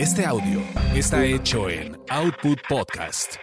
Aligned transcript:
Este 0.00 0.24
audio 0.24 0.62
está 0.94 1.26
hecho 1.26 1.68
en 1.68 1.94
Output 2.08 2.58
Podcast. 2.66 3.34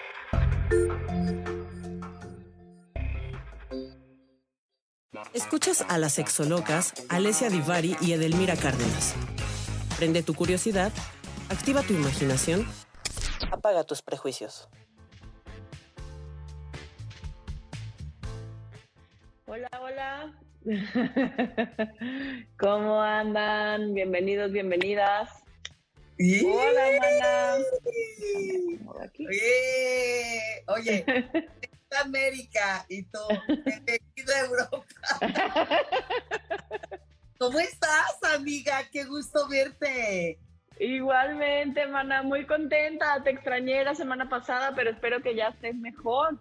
Escuchas 5.36 5.86
a 5.88 6.00
las 6.00 6.14
sexolocas 6.14 7.06
Alessia 7.10 7.52
Divari 7.52 7.96
y 8.02 8.14
Edelmira 8.14 8.56
Cárdenas. 8.56 9.16
Prende 10.00 10.24
tu 10.24 10.34
curiosidad, 10.34 10.92
activa 11.52 11.84
tu 11.84 11.94
imaginación, 11.94 12.66
apaga 13.52 13.84
tus 13.84 14.02
prejuicios. 14.02 14.68
Hola, 19.46 19.70
hola. 19.80 20.34
¿Cómo 22.58 23.00
andan? 23.00 23.94
Bienvenidos, 23.94 24.52
bienvenidas. 24.52 25.47
Hola, 26.20 26.84
mana. 27.00 27.58
Oye, 29.20 30.64
oye, 30.68 31.06
América 32.04 32.86
y 32.90 33.04
tú, 33.04 33.20
bienvenido 33.64 34.34
a 34.36 34.40
Europa. 34.40 34.86
¿Cómo 37.38 37.60
estás, 37.60 38.18
amiga? 38.36 38.84
Qué 38.92 39.04
gusto 39.04 39.48
verte. 39.48 40.40
Igualmente, 40.80 41.86
mana, 41.86 42.24
muy 42.24 42.48
contenta. 42.48 43.22
Te 43.24 43.30
extrañé 43.30 43.84
la 43.84 43.94
semana 43.94 44.28
pasada, 44.28 44.74
pero 44.76 44.90
espero 44.90 45.22
que 45.22 45.36
ya 45.36 45.50
estés 45.50 45.76
mejor. 45.76 46.40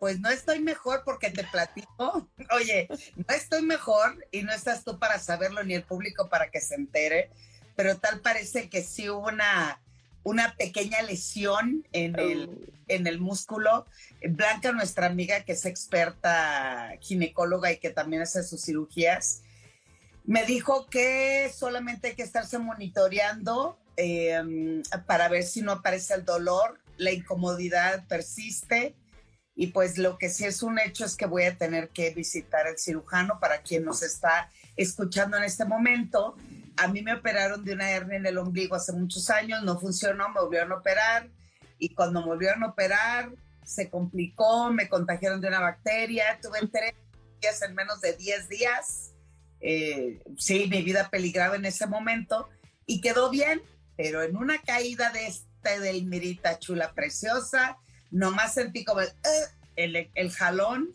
Pues 0.00 0.18
no 0.18 0.30
estoy 0.30 0.58
mejor 0.58 1.02
porque 1.04 1.30
te 1.30 1.44
platico. 1.44 2.28
Oye, 2.50 2.88
no 3.14 3.34
estoy 3.34 3.62
mejor 3.62 4.16
y 4.32 4.42
no 4.42 4.52
estás 4.52 4.82
tú 4.82 4.98
para 4.98 5.20
saberlo 5.20 5.62
ni 5.62 5.74
el 5.74 5.84
público 5.84 6.28
para 6.28 6.50
que 6.50 6.60
se 6.60 6.74
entere, 6.74 7.30
pero 7.76 7.98
tal 7.98 8.20
parece 8.20 8.68
que 8.68 8.82
sí 8.82 9.08
hubo 9.08 9.28
una, 9.28 9.80
una 10.22 10.56
pequeña 10.56 11.02
lesión 11.02 11.86
en 11.92 12.18
el, 12.18 12.48
Oh. 12.48 12.72
en 12.88 13.06
el 13.06 13.20
músculo. 13.20 13.86
Blanca, 14.28 14.72
nuestra 14.72 15.06
amiga 15.06 15.44
que 15.44 15.52
es 15.52 15.66
experta 15.66 16.92
ginecóloga 17.00 17.70
y 17.70 17.78
que 17.78 17.90
también 17.90 18.22
hace 18.22 18.42
sus 18.42 18.62
cirugías, 18.62 19.42
me 20.24 20.44
dijo 20.44 20.86
que 20.86 21.50
solamente 21.54 22.08
hay 22.08 22.14
que 22.14 22.22
estarse 22.22 22.58
monitoreando 22.58 23.78
eh, 23.96 24.82
para 25.06 25.28
ver 25.28 25.44
si 25.44 25.62
no 25.62 25.72
aparece 25.72 26.14
el 26.14 26.24
dolor, 26.24 26.80
la 26.96 27.12
incomodidad 27.12 28.06
persiste. 28.08 28.94
Y 29.54 29.68
pues 29.68 29.96
lo 29.96 30.18
que 30.18 30.28
sí 30.28 30.44
es 30.44 30.62
un 30.62 30.78
hecho 30.78 31.06
es 31.06 31.16
que 31.16 31.24
voy 31.24 31.44
a 31.44 31.56
tener 31.56 31.88
que 31.88 32.10
visitar 32.10 32.66
el 32.66 32.78
cirujano 32.78 33.38
para 33.40 33.62
quien 33.62 33.84
nos 33.84 34.02
está 34.02 34.50
escuchando 34.76 35.36
en 35.38 35.44
este 35.44 35.64
momento. 35.64 36.36
A 36.76 36.88
mí 36.88 37.02
me 37.02 37.14
operaron 37.14 37.64
de 37.64 37.72
una 37.72 37.90
hernia 37.90 38.16
en 38.18 38.26
el 38.26 38.38
ombligo 38.38 38.76
hace 38.76 38.92
muchos 38.92 39.30
años, 39.30 39.62
no 39.62 39.78
funcionó, 39.78 40.28
me 40.28 40.40
volvieron 40.40 40.72
a 40.72 40.76
operar 40.76 41.30
y 41.78 41.94
cuando 41.94 42.20
me 42.20 42.26
volvieron 42.26 42.62
a 42.62 42.68
operar 42.68 43.30
se 43.64 43.90
complicó, 43.90 44.70
me 44.70 44.88
contagiaron 44.88 45.40
de 45.40 45.48
una 45.48 45.60
bacteria, 45.60 46.38
tuve 46.40 46.60
tres 46.72 46.94
días 47.40 47.60
en 47.62 47.74
menos 47.74 48.00
de 48.00 48.12
10 48.12 48.48
días. 48.48 49.12
Eh, 49.60 50.22
sí, 50.38 50.68
mi 50.70 50.82
vida 50.82 51.10
peligraba 51.10 51.56
en 51.56 51.64
ese 51.64 51.86
momento 51.88 52.48
y 52.86 53.00
quedó 53.00 53.28
bien, 53.28 53.60
pero 53.96 54.22
en 54.22 54.36
una 54.36 54.58
caída 54.62 55.10
de 55.10 55.26
este 55.26 55.80
del 55.80 56.06
Mirita 56.06 56.60
chula 56.60 56.92
preciosa, 56.92 57.76
nomás 58.12 58.54
sentí 58.54 58.84
como 58.84 59.00
el, 59.00 59.08
"Ugh", 59.08 59.68
el, 59.74 60.10
el 60.14 60.30
jalón 60.30 60.90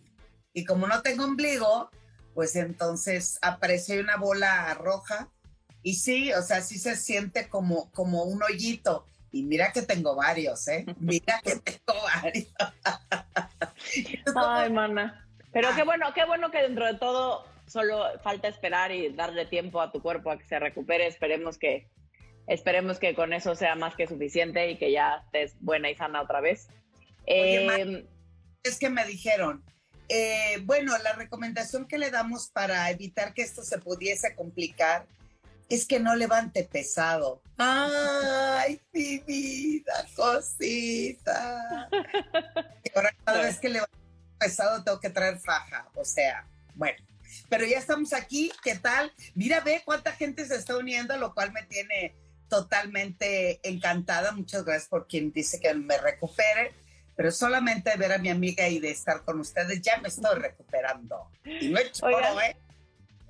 y 0.54 0.64
como 0.64 0.88
no 0.88 1.02
tengo 1.02 1.26
ombligo, 1.26 1.90
pues 2.34 2.56
entonces 2.56 3.38
apareció 3.42 4.00
una 4.00 4.16
bola 4.16 4.74
roja 4.76 5.30
y 5.84 5.96
sí, 5.96 6.32
o 6.34 6.42
sea, 6.42 6.62
sí 6.62 6.78
se 6.78 6.96
siente 6.96 7.50
como, 7.50 7.92
como 7.92 8.24
un 8.24 8.42
hoyito. 8.44 9.06
Y 9.32 9.44
mira 9.44 9.72
que 9.72 9.82
tengo 9.82 10.16
varios, 10.16 10.68
¿eh? 10.68 10.86
Mira 11.00 11.42
que 11.42 11.56
tengo 11.56 12.00
varios. 12.22 12.54
Ay, 14.36 14.70
mana. 14.72 15.26
Pero 15.54 15.70
qué 15.76 15.84
bueno, 15.84 16.14
qué 16.14 16.26
bueno 16.26 16.52
que 16.52 16.62
dentro 16.62 16.86
de 16.86 16.96
todo 16.96 17.46
solo 17.66 18.06
falta 18.22 18.50
esperar 18.50 18.92
y 18.92 19.14
darle 19.14 19.46
tiempo 19.46 19.82
a 19.82 19.92
tu 19.92 20.02
cuerpo 20.02 20.32
a 20.32 20.38
que 20.38 20.46
se 20.46 20.60
recupere. 20.60 21.08
Esperemos 21.08 21.58
que, 21.58 21.88
esperemos 22.48 23.00
que 23.00 23.16
con 23.16 23.32
eso 23.32 23.56
sea 23.56 23.76
más 23.76 23.96
que 23.96 24.08
suficiente 24.08 24.70
y 24.70 24.78
que 24.78 24.92
ya 24.92 25.24
estés 25.26 25.56
buena 25.62 25.90
y 25.90 25.96
sana 25.96 26.22
otra 26.22 26.42
vez. 26.42 26.68
Oye, 27.28 27.68
Eh, 27.82 28.06
es 28.64 28.78
que 28.78 28.90
me 28.90 29.06
dijeron, 29.06 29.64
eh, 30.10 30.60
bueno, 30.64 30.98
la 30.98 31.14
recomendación 31.14 31.88
que 31.88 31.98
le 31.98 32.12
damos 32.12 32.50
para 32.50 32.90
evitar 32.90 33.34
que 33.34 33.44
esto 33.44 33.64
se 33.64 33.78
pudiese 33.78 34.36
complicar 34.36 35.08
es 35.76 35.86
que 35.86 36.00
no 36.00 36.16
levante 36.16 36.64
pesado. 36.64 37.42
Ay, 37.58 38.82
mi 38.94 39.20
vida, 39.20 40.06
cosita. 40.16 41.90
Y 42.84 42.92
ahora 42.96 43.16
cada 43.24 43.42
vez 43.44 43.60
que 43.60 43.70
levanto 43.70 43.98
pesado 44.40 44.84
tengo 44.84 45.00
que 45.00 45.10
traer 45.10 45.40
faja, 45.40 45.88
o 45.96 46.04
sea, 46.04 46.46
bueno. 46.76 46.98
Pero 47.50 47.66
ya 47.66 47.78
estamos 47.78 48.14
aquí, 48.14 48.52
¿qué 48.64 48.76
tal? 48.76 49.14
Mira, 49.36 49.62
ve 49.62 49.82
cuánta 49.86 50.12
gente 50.12 50.46
se 50.46 50.56
está 50.56 50.78
uniendo, 50.78 51.16
lo 51.18 51.34
cual 51.34 51.52
me 51.54 51.64
tiene 51.64 52.16
totalmente 52.50 53.60
encantada. 53.64 54.32
Muchas 54.34 54.66
gracias 54.66 54.90
por 54.90 55.08
quien 55.08 55.32
dice 55.32 55.60
que 55.60 55.74
me 55.74 55.98
recupere 55.98 56.74
pero 57.16 57.32
solamente 57.32 57.92
de 57.92 57.98
ver 57.98 58.14
a 58.14 58.18
mi 58.18 58.30
amiga 58.30 58.68
y 58.68 58.80
de 58.80 58.90
estar 58.90 59.24
con 59.24 59.40
ustedes 59.40 59.80
ya 59.82 59.98
me 59.98 60.08
estoy 60.08 60.40
recuperando. 60.40 61.30
Y 61.46 61.70
no 61.70 61.78
he 61.80 61.92
choro. 61.92 62.18
¿eh? 62.42 62.56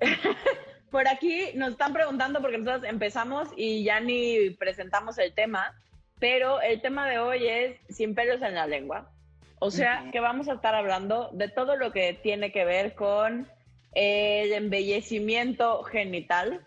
Por 0.92 1.08
aquí 1.08 1.46
nos 1.54 1.70
están 1.70 1.94
preguntando 1.94 2.42
porque 2.42 2.58
nosotros 2.58 2.84
empezamos 2.84 3.48
y 3.56 3.82
ya 3.82 3.98
ni 3.98 4.50
presentamos 4.50 5.16
el 5.16 5.32
tema, 5.32 5.74
pero 6.20 6.60
el 6.60 6.82
tema 6.82 7.08
de 7.08 7.18
hoy 7.18 7.46
es 7.46 7.80
sin 7.88 8.14
pelos 8.14 8.42
en 8.42 8.54
la 8.54 8.66
lengua. 8.66 9.10
O 9.58 9.70
sea, 9.70 10.10
que 10.12 10.20
vamos 10.20 10.48
a 10.48 10.52
estar 10.52 10.74
hablando 10.74 11.30
de 11.32 11.48
todo 11.48 11.76
lo 11.76 11.92
que 11.92 12.12
tiene 12.12 12.52
que 12.52 12.66
ver 12.66 12.94
con 12.94 13.48
el 13.94 14.52
embellecimiento 14.52 15.82
genital, 15.84 16.62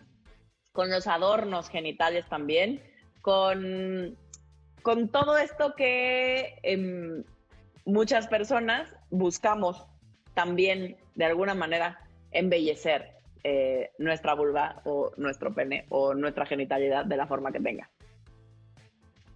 con 0.72 0.90
los 0.90 1.06
adornos 1.06 1.68
genitales 1.68 2.26
también, 2.26 2.82
con, 3.20 4.18
con 4.82 5.08
todo 5.08 5.38
esto 5.38 5.76
que 5.76 6.58
em, 6.64 7.22
muchas 7.84 8.26
personas 8.26 8.92
buscamos 9.10 9.86
también 10.34 10.96
de 11.14 11.26
alguna 11.26 11.54
manera 11.54 12.00
embellecer 12.32 13.15
eh, 13.48 13.92
nuestra 13.98 14.34
vulva 14.34 14.82
o 14.86 15.12
nuestro 15.18 15.54
pene 15.54 15.86
o 15.90 16.14
nuestra 16.14 16.46
genitalidad 16.46 17.04
de 17.04 17.16
la 17.16 17.28
forma 17.28 17.52
que 17.52 17.60
tenga. 17.60 17.88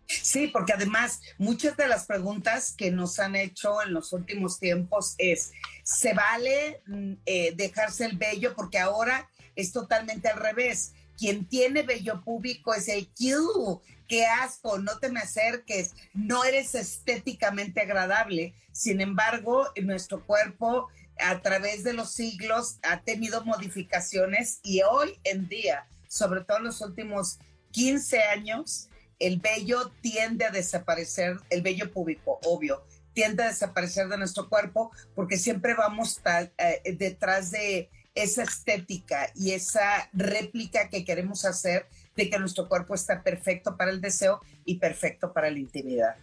Sí, 0.09 0.49
porque 0.49 0.73
además 0.73 1.21
muchas 1.39 1.77
de 1.77 1.87
las 1.87 2.07
preguntas 2.07 2.75
que 2.77 2.91
nos 2.91 3.21
han 3.21 3.37
hecho 3.37 3.81
en 3.83 3.93
los 3.93 4.13
últimos 4.13 4.59
tiempos 4.59 5.15
es, 5.19 5.53
¿se 5.85 6.13
vale 6.13 6.83
mm, 6.89 7.13
eh, 7.25 7.53
dejarse 7.55 8.07
el 8.07 8.17
vello? 8.17 8.53
Porque 8.57 8.81
ahora 8.81 9.31
es 9.55 9.71
totalmente 9.71 10.27
al 10.29 10.41
revés. 10.41 10.93
Quien 11.17 11.47
tiene 11.47 11.85
vello 11.85 12.21
público 12.25 12.75
es 12.75 12.89
el 12.89 13.09
Q, 13.17 13.81
qué 14.09 14.27
asco, 14.27 14.81
no 14.81 14.99
te 14.99 15.09
me 15.09 15.21
acerques, 15.21 15.95
no 16.15 16.43
eres 16.43 16.75
estéticamente 16.75 17.81
agradable. 17.81 18.55
Sin 18.73 19.01
embargo, 19.01 19.69
nuestro 19.81 20.27
cuerpo 20.27 20.89
a 21.23 21.41
través 21.43 21.85
de 21.85 21.93
los 21.93 22.13
siglos 22.13 22.79
ha 22.83 23.03
tenido 23.03 23.45
modificaciones 23.45 24.61
y 24.63 24.83
hoy 24.83 25.19
en 25.25 25.49
día, 25.49 25.87
sobre 26.09 26.43
todo 26.43 26.59
en 26.59 26.65
los 26.65 26.81
últimos 26.81 27.39
15 27.73 28.23
años, 28.23 28.89
el 29.19 29.39
vello 29.39 29.93
tiende 30.01 30.47
a 30.47 30.51
desaparecer, 30.51 31.37
el 31.51 31.63
vello 31.63 31.93
púbico, 31.93 32.41
obvio, 32.45 32.85
tiende 33.13 33.43
a 33.43 33.49
desaparecer 33.49 34.09
de 34.09 34.19
nuestro 34.19 34.49
cuerpo 34.49 34.91
porque 35.15 35.37
siempre 35.37 35.75
vamos 35.75 36.21
eh, 36.59 36.97
detrás 36.97 37.51
de 37.51 37.91
esa 38.15 38.43
estética 38.43 39.31
y 39.35 39.53
esa 39.53 40.09
réplica 40.13 40.89
que 40.89 41.05
queremos 41.05 41.45
hacer 41.45 41.87
de 42.17 42.29
que 42.29 42.39
nuestro 42.39 42.69
cuerpo 42.69 42.95
está 42.95 43.23
perfecto 43.23 43.77
para 43.77 43.91
el 43.91 44.01
deseo 44.01 44.41
y 44.65 44.79
perfecto 44.79 45.33
para 45.33 45.51
la 45.51 45.59
intimidad. 45.59 46.17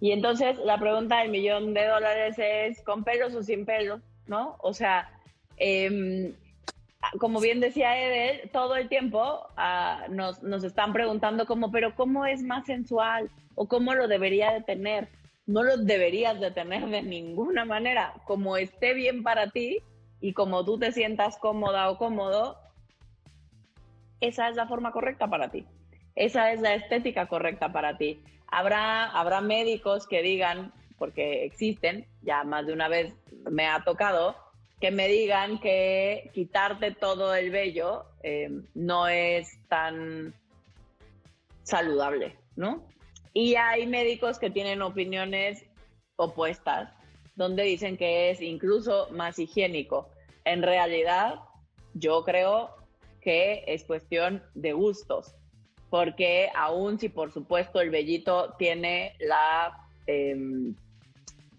Y 0.00 0.12
entonces 0.12 0.58
la 0.58 0.78
pregunta 0.78 1.20
del 1.20 1.30
millón 1.30 1.74
de 1.74 1.86
dólares 1.86 2.36
es, 2.38 2.82
¿con 2.82 3.04
pelos 3.04 3.34
o 3.34 3.42
sin 3.42 3.64
pelos? 3.64 4.00
¿No? 4.26 4.56
O 4.60 4.72
sea, 4.72 5.10
em, 5.56 6.34
como 7.18 7.40
bien 7.40 7.60
decía 7.60 7.98
Edel, 8.00 8.50
todo 8.50 8.76
el 8.76 8.88
tiempo 8.88 9.46
ah, 9.56 10.06
nos, 10.10 10.42
nos 10.42 10.64
están 10.64 10.92
preguntando 10.92 11.46
como, 11.46 11.70
pero 11.70 11.94
¿cómo 11.94 12.26
es 12.26 12.42
más 12.42 12.66
sensual? 12.66 13.30
¿O 13.54 13.68
cómo 13.68 13.94
lo 13.94 14.08
debería 14.08 14.52
de 14.52 14.62
tener? 14.62 15.08
No 15.46 15.62
lo 15.62 15.76
deberías 15.76 16.40
de 16.40 16.50
tener 16.50 16.86
de 16.86 17.02
ninguna 17.02 17.64
manera. 17.64 18.14
Como 18.24 18.56
esté 18.56 18.94
bien 18.94 19.22
para 19.22 19.50
ti 19.50 19.78
y 20.20 20.32
como 20.32 20.64
tú 20.64 20.78
te 20.78 20.92
sientas 20.92 21.36
cómoda 21.38 21.90
o 21.90 21.98
cómodo, 21.98 22.58
esa 24.20 24.48
es 24.48 24.56
la 24.56 24.66
forma 24.66 24.92
correcta 24.92 25.28
para 25.28 25.50
ti. 25.50 25.66
Esa 26.14 26.52
es 26.52 26.60
la 26.60 26.74
estética 26.74 27.26
correcta 27.26 27.72
para 27.72 27.98
ti. 27.98 28.22
Habrá, 28.56 29.06
habrá 29.06 29.40
médicos 29.40 30.06
que 30.06 30.22
digan, 30.22 30.72
porque 30.96 31.44
existen, 31.44 32.06
ya 32.22 32.44
más 32.44 32.64
de 32.66 32.72
una 32.72 32.86
vez 32.86 33.12
me 33.50 33.66
ha 33.66 33.82
tocado, 33.82 34.36
que 34.80 34.92
me 34.92 35.08
digan 35.08 35.58
que 35.58 36.30
quitarte 36.32 36.92
todo 36.92 37.34
el 37.34 37.50
vello 37.50 38.04
eh, 38.22 38.48
no 38.74 39.08
es 39.08 39.58
tan 39.68 40.32
saludable, 41.64 42.36
¿no? 42.54 42.86
Y 43.32 43.56
hay 43.56 43.88
médicos 43.88 44.38
que 44.38 44.50
tienen 44.50 44.82
opiniones 44.82 45.66
opuestas, 46.14 46.92
donde 47.34 47.64
dicen 47.64 47.96
que 47.96 48.30
es 48.30 48.40
incluso 48.40 49.08
más 49.10 49.36
higiénico. 49.40 50.08
En 50.44 50.62
realidad, 50.62 51.40
yo 51.94 52.22
creo 52.22 52.70
que 53.20 53.64
es 53.66 53.82
cuestión 53.82 54.44
de 54.54 54.74
gustos, 54.74 55.34
porque 55.94 56.48
aún 56.56 56.98
si 56.98 57.08
por 57.08 57.32
supuesto 57.32 57.80
el 57.80 57.90
vellito 57.90 58.56
tiene 58.58 59.16
em, 60.08 60.74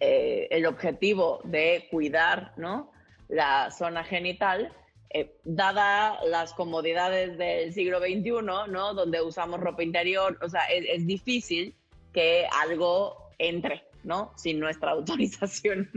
eh, 0.02 0.50
el 0.52 0.66
objetivo 0.66 1.40
de 1.46 1.88
cuidar 1.90 2.52
¿no? 2.58 2.92
la 3.30 3.72
zona 3.72 4.04
genital, 4.04 4.74
eh, 5.10 5.38
dada 5.46 6.22
las 6.26 6.52
comodidades 6.52 7.38
del 7.38 7.74
siglo 7.74 8.00
XXI, 8.00 8.44
¿no? 8.44 8.94
Donde 8.94 9.22
usamos 9.22 9.62
ropa 9.62 9.84
interior, 9.84 10.38
o 10.42 10.50
sea, 10.50 10.66
es, 10.66 11.08
difícil 11.08 11.74
que 12.12 12.46
algo 12.62 13.32
entre, 13.38 13.86
¿no? 14.04 14.34
Sin 14.36 14.60
nuestra 14.60 14.92
autorización. 14.98 15.90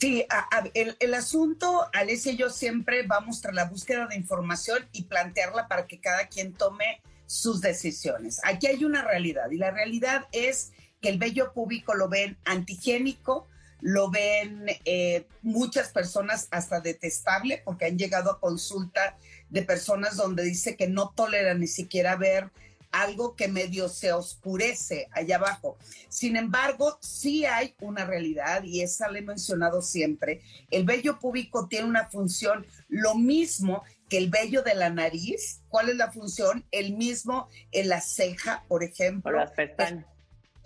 Sí, 0.00 0.26
el, 0.74 0.96
el, 0.98 1.14
asunto, 1.14 1.86
Alessia 1.92 2.32
y 2.32 2.38
yo 2.38 2.50
siempre 2.50 3.06
vamos 3.06 3.40
tras 3.40 3.54
la 3.54 3.66
búsqueda 3.66 4.08
de 4.08 4.16
información 4.16 4.84
y 4.90 5.04
plantearla 5.04 5.68
para 5.68 5.86
que 5.86 6.00
cada 6.00 6.26
quien 6.26 6.52
tome 6.52 7.02
sus 7.26 7.60
decisiones. 7.60 8.40
Aquí 8.44 8.66
hay 8.66 8.84
una 8.84 9.02
realidad 9.02 9.50
y 9.50 9.56
la 9.56 9.70
realidad 9.70 10.26
es 10.32 10.72
que 11.00 11.08
el 11.08 11.18
vello 11.18 11.52
público 11.52 11.94
lo 11.94 12.08
ven 12.08 12.38
antigénico, 12.44 13.48
lo 13.80 14.10
ven 14.10 14.66
eh, 14.84 15.26
muchas 15.42 15.90
personas 15.90 16.48
hasta 16.50 16.80
detestable 16.80 17.62
porque 17.64 17.86
han 17.86 17.98
llegado 17.98 18.30
a 18.30 18.40
consulta 18.40 19.18
de 19.50 19.62
personas 19.62 20.16
donde 20.16 20.44
dice 20.44 20.76
que 20.76 20.88
no 20.88 21.12
toleran 21.14 21.60
ni 21.60 21.66
siquiera 21.66 22.16
ver 22.16 22.50
algo 22.92 23.36
que 23.36 23.48
medio 23.48 23.88
se 23.88 24.12
oscurece 24.12 25.08
allá 25.12 25.36
abajo. 25.36 25.76
Sin 26.08 26.36
embargo, 26.36 26.98
sí 27.02 27.44
hay 27.44 27.74
una 27.80 28.06
realidad 28.06 28.62
y 28.62 28.80
esa 28.80 29.10
le 29.10 29.18
he 29.18 29.22
mencionado 29.22 29.82
siempre. 29.82 30.40
El 30.70 30.84
vello 30.84 31.18
púbico 31.18 31.68
tiene 31.68 31.88
una 31.88 32.08
función 32.08 32.66
lo 32.88 33.14
mismo 33.14 33.82
que 34.08 34.18
el 34.18 34.30
vello 34.30 34.62
de 34.62 34.74
la 34.74 34.90
nariz. 34.90 35.62
¿Cuál 35.68 35.90
es 35.90 35.96
la 35.96 36.12
función? 36.12 36.64
El 36.70 36.96
mismo 36.96 37.48
en 37.72 37.88
la 37.88 38.00
ceja, 38.00 38.64
por 38.68 38.84
ejemplo. 38.84 39.32
las 39.32 39.52
pestañas 39.52 40.06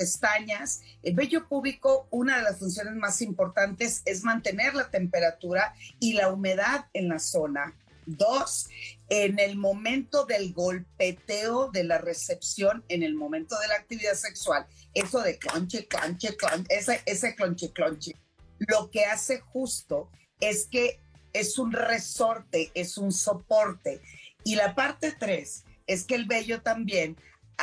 pestañas. 0.01 0.81
El 1.03 1.15
vello 1.15 1.47
púbico, 1.47 2.09
una 2.11 2.39
de 2.39 2.43
las 2.43 2.59
funciones 2.59 2.95
más 2.95 3.21
importantes 3.21 4.01
es 4.07 4.25
mantener 4.25 4.75
la 4.75 4.91
temperatura 4.91 5.75
y 5.99 6.15
la 6.15 6.33
humedad 6.33 6.87
en 6.95 7.11
la 7.11 7.19
zona. 7.19 7.77
Dos, 8.07 8.71
en 9.11 9.39
el 9.39 9.57
momento 9.57 10.25
del 10.25 10.55
golpeteo 10.55 11.71
de 11.71 11.85
la 11.85 11.99
recepción, 11.99 12.83
en 12.89 13.03
el 13.03 13.15
momento 13.15 13.59
de 13.59 13.69
la 13.69 13.75
actividad 13.75 14.15
sexual, 14.15 14.67
eso 14.95 15.21
de 15.21 15.39
clonche, 15.39 15.87
clonche, 15.87 16.35
clonche, 16.35 16.75
ese, 16.75 17.03
ese 17.05 17.35
clonche, 17.35 17.71
clonche, 17.71 18.17
lo 18.59 18.91
que 18.91 19.05
hace 19.05 19.41
justo 19.41 20.11
es 20.41 20.67
que 20.67 20.99
es 21.33 21.59
un 21.59 21.73
resorte, 21.73 22.71
es 22.75 22.99
un 22.99 23.13
soporte. 23.13 24.01
Y 24.45 24.57
la 24.57 24.75
parte 24.75 25.13
tres 25.19 25.65
es 25.87 26.05
que 26.05 26.15
el 26.15 26.27
vello 26.27 26.63
también 26.63 27.17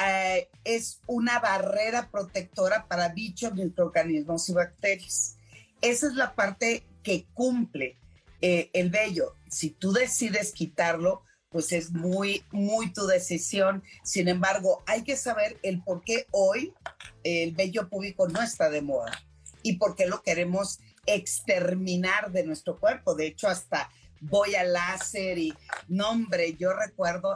eh, 0.06 0.50
es 0.64 1.02
una 1.08 1.40
barrera 1.40 2.10
protectora 2.12 2.88
para 2.88 3.10
bichos, 3.10 3.54
microorganismos 3.54 4.50
y 4.50 4.54
bacterias. 4.54 5.38
Esa 5.82 6.08
es 6.08 6.14
la 6.14 6.36
parte 6.36 6.84
que 7.04 7.26
cumple 7.34 7.98
eh, 8.42 8.70
el 8.74 8.90
vello. 8.90 9.36
Si 9.50 9.72
tú 9.72 9.92
decides 9.92 10.52
quitarlo, 10.52 11.24
pues 11.50 11.72
es 11.72 11.92
muy, 11.92 12.44
muy 12.52 12.92
tu 12.92 13.08
decisión. 13.08 13.84
Sin 14.04 14.28
embargo, 14.28 14.84
hay 14.86 15.04
que 15.04 15.16
saber 15.16 15.58
el 15.64 15.82
por 15.82 16.04
qué 16.04 16.28
hoy 16.32 16.74
el 17.24 17.56
vello 17.56 17.90
público 17.90 18.28
no 18.28 18.42
está 18.42 18.70
de 18.70 18.82
moda 18.82 19.12
y 19.64 19.78
por 19.78 19.96
qué 19.96 20.06
lo 20.06 20.22
queremos 20.22 20.80
exterminar 21.08 22.32
de 22.32 22.44
nuestro 22.46 22.80
cuerpo. 22.80 23.16
De 23.16 23.28
hecho, 23.28 23.48
hasta 23.48 23.90
voy 24.22 24.56
a 24.56 24.64
láser 24.64 25.38
y 25.38 25.54
nombre, 25.88 26.56
yo 26.56 26.74
recuerdo 26.74 27.36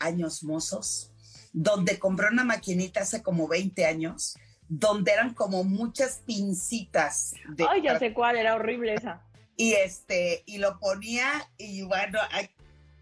años 0.00 0.42
mozos 0.42 1.12
donde 1.52 1.98
compré 1.98 2.28
una 2.28 2.44
maquinita 2.44 3.00
hace 3.00 3.22
como 3.22 3.48
20 3.48 3.84
años, 3.84 4.36
donde 4.68 5.12
eran 5.12 5.34
como 5.34 5.64
muchas 5.64 6.22
pincitas. 6.26 7.34
De 7.48 7.66
Ay, 7.68 7.82
ya 7.82 7.98
sé 7.98 8.12
cuál, 8.12 8.36
era 8.36 8.54
horrible 8.54 8.94
esa. 8.94 9.22
Y 9.60 9.72
este, 9.72 10.44
y 10.46 10.58
lo 10.58 10.78
ponía, 10.78 11.50
y 11.56 11.82
bueno, 11.82 12.20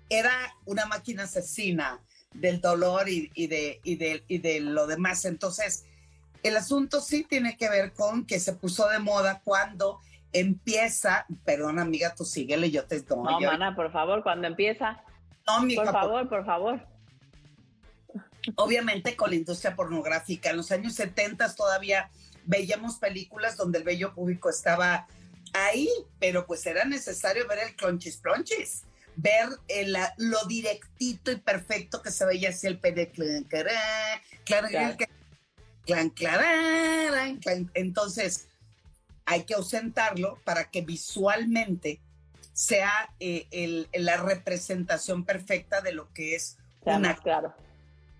era 0.09 0.33
una 0.65 0.87
máquina 0.87 1.25
asesina 1.25 2.01
del 2.33 2.63
dolor 2.63 3.11
y, 3.11 3.29
de, 3.47 3.79
y, 3.85 3.97
de, 3.97 4.25
y 4.27 4.39
de 4.39 4.61
lo 4.61 4.87
demás. 4.87 5.27
Entonces, 5.27 5.85
el 6.47 6.57
asunto 6.57 7.01
sí 7.01 7.25
tiene 7.25 7.57
que 7.57 7.69
ver 7.69 7.93
con 7.93 8.27
que 8.27 8.41
se 8.41 8.53
puso 8.53 8.89
de 8.89 8.99
moda 8.99 9.41
cuando 9.45 10.01
empieza, 10.33 11.27
perdón 11.45 11.79
amiga, 11.79 12.15
tú 12.15 12.25
síguele, 12.25 12.71
yo 12.71 12.85
te 12.85 13.01
doy. 13.01 13.25
No, 13.25 13.41
mana, 13.41 13.75
por 13.75 13.91
favor, 13.93 14.23
cuando 14.23 14.47
empieza. 14.47 15.03
No, 15.47 15.63
mi 15.63 15.75
Por 15.75 15.91
favor, 15.93 16.29
por 16.29 16.45
favor 16.45 16.81
obviamente 18.55 19.17
con 19.17 19.31
la 19.31 19.37
industria 19.37 19.75
pornográfica. 19.75 20.51
En 20.51 20.59
los 20.59 20.71
años 20.71 20.95
70 20.95 21.55
todavía 21.55 22.11
veíamos 22.45 22.97
películas 22.97 23.57
donde 23.57 23.79
el 23.79 23.85
vello 23.85 24.15
público 24.15 24.49
estaba 24.51 25.07
ahí, 25.53 25.89
pero 26.19 26.47
pues 26.47 26.65
era 26.67 26.85
necesario 26.85 27.47
ver 27.49 27.59
el 27.61 27.75
clonchis 27.75 28.19
plonchis, 28.19 28.85
ver 29.17 29.49
el, 29.69 29.97
lo 30.19 30.45
directito 30.47 31.33
y 31.33 31.37
perfecto 31.37 32.03
que 32.03 32.11
se 32.11 32.25
veía 32.25 32.51
así 32.51 32.67
el 32.67 32.79
pene 32.79 33.07
entonces 37.75 38.49
hay 39.25 39.45
que 39.45 39.55
ausentarlo 39.55 40.39
para 40.45 40.71
que 40.71 40.83
visualmente 40.83 42.01
sea 42.53 43.15
eh, 43.21 43.87
la 43.95 44.17
representación 44.17 45.25
perfecta 45.25 45.81
de 45.81 45.93
lo 45.93 46.13
que 46.13 46.35
es 46.35 46.57
una 46.85 47.17
claro. 47.17 47.55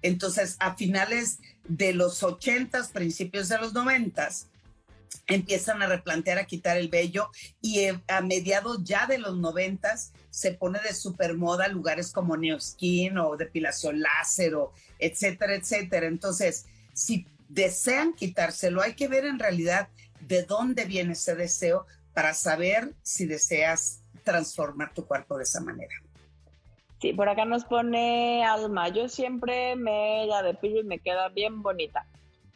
Entonces, 0.03 0.57
a 0.61 0.75
finales 0.75 1.39
de 1.65 1.93
los 1.93 2.23
80, 2.23 2.89
principios 2.93 3.49
de 3.49 3.59
los 3.59 3.73
90, 3.73 4.29
empiezan 5.27 5.83
a 5.83 5.87
replantear 5.87 6.39
a 6.39 6.45
quitar 6.45 6.77
el 6.77 6.89
vello 6.89 7.31
y 7.61 7.81
eh, 7.81 8.01
a 8.09 8.21
mediados 8.21 8.85
ya 8.85 9.07
de 9.07 9.19
los 9.19 9.37
90 9.37 9.97
se 10.31 10.53
pone 10.53 10.79
de 10.81 10.95
supermoda 10.95 11.67
lugares 11.69 12.13
como 12.13 12.37
Neoskin 12.37 13.19
o 13.19 13.37
depilación 13.37 14.01
láser 14.01 14.55
o 14.55 14.73
etcétera, 14.99 15.55
etcétera. 15.55 16.07
Entonces, 16.07 16.67
si 16.93 17.27
desean 17.49 18.13
quitárselo, 18.15 18.83
hay 18.83 18.95
que 18.95 19.09
ver 19.09 19.25
en 19.25 19.39
realidad 19.39 19.89
de 20.21 20.43
dónde 20.43 20.85
viene 20.85 21.13
ese 21.13 21.35
deseo 21.35 21.87
para 22.15 22.35
saber 22.35 22.95
si 23.03 23.27
deseas 23.27 24.03
transformar 24.25 24.93
tu 24.95 25.07
cuerpo 25.07 25.37
de 25.37 25.45
esa 25.45 25.61
manera. 25.61 25.95
Sí, 27.01 27.13
por 27.13 27.29
acá 27.29 27.45
nos 27.45 27.65
pone 27.65 28.45
Alma, 28.45 28.89
yo 28.89 29.09
siempre 29.09 29.77
me 29.77 30.27
la 30.27 30.43
depilo 30.43 30.81
y 30.81 30.85
me 30.85 30.99
queda 30.99 31.29
bien 31.29 31.63
bonita. 31.63 32.07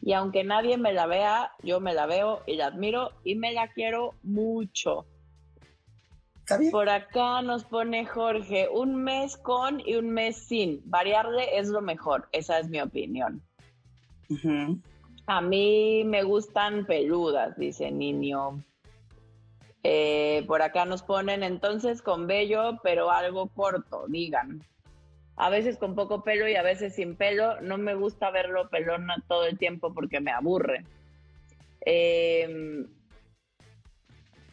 Y 0.01 0.13
aunque 0.13 0.43
nadie 0.43 0.77
me 0.77 0.93
la 0.93 1.05
vea, 1.05 1.51
yo 1.61 1.79
me 1.79 1.93
la 1.93 2.07
veo 2.07 2.41
y 2.47 2.55
la 2.55 2.67
admiro 2.67 3.11
y 3.23 3.35
me 3.35 3.53
la 3.53 3.71
quiero 3.71 4.15
mucho. 4.23 5.05
Por 6.71 6.89
acá 6.89 7.41
nos 7.43 7.63
pone 7.63 8.05
Jorge, 8.05 8.67
un 8.67 8.95
mes 8.95 9.37
con 9.37 9.79
y 9.79 9.95
un 9.95 10.09
mes 10.09 10.37
sin. 10.37 10.81
Variarle 10.85 11.57
es 11.59 11.67
lo 11.67 11.81
mejor, 11.81 12.27
esa 12.31 12.59
es 12.59 12.67
mi 12.67 12.81
opinión. 12.81 13.43
A 15.27 15.41
mí 15.41 16.03
me 16.05 16.23
gustan 16.23 16.85
peludas, 16.85 17.57
dice 17.57 17.91
Niño. 17.91 18.63
Eh, 19.83 20.43
por 20.47 20.61
acá 20.61 20.85
nos 20.85 21.01
ponen 21.01 21.43
entonces 21.43 22.01
con 22.01 22.27
vello, 22.27 22.79
pero 22.83 23.11
algo 23.11 23.47
corto, 23.47 24.05
digan. 24.07 24.63
A 25.37 25.49
veces 25.49 25.77
con 25.77 25.95
poco 25.95 26.23
pelo 26.23 26.47
y 26.47 26.55
a 26.55 26.61
veces 26.61 26.95
sin 26.95 27.15
pelo. 27.15 27.59
No 27.61 27.77
me 27.77 27.95
gusta 27.95 28.29
verlo 28.29 28.69
pelona 28.69 29.23
todo 29.27 29.45
el 29.45 29.57
tiempo 29.57 29.93
porque 29.93 30.19
me 30.19 30.31
aburre. 30.31 30.85
Em, 31.81 32.85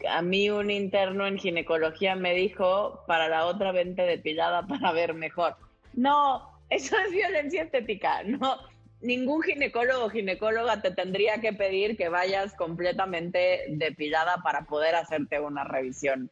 a 0.09 0.21
mí 0.21 0.49
un 0.49 0.71
interno 0.71 1.27
en 1.27 1.37
ginecología 1.37 2.15
me 2.15 2.33
dijo, 2.33 3.03
para 3.05 3.27
la 3.27 3.45
otra 3.45 3.71
vente 3.71 4.03
depilada 4.03 4.65
para 4.65 4.91
ver 4.93 5.13
mejor. 5.13 5.57
No, 5.93 6.49
eso 6.69 6.95
es 6.97 7.11
violencia 7.11 7.63
estética. 7.63 8.23
No, 8.25 8.57
ningún 9.01 9.41
ginecólogo 9.41 10.05
o 10.05 10.09
ginecóloga 10.09 10.81
te 10.81 10.91
tendría 10.91 11.39
que 11.39 11.53
pedir 11.53 11.97
que 11.97 12.09
vayas 12.09 12.53
completamente 12.53 13.65
depilada 13.69 14.41
para 14.43 14.65
poder 14.65 14.95
hacerte 14.95 15.39
una 15.39 15.63
revisión, 15.63 16.29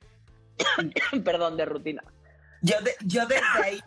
perdón, 1.24 1.58
de 1.58 1.66
rutina. 1.66 2.04
Yo, 2.62 2.76
yo 3.06 3.26
desde 3.26 3.46
ahí, 3.64 3.80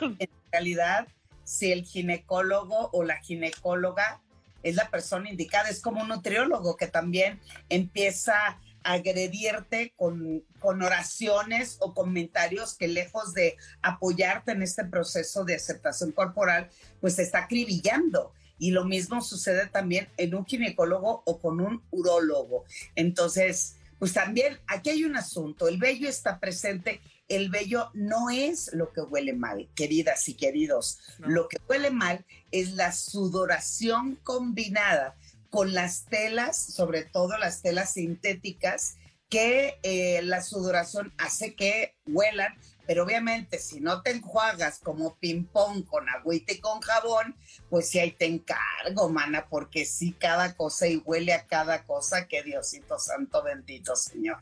en 0.18 0.28
realidad, 0.52 1.08
si 1.44 1.72
el 1.72 1.84
ginecólogo 1.84 2.90
o 2.92 3.04
la 3.04 3.18
ginecóloga 3.18 4.20
es 4.62 4.74
la 4.74 4.90
persona 4.90 5.30
indicada, 5.30 5.68
es 5.68 5.80
como 5.80 6.02
un 6.02 6.08
nutriólogo 6.08 6.76
que 6.76 6.88
también 6.88 7.40
empieza 7.68 8.58
agredirte 8.86 9.92
con, 9.96 10.44
con 10.60 10.80
oraciones 10.80 11.76
o 11.80 11.92
comentarios 11.92 12.74
que 12.76 12.86
lejos 12.86 13.34
de 13.34 13.56
apoyarte 13.82 14.52
en 14.52 14.62
este 14.62 14.84
proceso 14.84 15.44
de 15.44 15.56
aceptación 15.56 16.12
corporal, 16.12 16.70
pues 17.00 17.16
te 17.16 17.22
está 17.22 17.40
acribillando. 17.40 18.32
Y 18.58 18.70
lo 18.70 18.84
mismo 18.84 19.20
sucede 19.20 19.66
también 19.66 20.08
en 20.16 20.34
un 20.34 20.46
ginecólogo 20.46 21.22
o 21.26 21.40
con 21.40 21.60
un 21.60 21.82
urólogo. 21.90 22.64
Entonces, 22.94 23.76
pues 23.98 24.12
también 24.12 24.60
aquí 24.68 24.90
hay 24.90 25.04
un 25.04 25.16
asunto, 25.16 25.68
el 25.68 25.78
vello 25.78 26.08
está 26.08 26.38
presente, 26.38 27.00
el 27.28 27.50
vello 27.50 27.90
no 27.92 28.30
es 28.30 28.70
lo 28.72 28.92
que 28.92 29.00
huele 29.00 29.32
mal, 29.32 29.68
queridas 29.74 30.28
y 30.28 30.34
queridos. 30.34 30.98
Lo 31.18 31.48
que 31.48 31.58
huele 31.68 31.90
mal 31.90 32.24
es 32.52 32.72
la 32.74 32.92
sudoración 32.92 34.16
combinada 34.22 35.16
con 35.56 35.72
las 35.72 36.04
telas, 36.04 36.54
sobre 36.54 37.04
todo 37.04 37.38
las 37.38 37.62
telas 37.62 37.94
sintéticas, 37.94 38.98
que 39.30 39.78
eh, 39.82 40.20
la 40.22 40.42
sudoración 40.42 41.14
hace 41.16 41.54
que 41.54 41.94
huelan, 42.06 42.54
pero 42.86 43.04
obviamente 43.04 43.58
si 43.58 43.80
no 43.80 44.02
te 44.02 44.10
enjuagas 44.10 44.80
como 44.80 45.16
ping-pong 45.16 45.86
con 45.86 46.10
agüita 46.10 46.52
y 46.52 46.60
con 46.60 46.82
jabón, 46.82 47.34
pues 47.70 47.88
sí 47.88 47.98
ahí 47.98 48.10
te 48.10 48.26
encargo, 48.26 49.08
mana, 49.08 49.46
porque 49.48 49.86
sí 49.86 50.12
cada 50.12 50.54
cosa 50.54 50.88
y 50.88 50.98
huele 50.98 51.32
a 51.32 51.46
cada 51.46 51.84
cosa, 51.84 52.28
que 52.28 52.42
Diosito 52.42 52.98
Santo 52.98 53.42
bendito, 53.42 53.96
Señor. 53.96 54.36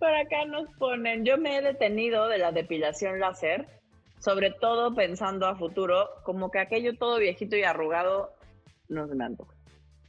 Por 0.00 0.12
acá 0.12 0.44
nos 0.46 0.68
ponen, 0.76 1.24
yo 1.24 1.38
me 1.38 1.58
he 1.58 1.62
detenido 1.62 2.26
de 2.26 2.38
la 2.38 2.50
depilación 2.50 3.20
láser, 3.20 3.68
sobre 4.18 4.50
todo 4.50 4.92
pensando 4.92 5.46
a 5.46 5.54
futuro, 5.54 6.10
como 6.24 6.50
que 6.50 6.58
aquello 6.58 6.98
todo 6.98 7.20
viejito 7.20 7.54
y 7.54 7.62
arrugado 7.62 8.34
no 8.88 9.08
se 9.08 9.14
me 9.14 9.24
antoja. 9.24 9.54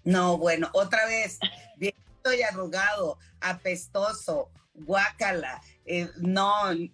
No, 0.03 0.38
bueno, 0.38 0.70
otra 0.74 1.05
vez, 1.05 1.39
viejito 1.77 2.34
y 2.34 2.41
arrugado, 2.44 3.17
apestoso, 3.41 4.50
guácala. 4.74 5.62
Eh, 5.86 6.10
no, 6.17 6.72
eh, 6.72 6.89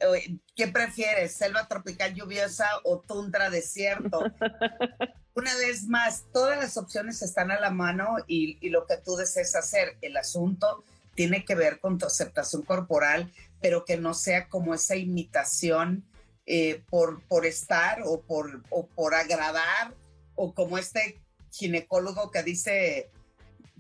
¿qué 0.55 0.67
prefieres? 0.67 1.33
¿Selva 1.33 1.67
tropical 1.67 2.13
lluviosa 2.13 2.67
o 2.83 3.00
tundra 3.00 3.50
desierto? 3.50 4.23
Una 5.33 5.55
vez 5.55 5.88
más, 5.88 6.25
todas 6.33 6.57
las 6.57 6.77
opciones 6.77 7.21
están 7.21 7.51
a 7.51 7.59
la 7.59 7.69
mano 7.69 8.17
y, 8.27 8.57
y, 8.59 8.69
lo 8.69 8.85
que 8.85 8.97
tú 8.97 9.15
desees 9.15 9.55
hacer. 9.55 9.97
El 10.01 10.17
asunto 10.17 10.83
tiene 11.15 11.45
que 11.45 11.55
ver 11.55 11.79
con 11.79 11.97
tu 11.97 12.05
aceptación 12.05 12.63
corporal, 12.63 13.31
pero 13.61 13.85
que 13.85 13.97
no 13.97 14.13
sea 14.13 14.50
como 14.50 14.73
esa 14.73 14.97
imitación 14.97 16.03
eh, 16.47 16.83
por, 16.89 17.21
por 17.27 17.45
estar 17.45 18.01
o 18.03 18.21
por, 18.21 18.63
o 18.71 18.88
por 18.88 19.13
agradar 19.13 19.93
o 20.35 20.53
como 20.53 20.77
este 20.77 21.21
ginecólogo 21.51 22.31
que 22.31 22.43
dice, 22.43 23.12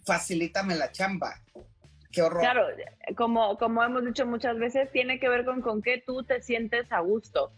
facilítame 0.05 0.75
la 0.75 0.91
chamba. 0.91 1.35
Qué 2.11 2.21
horror. 2.21 2.41
Claro, 2.41 2.67
como, 3.15 3.57
como 3.57 3.83
hemos 3.83 4.05
dicho 4.05 4.25
muchas 4.25 4.57
veces, 4.57 4.91
tiene 4.91 5.19
que 5.19 5.29
ver 5.29 5.45
con 5.45 5.61
con 5.61 5.81
qué 5.81 6.03
tú 6.05 6.23
te 6.23 6.41
sientes 6.41 6.91
a 6.91 6.99
gusto, 6.99 7.51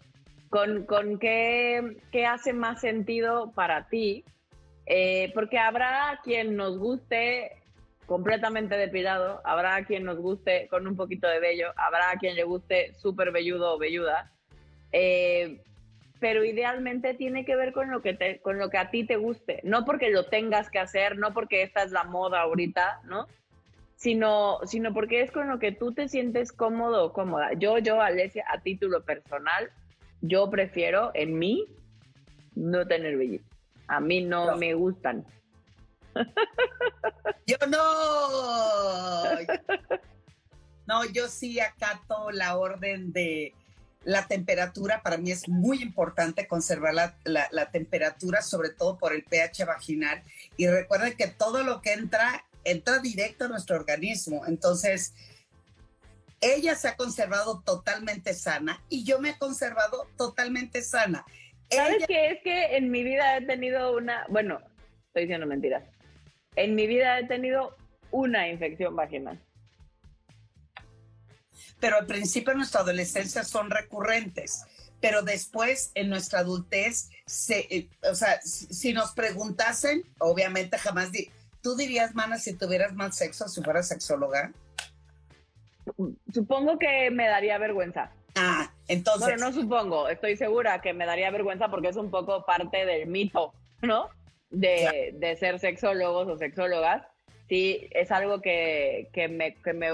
con, 0.49 0.85
con 0.85 1.17
qué, 1.17 1.97
qué 2.11 2.25
hace 2.27 2.53
más 2.53 2.79
sentido 2.81 3.51
para 3.51 3.87
ti, 3.87 4.23
eh, 4.85 5.31
porque 5.33 5.57
habrá 5.57 6.19
quien 6.23 6.55
nos 6.55 6.77
guste 6.77 7.63
completamente 8.05 8.75
depilado, 8.75 9.41
habrá 9.43 9.83
quien 9.85 10.03
nos 10.03 10.17
guste 10.17 10.67
con 10.67 10.85
un 10.85 10.95
poquito 10.95 11.27
de 11.27 11.39
vello, 11.39 11.73
habrá 11.77 12.17
quien 12.19 12.35
le 12.35 12.43
guste 12.43 12.93
súper 12.93 13.31
velludo 13.31 13.73
o 13.73 13.79
velluda. 13.79 14.31
Eh, 14.91 15.63
pero 16.23 16.45
idealmente 16.45 17.13
tiene 17.15 17.43
que 17.43 17.57
ver 17.57 17.73
con 17.73 17.91
lo 17.91 18.01
que 18.01 18.13
te, 18.13 18.39
con 18.39 18.57
lo 18.57 18.69
que 18.69 18.77
a 18.77 18.89
ti 18.89 19.05
te 19.05 19.17
guste, 19.17 19.59
no 19.65 19.83
porque 19.83 20.09
lo 20.09 20.27
tengas 20.27 20.69
que 20.69 20.79
hacer, 20.79 21.17
no 21.17 21.33
porque 21.33 21.63
esta 21.63 21.83
es 21.83 21.91
la 21.91 22.05
moda 22.05 22.39
ahorita, 22.43 23.01
¿no? 23.03 23.27
Sino, 23.97 24.59
sino 24.63 24.93
porque 24.93 25.19
es 25.19 25.31
con 25.31 25.49
lo 25.49 25.59
que 25.59 25.73
tú 25.73 25.93
te 25.93 26.07
sientes 26.07 26.53
cómodo 26.53 27.03
o 27.03 27.11
cómoda. 27.11 27.51
Yo, 27.57 27.77
yo, 27.77 27.99
Alesia, 27.99 28.45
a 28.49 28.61
título 28.61 29.03
personal, 29.03 29.69
yo 30.21 30.49
prefiero 30.49 31.11
en 31.13 31.37
mí 31.37 31.65
no 32.55 32.87
tener 32.87 33.17
vellitos. 33.17 33.57
A 33.87 33.99
mí 33.99 34.21
no, 34.23 34.51
no. 34.51 34.55
me 34.55 34.75
gustan. 34.75 35.25
Yo 37.45 37.57
no. 37.67 37.79
No, 40.85 41.03
yo 41.05 41.27
sí 41.27 41.59
acato 41.59 42.31
la 42.31 42.57
orden 42.57 43.11
de 43.11 43.53
la 44.03 44.27
temperatura 44.27 45.01
para 45.01 45.17
mí 45.17 45.31
es 45.31 45.47
muy 45.47 45.81
importante 45.81 46.47
conservar 46.47 46.93
la, 46.93 47.15
la, 47.23 47.47
la, 47.51 47.71
temperatura, 47.71 48.41
sobre 48.41 48.69
todo 48.69 48.97
por 48.97 49.13
el 49.13 49.23
pH 49.23 49.65
vaginal. 49.65 50.23
Y 50.57 50.67
recuerden 50.67 51.15
que 51.15 51.27
todo 51.27 51.63
lo 51.63 51.81
que 51.81 51.93
entra, 51.93 52.45
entra 52.63 52.99
directo 52.99 53.45
a 53.45 53.47
nuestro 53.47 53.75
organismo. 53.75 54.45
Entonces, 54.45 55.13
ella 56.41 56.75
se 56.75 56.89
ha 56.89 56.97
conservado 56.97 57.61
totalmente 57.61 58.33
sana 58.33 58.83
y 58.89 59.05
yo 59.05 59.19
me 59.19 59.31
he 59.31 59.37
conservado 59.37 60.07
totalmente 60.17 60.81
sana. 60.81 61.25
¿Sabes 61.69 61.97
ella... 61.97 62.07
qué? 62.07 62.29
Es 62.31 62.41
que 62.43 62.77
en 62.77 62.91
mi 62.91 63.03
vida 63.03 63.37
he 63.37 63.45
tenido 63.45 63.95
una, 63.95 64.25
bueno, 64.29 64.59
estoy 65.07 65.23
diciendo 65.23 65.47
mentiras. 65.47 65.83
En 66.55 66.75
mi 66.75 66.87
vida 66.87 67.19
he 67.19 67.25
tenido 67.25 67.75
una 68.11 68.47
infección 68.49 68.95
vaginal 68.95 69.39
pero 71.83 71.97
al 71.97 72.05
principio 72.05 72.53
de 72.53 72.59
nuestra 72.59 72.79
adolescencia 72.79 73.43
son 73.43 73.69
recurrentes, 73.69 74.65
pero 75.01 75.21
después 75.21 75.91
en 75.95 76.07
nuestra 76.07 76.39
adultez, 76.39 77.09
se, 77.25 77.67
eh, 77.69 77.89
o 78.09 78.15
sea, 78.15 78.39
si, 78.39 78.67
si, 78.67 78.93
nos 78.93 79.11
preguntasen, 79.11 80.01
obviamente 80.19 80.77
jamás, 80.77 81.11
di, 81.11 81.29
¿tú 81.61 81.75
dirías, 81.75 82.15
mana, 82.15 82.37
si 82.37 82.53
tuvieras 82.57 82.93
más 82.93 83.17
sexo, 83.17 83.49
si 83.49 83.61
fueras 83.61 83.89
sexóloga? 83.89 84.53
Supongo 86.33 86.79
que 86.79 87.11
me 87.11 87.27
daría 87.27 87.57
vergüenza. 87.57 88.13
Ah, 88.35 88.71
entonces. 88.87 89.27
Bueno, 89.27 89.49
no 89.49 89.51
supongo, 89.53 90.07
estoy 90.07 90.37
segura 90.37 90.79
que 90.79 90.93
me 90.93 91.05
daría 91.05 91.31
vergüenza 91.31 91.67
porque 91.67 91.89
es 91.89 91.97
un 91.97 92.11
poco 92.11 92.45
parte 92.45 92.85
del 92.85 93.07
mito, 93.07 93.53
¿no? 93.81 94.07
De, 94.51 94.77
claro. 94.77 95.19
de 95.19 95.35
ser 95.35 95.59
sexólogos 95.59 96.29
o 96.29 96.37
sexólogas. 96.37 97.03
Sí, 97.49 97.89
es 97.91 98.09
algo 98.09 98.39
que, 98.39 99.09
que, 99.11 99.27
me, 99.27 99.55
que 99.55 99.73
me 99.73 99.89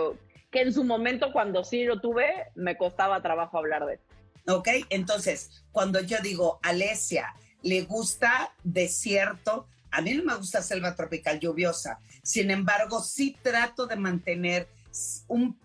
que 0.52 0.62
en 0.62 0.74
su 0.74 0.84
momento 0.84 1.32
cuando 1.32 1.64
sí 1.64 1.84
lo 1.84 2.00
tuve 2.00 2.26
me 2.56 2.78
costaba 2.78 3.22
trabajo 3.22 3.58
hablar 3.58 3.86
de. 3.86 4.00
Ok, 4.48 4.68
entonces 4.90 5.64
cuando 5.72 6.00
yo 6.02 6.18
digo 6.22 6.60
Alesia 6.64 7.34
le 7.62 7.82
gusta 7.82 8.54
desierto, 8.64 9.68
a 9.92 10.02
mí 10.02 10.14
no 10.14 10.24
me 10.24 10.36
gusta 10.36 10.62
selva 10.62 10.96
tropical 10.96 11.40
lluviosa, 11.40 12.00
sin 12.24 12.52
embargo 12.52 13.02
sí 13.02 13.38
trato 13.42 13.86
de 13.86 13.96
mantener 13.96 14.68
un 15.28 15.58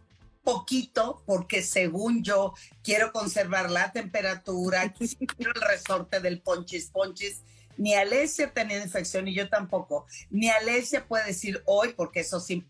poquito 0.43 1.23
porque 1.25 1.63
según 1.63 2.23
yo 2.23 2.53
quiero 2.83 3.13
conservar 3.13 3.71
la 3.71 3.91
temperatura, 3.91 4.93
quiero 5.37 5.53
el 5.55 5.61
resorte 5.63 6.21
del 6.21 6.41
ponchis 6.41 6.91
ponchis. 6.91 7.43
Ni 7.77 7.93
Alesia 7.95 8.53
tenía 8.53 8.81
infección 8.81 9.27
y 9.27 9.35
yo 9.35 9.49
tampoco. 9.49 10.07
Ni 10.31 10.49
Alesia 10.49 11.09
puede 11.09 11.27
decir 11.27 11.61
hoy, 11.65 11.93
porque 11.95 12.21
eso 12.21 12.39
sí 12.39 12.65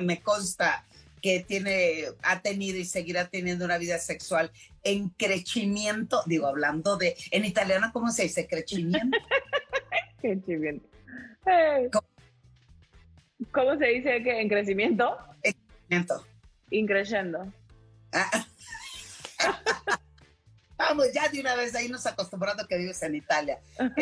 me 0.00 0.20
consta 0.22 0.86
que 1.22 1.40
tiene, 1.46 2.06
ha 2.22 2.42
tenido 2.42 2.78
y 2.78 2.84
seguirá 2.84 3.28
teniendo 3.28 3.64
una 3.64 3.78
vida 3.78 3.98
sexual 3.98 4.50
en 4.82 5.10
crecimiento, 5.10 6.22
digo, 6.26 6.48
hablando 6.48 6.96
de, 6.96 7.16
en 7.30 7.44
italiano, 7.44 7.90
¿cómo 7.92 8.10
se 8.10 8.24
dice? 8.24 8.46
Crecimiento. 8.48 9.16
crecimiento. 10.20 10.86
Eh, 11.46 11.88
¿Cómo? 11.92 12.08
¿Cómo? 13.52 13.78
se 13.78 13.86
dice 13.86 14.22
que 14.22 14.40
en 14.40 14.48
crecimiento? 14.48 15.16
En 15.42 15.54
crecimiento. 15.54 16.26
Increciendo. 16.70 17.52
Ah. 18.12 18.46
Vamos, 20.76 21.12
ya 21.14 21.28
de 21.28 21.40
una 21.40 21.54
vez 21.54 21.74
ahí 21.74 21.88
nos 21.88 22.04
acostumbrando 22.06 22.66
que 22.66 22.76
vives 22.76 23.02
en 23.02 23.14
Italia. 23.14 23.58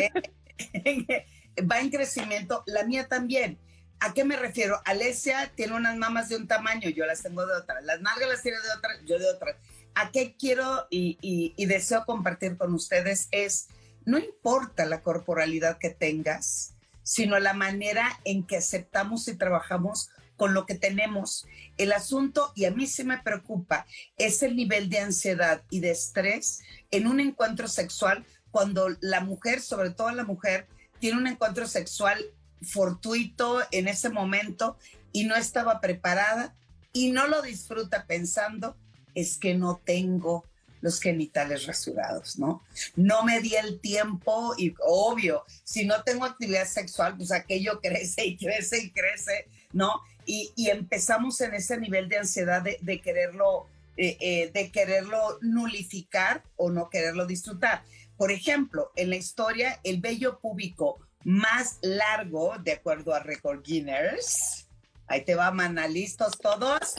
Eh, 0.73 1.25
va 1.63 1.79
en 1.79 1.89
crecimiento, 1.89 2.63
la 2.67 2.83
mía 2.83 3.07
también. 3.07 3.57
¿A 4.03 4.15
qué 4.15 4.23
me 4.23 4.35
refiero? 4.35 4.81
Alesia 4.85 5.51
tiene 5.55 5.75
unas 5.75 5.95
mamas 5.95 6.27
de 6.27 6.35
un 6.35 6.47
tamaño, 6.47 6.89
yo 6.89 7.05
las 7.05 7.21
tengo 7.21 7.45
de 7.45 7.53
otra. 7.53 7.81
Las 7.81 8.01
nalgas 8.01 8.29
las 8.29 8.41
tiene 8.41 8.57
de 8.57 8.71
otra, 8.75 8.99
yo 9.05 9.19
de 9.19 9.29
otra. 9.29 9.55
¿A 9.93 10.09
qué 10.11 10.35
quiero 10.35 10.87
y, 10.89 11.19
y, 11.21 11.65
deseo 11.67 12.03
compartir 12.05 12.57
con 12.57 12.73
ustedes? 12.73 13.27
Es, 13.29 13.67
no 14.03 14.17
importa 14.17 14.85
la 14.85 15.03
corporalidad 15.03 15.77
que 15.77 15.91
tengas, 15.91 16.73
sino 17.03 17.37
la 17.37 17.53
manera 17.53 18.19
en 18.25 18.43
que 18.43 18.57
aceptamos 18.57 19.27
y 19.27 19.35
trabajamos 19.35 20.09
con 20.35 20.55
lo 20.55 20.65
que 20.65 20.73
tenemos. 20.73 21.45
El 21.77 21.91
asunto, 21.91 22.53
y 22.55 22.65
a 22.65 22.71
mí 22.71 22.87
sí 22.87 23.03
me 23.03 23.19
preocupa, 23.19 23.85
es 24.17 24.41
el 24.41 24.55
nivel 24.55 24.89
de 24.89 24.97
ansiedad 24.97 25.61
y 25.69 25.79
de 25.79 25.91
estrés 25.91 26.61
en 26.89 27.05
un 27.05 27.19
encuentro 27.19 27.67
sexual 27.67 28.25
cuando 28.49 28.89
la 28.99 29.19
mujer, 29.19 29.61
sobre 29.61 29.91
todo 29.91 30.09
la 30.09 30.23
mujer, 30.23 30.65
tiene 30.99 31.19
un 31.19 31.27
encuentro 31.27 31.67
sexual 31.67 32.25
fortuito 32.61 33.61
en 33.71 33.87
ese 33.87 34.09
momento 34.09 34.77
y 35.11 35.25
no 35.25 35.35
estaba 35.35 35.81
preparada 35.81 36.55
y 36.93 37.11
no 37.11 37.27
lo 37.27 37.41
disfruta 37.41 38.05
pensando 38.05 38.75
es 39.15 39.37
que 39.37 39.55
no 39.55 39.81
tengo 39.83 40.45
los 40.81 40.99
genitales 40.99 41.67
rasurados, 41.67 42.39
¿no? 42.39 42.63
No 42.95 43.23
me 43.23 43.39
di 43.39 43.55
el 43.55 43.79
tiempo 43.79 44.55
y 44.57 44.73
obvio, 44.83 45.45
si 45.63 45.85
no 45.85 46.03
tengo 46.03 46.25
actividad 46.25 46.67
sexual, 46.67 47.17
pues 47.17 47.31
aquello 47.31 47.79
crece 47.81 48.25
y 48.25 48.37
crece 48.37 48.79
y 48.79 48.91
crece 48.91 49.47
¿no? 49.73 50.01
Y, 50.25 50.51
empezamos 50.69 51.41
en 51.41 51.53
ese 51.55 51.77
nivel 51.77 52.07
de 52.07 52.19
ansiedad 52.19 52.61
de, 52.61 53.01
quererlo, 53.01 53.67
eh, 53.97 54.17
eh, 54.19 54.51
de 54.53 54.71
quererlo 54.71 55.39
nulificar 55.41 56.43
o 56.55 56.69
no 56.69 56.89
quererlo 56.89 57.25
disfrutar. 57.25 57.83
Por 58.17 58.31
ejemplo, 58.31 58.91
en 58.95 59.09
la 59.09 59.15
historia, 59.15 59.79
el 59.83 59.99
vello 59.99 60.39
púbico 60.39 60.99
más 61.23 61.77
largo, 61.81 62.55
de 62.59 62.73
acuerdo 62.73 63.13
a 63.13 63.19
Record 63.19 63.63
Guinness, 63.63 64.67
ahí 65.07 65.23
te 65.23 65.35
va, 65.35 65.51
mana, 65.51 65.87
listos 65.87 66.37
todos, 66.39 66.95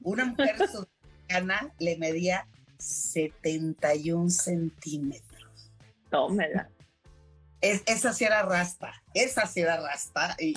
una 0.00 0.24
mujer 0.24 0.56
sudamericana 0.68 1.74
le 1.78 1.96
medía 1.98 2.46
71 2.78 4.30
centímetros. 4.30 5.70
Tómela. 6.10 6.70
Es, 7.60 7.82
esa 7.86 8.12
sí 8.12 8.24
era 8.24 8.42
rasta, 8.42 8.92
esa 9.12 9.46
sí 9.46 9.60
era 9.60 9.80
rasta. 9.80 10.34
Y, 10.38 10.54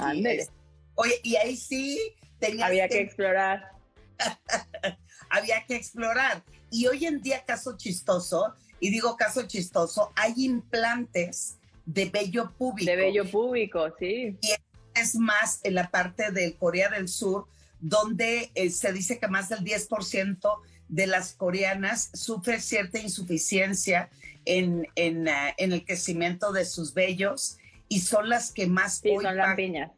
oye, 0.96 1.20
y 1.24 1.36
ahí 1.36 1.58
sí 1.58 2.00
tenía 2.40 2.68
Había 2.68 2.88
que, 2.88 3.02
explorar. 3.02 3.72
Había 5.30 5.66
que 5.66 5.76
explorar. 5.76 6.44
Y 6.72 6.88
hoy 6.88 7.06
en 7.06 7.22
día, 7.22 7.44
caso 7.44 7.78
chistoso, 7.78 8.56
y 8.80 8.90
digo 8.90 9.18
caso 9.18 9.44
chistoso, 9.44 10.12
hay 10.16 10.34
implantes 10.38 11.58
de 11.86 12.06
vello 12.06 12.52
púbico. 12.52 12.90
De 12.90 12.96
vello 12.96 13.30
público, 13.30 13.94
sí. 14.00 14.38
Y 14.42 14.54
es 14.96 15.16
más 15.16 15.60
en 15.64 15.76
la 15.76 15.90
parte 15.90 16.32
del 16.32 16.56
Corea 16.56 16.90
del 16.90 17.08
Sur, 17.08 17.48
donde 17.80 18.52
eh, 18.56 18.70
se 18.70 18.94
dice 18.94 19.20
que 19.20 19.28
más 19.28 19.50
del 19.50 19.60
10% 19.60 20.60
de 20.88 21.08
las 21.08 21.34
coreanas 21.34 22.10
sufre 22.14 22.62
cierta 22.62 23.00
insuficiencia 23.00 24.10
en, 24.46 24.88
en, 24.96 25.28
ah, 25.28 25.54
en, 25.58 25.74
el 25.74 25.86
crecimiento 25.86 26.52
de 26.52 26.66
sus 26.66 26.94
vellos 26.94 27.58
y 27.90 28.02
son 28.02 28.30
las 28.30 28.52
que 28.52 28.68
más 28.68 29.00
sí, 29.00 29.10
son 29.14 29.36
lampiñas. 29.36 29.92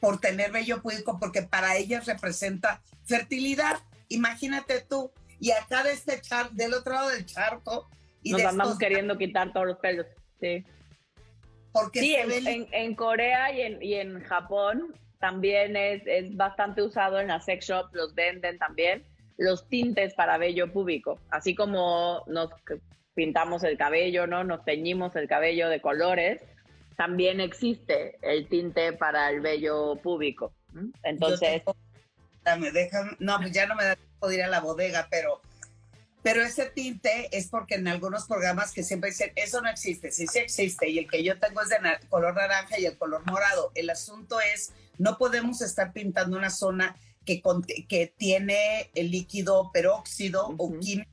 por 0.00 0.20
tener 0.20 0.50
vello 0.50 0.82
público 0.82 1.18
porque 1.20 1.42
para 1.42 1.76
ellas 1.76 2.06
representa 2.06 2.82
fertilidad. 3.04 3.78
Imagínate 4.08 4.80
tú, 4.80 5.10
y 5.42 5.50
acá 5.50 5.82
de 5.82 5.92
este 5.92 6.20
charco, 6.20 6.54
del 6.54 6.72
otro 6.72 6.92
lado 6.92 7.08
del 7.08 7.26
charco. 7.26 7.88
Y 8.22 8.30
Nos 8.30 8.42
andamos 8.42 8.78
queriendo 8.78 9.18
quitar 9.18 9.52
todos 9.52 9.66
los 9.66 9.78
pelos, 9.78 10.06
sí. 10.42 10.64
Porque 11.72 12.00
sí, 12.00 12.14
en, 12.16 12.68
en, 12.70 12.94
Corea 12.94 13.50
y 13.52 13.62
en, 13.62 13.82
y 13.82 13.94
en 13.94 14.20
Japón 14.24 14.94
también 15.20 15.76
es, 15.76 16.02
es 16.04 16.36
bastante 16.36 16.82
usado 16.82 17.18
en 17.18 17.28
las 17.28 17.46
sex 17.46 17.66
shops, 17.66 17.94
los 17.94 18.14
venden 18.14 18.58
también 18.58 19.04
los 19.38 19.68
tintes 19.68 20.14
para 20.14 20.36
vello 20.36 20.70
púbico, 20.72 21.18
así 21.30 21.54
como 21.54 22.24
nos 22.26 22.50
pintamos 23.14 23.64
el 23.64 23.78
cabello, 23.78 24.26
¿no? 24.26 24.44
Nos 24.44 24.64
teñimos 24.64 25.16
el 25.16 25.28
cabello 25.28 25.68
de 25.68 25.80
colores, 25.80 26.40
también 26.96 27.40
existe 27.40 28.18
el 28.22 28.48
tinte 28.48 28.92
para 28.92 29.30
el 29.30 29.40
vello 29.40 29.96
púbico. 29.96 30.52
Entonces... 31.02 31.62
no, 33.18 33.38
pues 33.38 33.52
ya 33.52 33.66
no 33.66 33.74
me 33.76 33.84
da 33.84 33.96
tiempo 33.96 34.30
ir 34.30 34.42
a 34.42 34.48
la 34.48 34.60
bodega, 34.60 35.06
pero, 35.10 35.40
pero 36.22 36.42
ese 36.42 36.66
tinte 36.66 37.28
es 37.36 37.48
porque 37.48 37.74
en 37.76 37.88
algunos 37.88 38.26
programas 38.26 38.72
que 38.72 38.82
siempre 38.82 39.10
dicen, 39.10 39.32
eso 39.34 39.60
no 39.60 39.68
existe, 39.68 40.10
sí, 40.10 40.26
sí 40.26 40.38
existe, 40.38 40.88
y 40.88 40.98
el 40.98 41.08
que 41.10 41.24
yo 41.24 41.38
tengo 41.38 41.60
es 41.62 41.68
de 41.68 41.78
color 42.08 42.34
naranja 42.34 42.78
y 42.78 42.86
el 42.86 42.96
color 42.96 43.22
morado. 43.26 43.72
El 43.74 43.90
asunto 43.90 44.38
es, 44.40 44.72
no 44.98 45.18
podemos 45.18 45.62
estar 45.62 45.92
pintando 45.92 46.36
una 46.36 46.50
zona 46.50 46.96
que, 47.24 47.42
que 47.88 48.14
tiene 48.16 48.90
el 48.94 49.10
líquido 49.10 49.70
peróxido 49.72 50.54
o 50.58 50.78
químico 50.78 51.10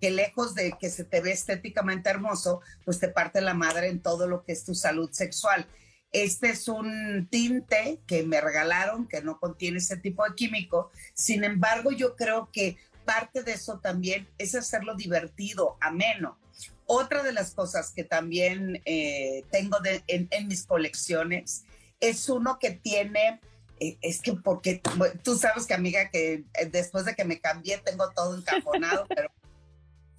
que 0.00 0.10
lejos 0.10 0.54
de 0.54 0.76
que 0.78 0.90
se 0.90 1.04
te 1.04 1.20
ve 1.20 1.32
estéticamente 1.32 2.10
hermoso, 2.10 2.60
pues 2.84 2.98
te 2.98 3.08
parte 3.08 3.40
la 3.40 3.54
madre 3.54 3.88
en 3.88 4.00
todo 4.00 4.28
lo 4.28 4.44
que 4.44 4.52
es 4.52 4.64
tu 4.64 4.74
salud 4.74 5.10
sexual. 5.10 5.66
Este 6.12 6.50
es 6.50 6.68
un 6.68 7.28
tinte 7.30 8.00
que 8.06 8.22
me 8.22 8.40
regalaron 8.40 9.08
que 9.08 9.22
no 9.22 9.38
contiene 9.38 9.78
ese 9.78 9.96
tipo 9.96 10.24
de 10.24 10.34
químico. 10.34 10.90
Sin 11.14 11.44
embargo, 11.44 11.92
yo 11.92 12.14
creo 12.14 12.50
que 12.52 12.76
parte 13.06 13.42
de 13.42 13.52
eso 13.52 13.78
también 13.78 14.28
es 14.36 14.54
hacerlo 14.54 14.94
divertido, 14.94 15.78
ameno. 15.80 16.38
Otra 16.84 17.22
de 17.22 17.32
las 17.32 17.54
cosas 17.54 17.90
que 17.90 18.04
también 18.04 18.82
eh, 18.84 19.44
tengo 19.50 19.78
en, 20.06 20.28
en 20.30 20.48
mis 20.48 20.66
colecciones 20.66 21.64
es 22.00 22.28
uno 22.28 22.58
que 22.58 22.72
tiene 22.72 23.40
eh, 23.78 23.98
es 24.00 24.22
que 24.22 24.32
porque 24.32 24.80
tú 25.22 25.36
sabes 25.36 25.66
que 25.66 25.74
amiga 25.74 26.08
que 26.10 26.44
eh, 26.54 26.66
después 26.70 27.04
de 27.04 27.14
que 27.14 27.24
me 27.24 27.40
cambié 27.40 27.78
tengo 27.78 28.10
todo 28.12 28.36
encajonado, 28.36 29.06
pero 29.14 29.30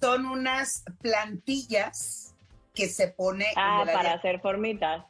son 0.00 0.26
unas 0.26 0.84
plantillas 1.00 2.34
que 2.74 2.88
se 2.88 3.08
pone 3.08 3.46
ah, 3.56 3.82
para 3.84 4.14
hacer 4.14 4.40
formitas. 4.40 5.04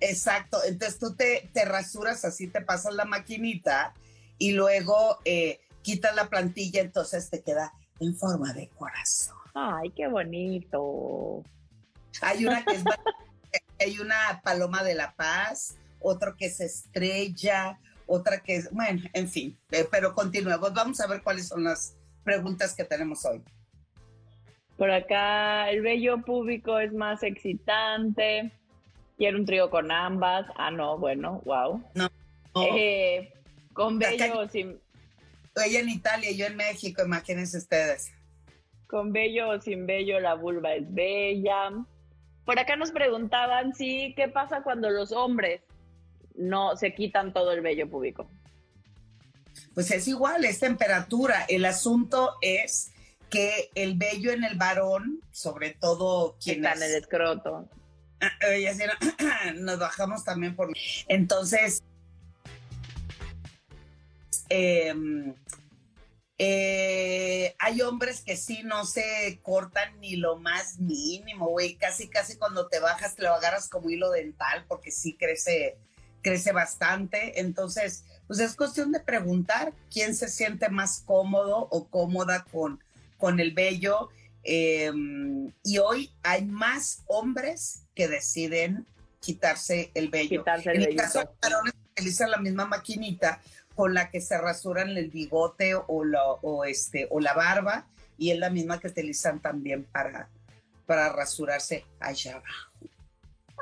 Exacto, 0.00 0.58
entonces 0.64 0.98
tú 0.98 1.14
te, 1.14 1.48
te, 1.52 1.64
rasuras 1.64 2.24
así, 2.24 2.48
te 2.48 2.60
pasas 2.60 2.94
la 2.94 3.04
maquinita 3.04 3.94
y 4.36 4.50
luego 4.50 5.20
eh, 5.24 5.60
quitas 5.82 6.14
la 6.14 6.28
plantilla, 6.28 6.80
entonces 6.80 7.28
te 7.30 7.42
queda 7.42 7.72
en 8.00 8.16
forma 8.16 8.52
de 8.52 8.68
corazón. 8.68 9.36
Ay, 9.54 9.90
qué 9.90 10.08
bonito. 10.08 11.42
Hay 12.20 12.46
una 12.46 12.64
que 12.64 12.76
es 12.76 12.84
hay 13.80 13.98
una 13.98 14.40
paloma 14.42 14.82
de 14.82 14.94
la 14.94 15.12
paz, 15.14 15.76
otro 16.00 16.36
que 16.36 16.46
es 16.46 16.60
estrella, 16.60 17.78
otra 18.06 18.40
que 18.42 18.56
es, 18.56 18.70
bueno, 18.70 19.02
en 19.12 19.28
fin, 19.28 19.58
eh, 19.70 19.86
pero 19.90 20.14
continuemos. 20.14 20.72
Vamos 20.72 21.00
a 21.00 21.06
ver 21.06 21.22
cuáles 21.22 21.48
son 21.48 21.64
las 21.64 21.96
preguntas 22.24 22.74
que 22.74 22.84
tenemos 22.84 23.24
hoy. 23.24 23.42
Por 24.76 24.90
acá, 24.90 25.70
el 25.70 25.82
vello 25.82 26.22
público 26.22 26.78
es 26.78 26.92
más 26.92 27.22
excitante. 27.22 28.52
Quiero 29.16 29.38
un 29.38 29.46
trío 29.46 29.70
con 29.70 29.90
ambas. 29.92 30.46
Ah, 30.56 30.70
no, 30.70 30.98
bueno, 30.98 31.40
wow. 31.44 31.82
No. 31.94 32.08
Eh, 32.66 33.32
con 33.72 33.98
vello 33.98 34.40
o 34.40 34.48
sin. 34.48 34.80
Ella 35.56 35.80
en 35.80 35.88
Italia 35.88 36.30
y 36.30 36.36
yo 36.36 36.46
en 36.46 36.56
México, 36.56 37.02
imagínense 37.04 37.58
ustedes. 37.58 38.10
Con 38.86 39.12
vello 39.12 39.50
o 39.50 39.60
sin 39.60 39.86
vello, 39.86 40.20
la 40.20 40.34
vulva 40.34 40.74
es 40.74 40.92
bella. 40.92 41.72
Por 42.44 42.58
acá 42.58 42.76
nos 42.76 42.90
preguntaban, 42.90 43.74
sí, 43.74 44.14
¿qué 44.16 44.28
pasa 44.28 44.62
cuando 44.62 44.90
los 44.90 45.12
hombres 45.12 45.62
no 46.36 46.76
se 46.76 46.94
quitan 46.94 47.32
todo 47.32 47.52
el 47.52 47.60
vello 47.60 47.88
púbico. 47.88 48.28
Pues 49.74 49.90
es 49.90 50.08
igual, 50.08 50.44
es 50.44 50.60
temperatura. 50.60 51.44
El 51.48 51.64
asunto 51.64 52.36
es 52.40 52.92
que 53.30 53.70
el 53.74 53.96
vello 53.96 54.32
en 54.32 54.44
el 54.44 54.56
varón, 54.56 55.20
sobre 55.30 55.70
todo 55.70 56.36
quienes... 56.42 56.72
Está 56.72 56.84
en 56.84 56.90
el 56.90 56.98
escroto. 56.98 57.68
Nos 59.56 59.78
bajamos 59.78 60.24
también 60.24 60.54
por... 60.54 60.72
Entonces, 61.08 61.82
em, 64.52 65.34
eh, 66.38 67.54
hay 67.58 67.80
hombres 67.82 68.20
que 68.20 68.36
sí 68.36 68.62
no 68.64 68.84
se 68.84 69.38
cortan 69.42 69.98
ni 70.00 70.16
lo 70.16 70.36
más 70.38 70.78
mínimo, 70.78 71.48
güey. 71.48 71.76
Casi, 71.76 72.08
casi 72.08 72.36
cuando 72.36 72.68
te 72.68 72.80
bajas 72.80 73.14
te 73.14 73.22
lo 73.22 73.32
agarras 73.32 73.68
como 73.68 73.90
hilo 73.90 74.10
dental 74.10 74.64
porque 74.68 74.90
sí 74.90 75.14
crece 75.14 75.78
crece 76.22 76.52
bastante. 76.52 77.40
Entonces, 77.40 78.04
pues 78.26 78.40
es 78.40 78.54
cuestión 78.54 78.92
de 78.92 79.00
preguntar 79.00 79.72
quién 79.90 80.14
se 80.14 80.28
siente 80.28 80.68
más 80.68 81.02
cómodo 81.04 81.68
o 81.70 81.88
cómoda 81.88 82.44
con, 82.50 82.82
con 83.18 83.40
el 83.40 83.52
vello. 83.52 84.08
Em, 84.44 85.52
y 85.62 85.78
hoy 85.78 86.12
hay 86.22 86.44
más 86.44 87.02
hombres 87.06 87.84
que 87.94 88.08
deciden 88.08 88.86
quitarse 89.20 89.90
el 89.94 90.08
vello. 90.08 90.44
en 90.64 90.82
el 90.82 90.96
caso 90.96 91.20
de 91.20 91.28
varones 91.40 91.74
utilizan 91.92 92.30
la 92.30 92.38
misma 92.38 92.66
maquinita 92.66 93.40
con 93.74 93.94
la 93.94 94.10
que 94.10 94.20
se 94.20 94.38
rasuran 94.38 94.90
el 94.90 95.10
bigote 95.10 95.74
o, 95.74 96.04
la, 96.04 96.24
o, 96.24 96.64
este, 96.64 97.06
o 97.10 97.20
la 97.20 97.34
barba 97.34 97.86
y 98.18 98.30
es 98.30 98.38
la 98.38 98.50
misma 98.50 98.78
que 98.78 98.88
utilizan 98.88 99.40
también 99.40 99.84
para, 99.84 100.28
rasurarse 100.86 101.86
allá 102.00 102.32
abajo 102.32 102.72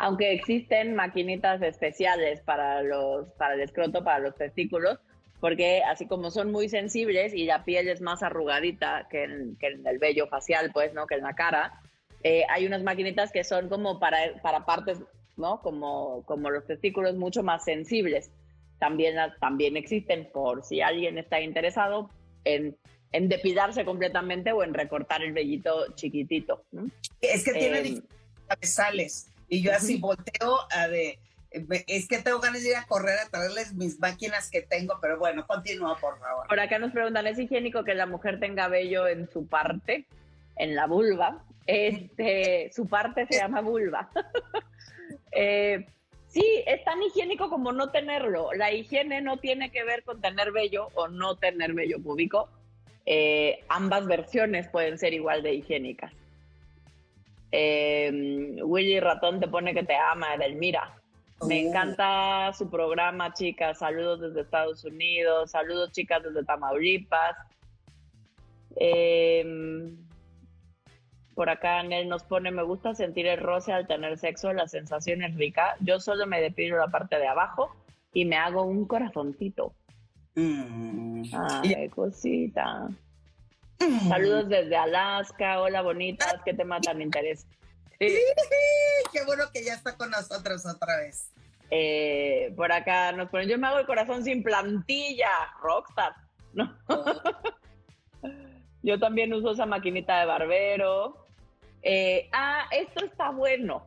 aunque 0.02 0.32
existen 0.32 0.94
maquinitas 0.94 1.60
especiales 1.60 2.40
para 2.40 2.80
el 2.80 3.60
escroto, 3.60 4.02
para 4.02 4.18
los 4.18 4.34
testículos, 4.34 4.98
porque 5.40 5.82
así 5.82 6.06
como 6.06 6.30
son 6.30 6.50
muy 6.50 6.68
sensibles 6.68 7.34
y 7.34 7.44
la 7.44 7.64
piel 7.64 7.86
es 7.88 8.00
más 8.00 8.22
arrugadita 8.22 9.08
que 9.10 9.24
en, 9.24 9.58
el 9.60 9.98
vello 9.98 10.26
facial, 10.26 10.70
pues, 10.72 10.94
¿no? 10.94 11.06
Que 11.06 11.16
en 11.16 11.22
la 11.22 11.34
cara, 11.34 11.80
eh, 12.22 12.44
hay 12.48 12.66
unas 12.66 12.82
maquinitas 12.82 13.30
que 13.30 13.44
son 13.44 13.68
como 13.68 14.00
para, 14.00 14.18
partes, 14.64 15.00
¿no? 15.36 15.60
Como 15.60 16.50
los 16.50 16.66
testículos 16.66 17.16
mucho 17.16 17.42
más 17.42 17.64
sensibles. 17.64 18.30
También, 18.80 19.16
también 19.40 19.76
existen 19.76 20.28
por 20.32 20.64
si 20.64 20.80
alguien 20.80 21.18
está 21.18 21.40
interesado 21.40 22.10
en, 22.44 22.76
en 23.12 23.28
depilarse 23.28 23.84
completamente 23.84 24.50
o 24.50 24.64
en 24.64 24.74
recortar 24.74 25.22
el 25.22 25.32
vellito 25.32 25.94
chiquitito. 25.94 26.64
Es 27.20 27.44
que 27.44 27.52
tiene 27.52 27.78
eh, 27.80 28.02
cabezales. 28.48 29.30
Y 29.48 29.62
yo 29.62 29.72
así 29.72 29.98
volteo 29.98 30.58
a 30.70 30.88
de, 30.88 31.18
es 31.50 32.06
que 32.06 32.18
tengo 32.18 32.38
ganas 32.38 32.62
de 32.62 32.70
ir 32.70 32.76
a 32.76 32.86
correr 32.86 33.18
a 33.18 33.28
traerles 33.28 33.74
mis 33.74 33.98
máquinas 33.98 34.50
que 34.50 34.62
tengo, 34.62 34.98
pero 35.00 35.18
bueno, 35.18 35.46
continúa 35.46 35.96
por 35.98 36.18
favor. 36.20 36.46
Por 36.46 36.60
acá 36.60 36.78
nos 36.78 36.92
preguntan, 36.92 37.26
¿es 37.26 37.38
higiénico 37.38 37.84
que 37.84 37.94
la 37.94 38.06
mujer 38.06 38.38
tenga 38.38 38.68
vello 38.68 39.08
en 39.08 39.28
su 39.30 39.46
parte, 39.46 40.06
en 40.56 40.76
la 40.76 40.86
vulva? 40.86 41.44
Este, 41.66 42.70
su 42.72 42.86
parte 42.86 43.26
se 43.26 43.38
llama 43.38 43.60
vulva. 43.60 44.10
eh, 45.32 45.86
Sí, 46.30 46.62
es 46.64 46.84
tan 46.84 47.02
higiénico 47.02 47.50
como 47.50 47.72
no 47.72 47.90
tenerlo. 47.90 48.52
La 48.54 48.72
higiene 48.72 49.20
no 49.20 49.38
tiene 49.38 49.72
que 49.72 49.82
ver 49.82 50.04
con 50.04 50.20
tener 50.20 50.52
vello 50.52 50.88
o 50.94 51.08
no 51.08 51.36
tener 51.36 51.74
vello 51.74 52.00
púbico. 52.00 52.48
Eh, 53.04 53.64
ambas 53.68 54.06
versiones 54.06 54.68
pueden 54.68 54.96
ser 54.96 55.12
igual 55.12 55.42
de 55.42 55.54
higiénicas. 55.54 56.12
Eh, 57.50 58.60
Willy 58.62 59.00
Ratón 59.00 59.40
te 59.40 59.48
pone 59.48 59.74
que 59.74 59.82
te 59.82 59.96
ama, 59.96 60.34
Edelmira. 60.34 60.96
Me 61.48 61.66
encanta 61.66 62.52
su 62.56 62.70
programa, 62.70 63.34
chicas. 63.34 63.80
Saludos 63.80 64.20
desde 64.20 64.42
Estados 64.42 64.84
Unidos. 64.84 65.50
Saludos, 65.50 65.90
chicas, 65.90 66.22
desde 66.22 66.44
Tamaulipas. 66.44 67.34
Eh, 68.76 69.44
por 71.40 71.48
acá 71.48 71.82
Nel 71.82 72.06
nos 72.06 72.22
pone, 72.22 72.50
me 72.50 72.62
gusta 72.62 72.94
sentir 72.94 73.26
el 73.26 73.40
roce 73.40 73.72
al 73.72 73.86
tener 73.86 74.18
sexo, 74.18 74.52
la 74.52 74.68
sensación 74.68 75.22
es 75.22 75.34
rica. 75.36 75.74
Yo 75.80 75.98
solo 75.98 76.26
me 76.26 76.38
depilo 76.38 76.76
la 76.76 76.88
parte 76.88 77.16
de 77.16 77.26
abajo 77.26 77.74
y 78.12 78.26
me 78.26 78.36
hago 78.36 78.64
un 78.64 78.86
corazoncito. 78.86 79.72
Mm. 80.34 81.22
Ay, 81.32 81.88
cosita. 81.88 82.90
Mm. 83.78 84.08
Saludos 84.10 84.50
desde 84.50 84.76
Alaska. 84.76 85.62
Hola, 85.62 85.80
bonitas. 85.80 86.36
¿Qué 86.44 86.52
tema 86.52 86.78
tan 86.78 87.00
interesante? 87.00 87.56
Sí. 87.98 88.18
Qué 89.10 89.24
bueno 89.24 89.44
que 89.50 89.64
ya 89.64 89.72
está 89.72 89.96
con 89.96 90.10
nosotros 90.10 90.66
otra 90.66 90.98
vez. 90.98 91.32
Eh, 91.70 92.52
por 92.54 92.70
acá 92.70 93.12
nos 93.12 93.30
ponen, 93.30 93.48
yo 93.48 93.56
me 93.56 93.66
hago 93.66 93.78
el 93.78 93.86
corazón 93.86 94.24
sin 94.24 94.42
plantilla, 94.42 95.30
rockstar. 95.62 96.12
¿no? 96.52 96.76
yo 98.82 98.98
también 98.98 99.32
uso 99.32 99.52
esa 99.52 99.64
maquinita 99.64 100.20
de 100.20 100.26
barbero. 100.26 101.19
Eh, 101.82 102.28
ah, 102.32 102.66
esto 102.70 103.04
está 103.04 103.30
bueno. 103.30 103.84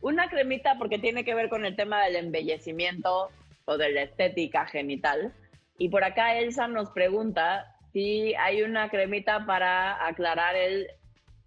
Una 0.00 0.28
cremita 0.28 0.76
porque 0.78 0.98
tiene 0.98 1.24
que 1.24 1.34
ver 1.34 1.48
con 1.48 1.64
el 1.64 1.76
tema 1.76 2.02
del 2.04 2.16
embellecimiento 2.16 3.30
o 3.64 3.76
de 3.78 3.90
la 3.90 4.02
estética 4.02 4.66
genital. 4.66 5.32
Y 5.78 5.88
por 5.88 6.04
acá 6.04 6.36
Elsa 6.36 6.68
nos 6.68 6.90
pregunta 6.90 7.74
si 7.92 8.34
hay 8.34 8.62
una 8.62 8.90
cremita 8.90 9.46
para 9.46 10.06
aclarar 10.06 10.56
el, 10.56 10.88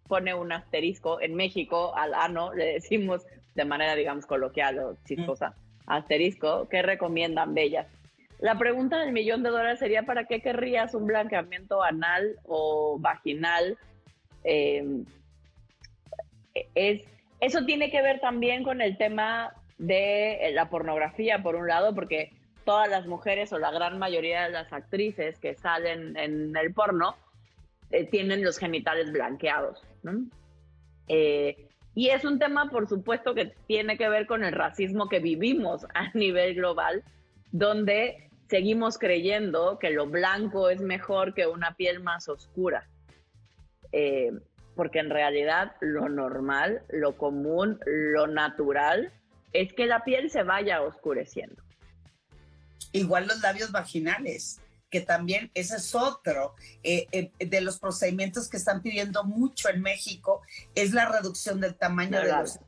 pone 0.08 0.34
un 0.34 0.52
asterisco, 0.52 1.22
en 1.22 1.36
México 1.36 1.96
al 1.96 2.14
ano 2.14 2.54
le 2.54 2.74
decimos 2.74 3.26
de 3.56 3.66
manera, 3.66 3.96
digamos, 3.96 4.26
coloquial 4.26 4.80
o 4.80 4.98
chistosa, 5.06 5.56
asterisco, 5.86 6.68
¿qué 6.70 6.82
recomiendan 6.82 7.54
bellas? 7.54 7.88
La 8.40 8.58
pregunta 8.58 9.00
del 9.00 9.14
millón 9.14 9.42
de 9.42 9.50
dólares 9.50 9.80
sería, 9.80 10.04
¿para 10.04 10.26
qué 10.26 10.42
querrías 10.42 10.94
un 10.94 11.08
blanqueamiento 11.08 11.82
anal 11.82 12.40
o 12.44 12.98
vaginal? 13.00 13.78
Eh, 14.44 15.04
es, 16.76 17.04
eso 17.40 17.66
tiene 17.66 17.92
que 17.92 18.02
ver 18.02 18.20
también 18.20 18.64
con 18.64 18.82
el 18.82 18.98
tema 18.98 19.54
de 19.78 20.52
la 20.54 20.70
pornografía, 20.70 21.44
por 21.44 21.56
un 21.56 21.68
lado, 21.68 21.94
porque 21.94 22.32
todas 22.66 22.90
las 22.90 23.08
mujeres 23.08 23.54
o 23.54 23.60
la 23.60 23.72
gran 23.72 23.98
mayoría 23.98 24.44
de 24.44 24.50
las 24.50 24.74
actrices 24.74 25.40
que 25.40 25.56
salen 25.56 26.18
en 26.18 26.56
el 26.56 26.74
porno 26.74 27.16
eh, 27.92 28.06
tienen 28.06 28.44
los 28.44 28.58
genitales 28.58 29.12
blanqueados. 29.12 29.82
¿no? 30.04 30.26
Eh, 31.08 31.68
y 31.96 32.10
es 32.10 32.26
un 32.26 32.40
tema, 32.40 32.70
por 32.70 32.88
supuesto, 32.88 33.34
que 33.34 33.54
tiene 33.68 33.98
que 33.98 34.10
ver 34.10 34.28
con 34.28 34.44
el 34.44 34.52
racismo 34.52 35.08
que 35.08 35.20
vivimos 35.20 35.86
a 35.94 36.10
nivel 36.14 36.56
global, 36.56 37.04
donde 37.52 38.30
seguimos 38.50 38.98
creyendo 38.98 39.80
que 39.80 39.90
lo 39.90 40.08
blanco 40.08 40.70
es 40.70 40.82
mejor 40.82 41.34
que 41.34 41.48
una 41.48 41.76
piel 41.76 42.02
más 42.02 42.28
oscura. 42.28 42.88
Eh, 43.92 44.32
porque 44.78 45.00
en 45.00 45.10
realidad 45.10 45.76
lo 45.82 46.08
normal, 46.08 46.84
lo 46.90 47.18
común, 47.18 47.80
lo 47.86 48.28
natural 48.28 49.12
es 49.52 49.74
que 49.74 49.88
la 49.88 50.06
piel 50.06 50.32
se 50.32 50.44
vaya 50.44 50.82
oscureciendo. 50.82 51.62
Igual 52.94 53.28
los 53.28 53.42
labios 53.42 53.72
vaginales, 53.74 54.62
que 54.90 55.02
también 55.02 55.52
ese 55.54 55.76
es 55.76 55.94
otro 55.96 56.56
eh, 56.84 57.08
eh, 57.12 57.32
de 57.46 57.62
los 57.62 57.80
procedimientos 57.80 58.48
que 58.48 58.58
están 58.58 58.82
pidiendo 58.82 59.26
mucho 59.26 59.68
en 59.70 59.82
México, 59.82 60.42
es 60.76 60.94
la 60.94 61.10
reducción 61.10 61.60
del 61.60 61.76
tamaño 61.76 62.20
de 62.20 62.28
Claro. 62.28 62.42
los 62.44 62.60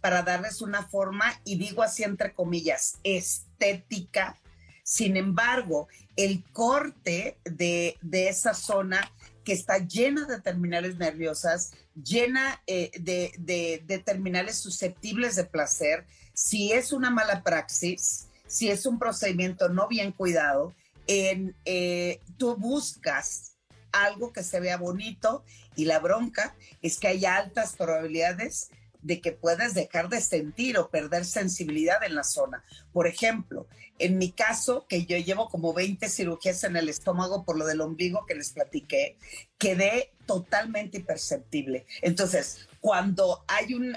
para 0.00 0.22
darles 0.22 0.62
una 0.62 0.82
forma, 0.82 1.26
y 1.44 1.58
digo 1.58 1.82
así 1.82 2.04
entre 2.04 2.32
comillas, 2.32 2.98
estética. 3.04 4.36
Sin 4.82 5.16
embargo, 5.16 5.88
el 6.16 6.42
corte 6.52 7.36
de, 7.44 7.98
de 8.00 8.28
esa 8.28 8.54
zona 8.54 9.12
que 9.44 9.52
está 9.52 9.78
llena 9.78 10.26
de 10.26 10.40
terminales 10.40 10.96
nerviosas, 10.98 11.72
llena 11.94 12.62
eh, 12.66 12.90
de, 13.00 13.32
de- 13.38 13.98
terminales 13.98 14.56
susceptibles 14.56 15.36
de 15.36 15.44
placer, 15.44 16.06
si 16.34 16.72
es 16.72 16.92
una 16.92 17.10
mala 17.10 17.42
praxis, 17.42 18.26
si 18.46 18.68
es 18.70 18.86
un 18.86 18.98
procedimiento 18.98 19.68
no 19.68 19.88
bien 19.88 20.12
cuidado, 20.12 20.74
en, 21.06 21.56
eh, 21.64 22.20
tú 22.36 22.56
buscas 22.56 23.56
algo 23.92 24.32
que 24.32 24.42
se 24.42 24.60
vea 24.60 24.76
bonito 24.76 25.42
y 25.74 25.84
la 25.86 25.98
bronca 25.98 26.54
es 26.82 26.98
que 26.98 27.08
hay 27.08 27.24
altas 27.24 27.74
probabilidades 27.76 28.70
de 29.02 29.20
que 29.20 29.32
puedas 29.32 29.74
dejar 29.74 30.08
de 30.08 30.20
sentir 30.20 30.78
o 30.78 30.90
perder 30.90 31.24
sensibilidad 31.24 32.02
en 32.04 32.14
la 32.14 32.24
zona. 32.24 32.64
Por 32.92 33.06
ejemplo, 33.06 33.66
en 33.98 34.18
mi 34.18 34.32
caso, 34.32 34.86
que 34.88 35.04
yo 35.04 35.18
llevo 35.18 35.48
como 35.48 35.74
20 35.74 36.08
cirugías 36.08 36.64
en 36.64 36.76
el 36.76 36.88
estómago 36.88 37.44
por 37.44 37.58
lo 37.58 37.66
del 37.66 37.82
ombligo 37.82 38.24
que 38.26 38.34
les 38.34 38.50
platiqué, 38.50 39.16
quedé 39.58 40.12
totalmente 40.26 40.98
imperceptible. 40.98 41.86
Entonces, 42.00 42.66
cuando 42.80 43.44
hay 43.46 43.74
un, 43.74 43.96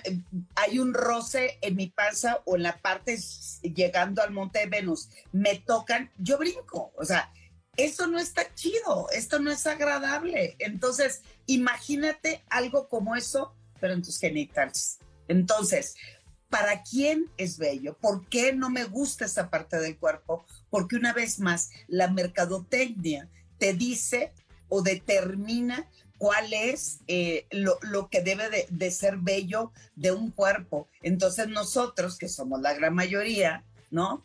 hay 0.55 0.79
un 0.79 0.93
roce 0.93 1.57
en 1.61 1.75
mi 1.75 1.87
panza 1.87 2.41
o 2.45 2.55
en 2.55 2.63
la 2.63 2.81
parte 2.81 3.17
llegando 3.61 4.21
al 4.21 4.31
monte 4.31 4.59
de 4.59 4.65
Venus, 4.65 5.09
me 5.31 5.55
tocan, 5.55 6.11
yo 6.17 6.37
brinco. 6.37 6.91
O 6.97 7.05
sea, 7.05 7.31
eso 7.77 8.07
no 8.07 8.19
está 8.19 8.53
chido, 8.53 9.07
esto 9.11 9.39
no 9.39 9.51
es 9.51 9.65
agradable. 9.65 10.55
Entonces, 10.59 11.21
imagínate 11.45 12.43
algo 12.49 12.87
como 12.89 13.15
eso, 13.15 13.55
pero 13.83 13.95
en 13.95 14.01
tus 14.01 14.17
genitales. 14.17 14.97
Entonces, 15.27 15.95
¿para 16.47 16.83
quién 16.83 17.29
es 17.35 17.57
bello? 17.57 17.97
¿Por 17.99 18.29
qué 18.29 18.53
no 18.53 18.69
me 18.69 18.85
gusta 18.85 19.25
esa 19.25 19.49
parte 19.49 19.77
del 19.77 19.97
cuerpo? 19.97 20.45
Porque 20.69 20.95
una 20.95 21.11
vez 21.11 21.41
más, 21.41 21.69
la 21.89 22.09
mercadotecnia 22.09 23.29
te 23.57 23.73
dice 23.73 24.31
o 24.69 24.83
determina 24.83 25.89
cuál 26.17 26.53
es 26.53 26.99
eh, 27.07 27.45
lo, 27.51 28.07
que 28.09 28.21
debe 28.21 28.49
de, 28.49 28.67
de 28.69 28.89
ser 28.89 29.17
bello 29.17 29.73
de 29.97 30.13
un 30.13 30.31
cuerpo. 30.31 30.87
Entonces 31.01 31.49
nosotros, 31.49 32.17
que 32.17 32.29
somos 32.29 32.61
la 32.61 32.73
gran 32.73 32.95
mayoría, 32.95 33.65
¿no? 33.91 34.23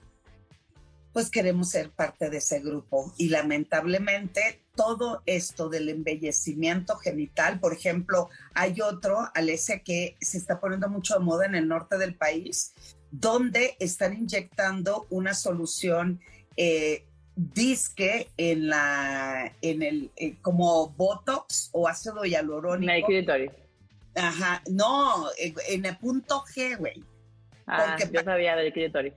Pues 1.12 1.30
queremos 1.30 1.70
ser 1.70 1.90
parte 1.90 2.30
de 2.30 2.36
ese 2.36 2.60
grupo 2.60 3.12
y 3.18 3.30
lamentablemente 3.30 4.62
todo 4.78 5.24
esto 5.26 5.68
del 5.68 5.88
embellecimiento 5.88 6.98
genital, 6.98 7.58
por 7.58 7.72
ejemplo, 7.72 8.30
hay 8.54 8.80
otro, 8.80 9.28
Alesia, 9.34 9.80
que 9.80 10.16
se 10.20 10.38
está 10.38 10.60
poniendo 10.60 10.88
mucho 10.88 11.14
de 11.14 11.20
moda 11.20 11.46
en 11.46 11.56
el 11.56 11.66
norte 11.66 11.98
del 11.98 12.14
país, 12.14 12.74
donde 13.10 13.76
están 13.80 14.16
inyectando 14.16 15.08
una 15.10 15.34
solución 15.34 16.20
eh, 16.56 17.04
disque 17.34 18.28
en 18.36 18.68
la, 18.68 19.52
en 19.62 19.82
el, 19.82 20.12
eh, 20.14 20.36
como 20.42 20.90
Botox 20.90 21.70
o 21.72 21.88
ácido 21.88 22.18
En 22.18 22.26
el 22.26 22.30
hialurónico. 22.30 23.46
Ajá, 24.14 24.62
no, 24.70 25.26
en 25.36 25.86
el 25.86 25.96
punto 25.96 26.44
G, 26.54 26.78
güey. 26.78 27.02
Ah, 27.66 27.96
yo 28.12 28.22
sabía 28.22 28.54
del 28.54 28.72
clítoris. 28.72 29.12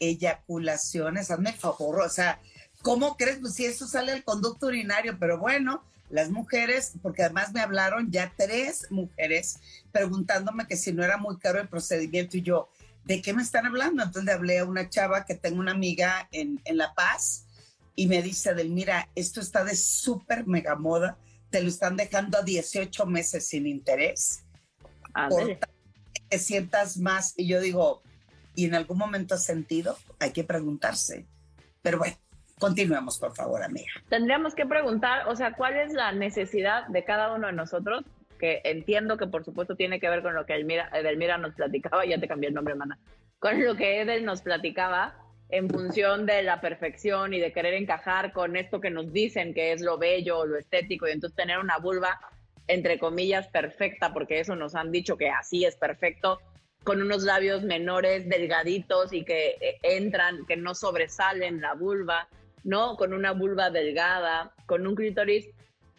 eyaculaciones, 0.00 1.30
hazme 1.30 1.52
favor, 1.52 2.00
o 2.00 2.08
sea, 2.08 2.40
¿cómo 2.82 3.16
crees? 3.16 3.38
Pues 3.38 3.54
si 3.54 3.64
eso 3.64 3.86
sale 3.86 4.12
del 4.12 4.24
conducto 4.24 4.66
urinario, 4.66 5.16
pero 5.18 5.38
bueno, 5.38 5.82
las 6.10 6.30
mujeres, 6.30 6.92
porque 7.00 7.22
además 7.22 7.52
me 7.52 7.60
hablaron 7.60 8.10
ya 8.10 8.32
tres 8.36 8.86
mujeres 8.90 9.58
preguntándome 9.92 10.66
que 10.66 10.76
si 10.76 10.92
no 10.92 11.02
era 11.02 11.16
muy 11.16 11.38
caro 11.38 11.60
el 11.60 11.68
procedimiento 11.68 12.36
y 12.36 12.42
yo, 12.42 12.68
¿de 13.04 13.22
qué 13.22 13.32
me 13.32 13.42
están 13.42 13.66
hablando? 13.66 14.02
Entonces 14.02 14.24
le 14.24 14.32
hablé 14.32 14.58
a 14.58 14.64
una 14.64 14.90
chava 14.90 15.24
que 15.24 15.34
tengo 15.34 15.60
una 15.60 15.72
amiga 15.72 16.28
en, 16.32 16.60
en 16.64 16.76
La 16.76 16.92
Paz 16.94 17.46
y 17.94 18.06
me 18.06 18.22
dice, 18.22 18.54
del 18.54 18.70
mira, 18.70 19.08
esto 19.14 19.40
está 19.40 19.64
de 19.64 19.76
súper 19.76 20.46
mega 20.46 20.76
moda, 20.76 21.16
te 21.50 21.62
lo 21.62 21.68
están 21.68 21.96
dejando 21.96 22.38
a 22.38 22.42
18 22.42 23.06
meses 23.06 23.46
sin 23.46 23.66
interés 23.66 24.42
por 25.28 25.58
que 26.28 26.38
sientas 26.38 26.96
más. 26.96 27.34
Y 27.36 27.46
yo 27.46 27.60
digo, 27.60 28.02
¿y 28.54 28.64
en 28.64 28.74
algún 28.74 28.98
momento 28.98 29.34
has 29.34 29.44
sentido? 29.44 29.98
Hay 30.18 30.32
que 30.32 30.44
preguntarse. 30.44 31.26
Pero 31.82 31.98
bueno, 31.98 32.16
continuemos, 32.62 33.18
por 33.18 33.34
favor, 33.34 33.62
amiga. 33.62 33.92
Tendríamos 34.08 34.54
que 34.54 34.64
preguntar, 34.64 35.28
o 35.28 35.36
sea, 35.36 35.52
¿cuál 35.52 35.76
es 35.76 35.92
la 35.92 36.12
necesidad 36.12 36.86
de 36.86 37.04
cada 37.04 37.34
uno 37.34 37.48
de 37.48 37.52
nosotros? 37.52 38.04
Que 38.38 38.60
entiendo 38.64 39.16
que 39.16 39.26
por 39.26 39.44
supuesto 39.44 39.76
tiene 39.76 40.00
que 40.00 40.08
ver 40.08 40.22
con 40.22 40.34
lo 40.34 40.46
que 40.46 40.54
Elmira, 40.54 40.88
Edelmira 40.92 41.38
nos 41.38 41.54
platicaba, 41.54 42.06
ya 42.06 42.18
te 42.18 42.28
cambié 42.28 42.48
el 42.48 42.54
nombre, 42.54 42.74
mana, 42.74 42.98
con 43.38 43.62
lo 43.62 43.74
que 43.74 44.00
Edel 44.00 44.24
nos 44.24 44.42
platicaba 44.42 45.14
en 45.48 45.68
función 45.68 46.24
de 46.24 46.42
la 46.42 46.60
perfección 46.60 47.34
y 47.34 47.40
de 47.40 47.52
querer 47.52 47.74
encajar 47.74 48.32
con 48.32 48.56
esto 48.56 48.80
que 48.80 48.90
nos 48.90 49.12
dicen 49.12 49.52
que 49.52 49.72
es 49.72 49.82
lo 49.82 49.98
bello 49.98 50.46
lo 50.46 50.56
estético 50.56 51.06
y 51.06 51.10
entonces 51.10 51.36
tener 51.36 51.58
una 51.58 51.76
vulva 51.78 52.18
entre 52.68 52.98
comillas 52.98 53.48
perfecta, 53.48 54.12
porque 54.12 54.40
eso 54.40 54.56
nos 54.56 54.74
han 54.74 54.92
dicho 54.92 55.16
que 55.16 55.28
así 55.28 55.64
es 55.64 55.76
perfecto, 55.76 56.38
con 56.84 57.02
unos 57.02 57.22
labios 57.22 57.62
menores, 57.62 58.28
delgaditos 58.28 59.12
y 59.12 59.24
que 59.24 59.56
eh, 59.60 59.78
entran, 59.82 60.46
que 60.46 60.56
no 60.56 60.74
sobresalen 60.74 61.60
la 61.60 61.74
vulva, 61.74 62.28
¿no? 62.64 62.96
Con 62.96 63.12
una 63.12 63.32
vulva 63.32 63.70
delgada, 63.70 64.52
con 64.66 64.86
un 64.86 64.94
clítoris 64.94 65.48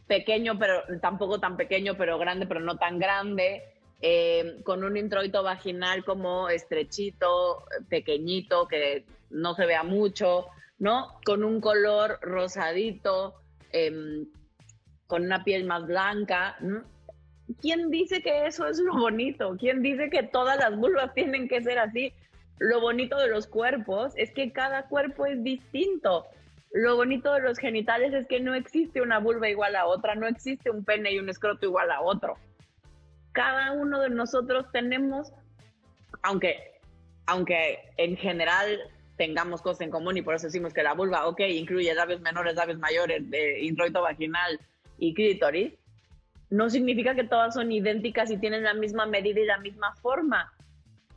pequeño, 0.07 0.57
pero 0.59 0.83
tampoco 1.01 1.39
tan 1.39 1.57
pequeño, 1.57 1.95
pero 1.97 2.17
grande, 2.17 2.45
pero 2.45 2.59
no 2.59 2.77
tan 2.77 2.99
grande, 2.99 3.63
eh, 4.01 4.59
con 4.63 4.83
un 4.83 4.97
introito 4.97 5.43
vaginal 5.43 6.03
como 6.03 6.49
estrechito, 6.49 7.65
pequeñito, 7.89 8.67
que 8.67 9.05
no 9.29 9.55
se 9.55 9.65
vea 9.65 9.83
mucho, 9.83 10.47
¿no? 10.77 11.19
Con 11.25 11.43
un 11.43 11.61
color 11.61 12.19
rosadito, 12.21 13.35
em, 13.71 14.27
con 15.07 15.23
una 15.23 15.43
piel 15.43 15.65
más 15.65 15.85
blanca. 15.85 16.57
¿Quién 17.61 17.89
dice 17.89 18.21
que 18.21 18.45
eso 18.45 18.67
es 18.67 18.79
lo 18.79 18.93
bonito? 18.93 19.55
¿Quién 19.59 19.81
dice 19.81 20.09
que 20.09 20.23
todas 20.23 20.57
las 20.57 20.75
vulvas 20.75 21.13
tienen 21.13 21.47
que 21.47 21.61
ser 21.61 21.79
así? 21.79 22.13
Lo 22.59 22.81
bonito 22.81 23.17
de 23.17 23.29
los 23.29 23.47
cuerpos 23.47 24.13
es 24.15 24.31
que 24.31 24.51
cada 24.51 24.87
cuerpo 24.87 25.25
es 25.25 25.43
distinto. 25.43 26.25
Lo 26.73 26.95
bonito 26.95 27.31
de 27.33 27.41
los 27.41 27.59
genitales 27.59 28.15
es 28.15 28.27
que 28.27 28.39
no 28.39 28.55
existe 28.55 28.99
una 28.99 29.19
vulva 29.19 29.47
igual 29.47 29.75
a 29.75 29.85
otra, 29.85 30.15
no 30.15 30.27
existe 30.27 30.71
un 30.71 30.83
pene 30.83 31.11
y 31.11 31.19
un 31.19 31.29
escroto 31.29 31.67
igual 31.67 31.91
a 31.91 32.01
otro. 32.01 32.35
Cada 33.31 33.73
uno 33.73 34.01
de 34.01 34.09
nosotros 34.09 34.65
tenemos, 34.71 35.31
aunque, 36.23 36.81
aunque 37.27 37.77
en 37.97 38.17
general 38.17 38.79
tengamos 39.17 39.61
cosas 39.61 39.81
en 39.81 39.91
común 39.91 40.17
y 40.17 40.23
por 40.23 40.33
eso 40.33 40.47
decimos 40.47 40.73
que 40.73 40.81
la 40.81 40.95
vulva, 40.95 41.27
ok, 41.27 41.41
incluye 41.41 41.93
labios 41.93 42.21
menores, 42.21 42.55
labios 42.55 42.79
mayores, 42.79 43.29
de 43.29 43.61
introito 43.61 44.01
vaginal 44.01 44.59
y 44.97 45.13
clítoris, 45.13 45.73
no 46.49 46.71
significa 46.71 47.13
que 47.13 47.23
todas 47.23 47.53
son 47.53 47.71
idénticas 47.71 48.31
y 48.31 48.37
tienen 48.37 48.63
la 48.63 48.73
misma 48.73 49.05
medida 49.05 49.39
y 49.39 49.45
la 49.45 49.59
misma 49.59 49.95
forma. 49.97 50.51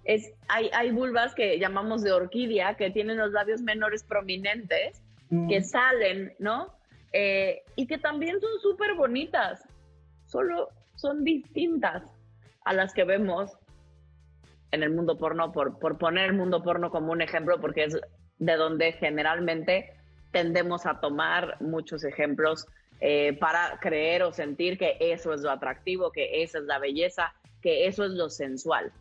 Es, 0.04 0.30
hay, 0.48 0.68
hay 0.74 0.90
vulvas 0.90 1.34
que 1.34 1.58
llamamos 1.58 2.02
de 2.02 2.12
orquídea, 2.12 2.76
que 2.76 2.90
tienen 2.90 3.16
los 3.16 3.32
labios 3.32 3.62
menores 3.62 4.04
prominentes, 4.04 5.02
que 5.48 5.62
salen, 5.62 6.34
¿no? 6.38 6.74
Eh, 7.12 7.62
y 7.76 7.86
que 7.86 7.98
también 7.98 8.40
son 8.40 8.60
súper 8.60 8.94
bonitas, 8.94 9.62
solo 10.26 10.68
son 10.94 11.24
distintas 11.24 12.02
a 12.64 12.72
las 12.72 12.92
que 12.92 13.04
vemos 13.04 13.56
en 14.72 14.82
el 14.82 14.90
mundo 14.90 15.16
porno, 15.16 15.52
por, 15.52 15.78
por 15.78 15.98
poner 15.98 16.26
el 16.26 16.34
mundo 16.34 16.62
porno 16.62 16.90
como 16.90 17.12
un 17.12 17.22
ejemplo, 17.22 17.60
porque 17.60 17.84
es 17.84 17.98
de 18.38 18.56
donde 18.56 18.92
generalmente 18.92 19.94
tendemos 20.32 20.86
a 20.86 21.00
tomar 21.00 21.56
muchos 21.60 22.04
ejemplos 22.04 22.66
eh, 23.00 23.36
para 23.38 23.78
creer 23.80 24.22
o 24.22 24.32
sentir 24.32 24.78
que 24.78 24.96
eso 25.00 25.32
es 25.32 25.42
lo 25.42 25.50
atractivo, 25.50 26.10
que 26.10 26.42
esa 26.42 26.58
es 26.58 26.64
la 26.64 26.78
belleza, 26.78 27.34
que 27.62 27.86
eso 27.86 28.04
es 28.04 28.12
lo 28.12 28.28
sensual. 28.30 28.92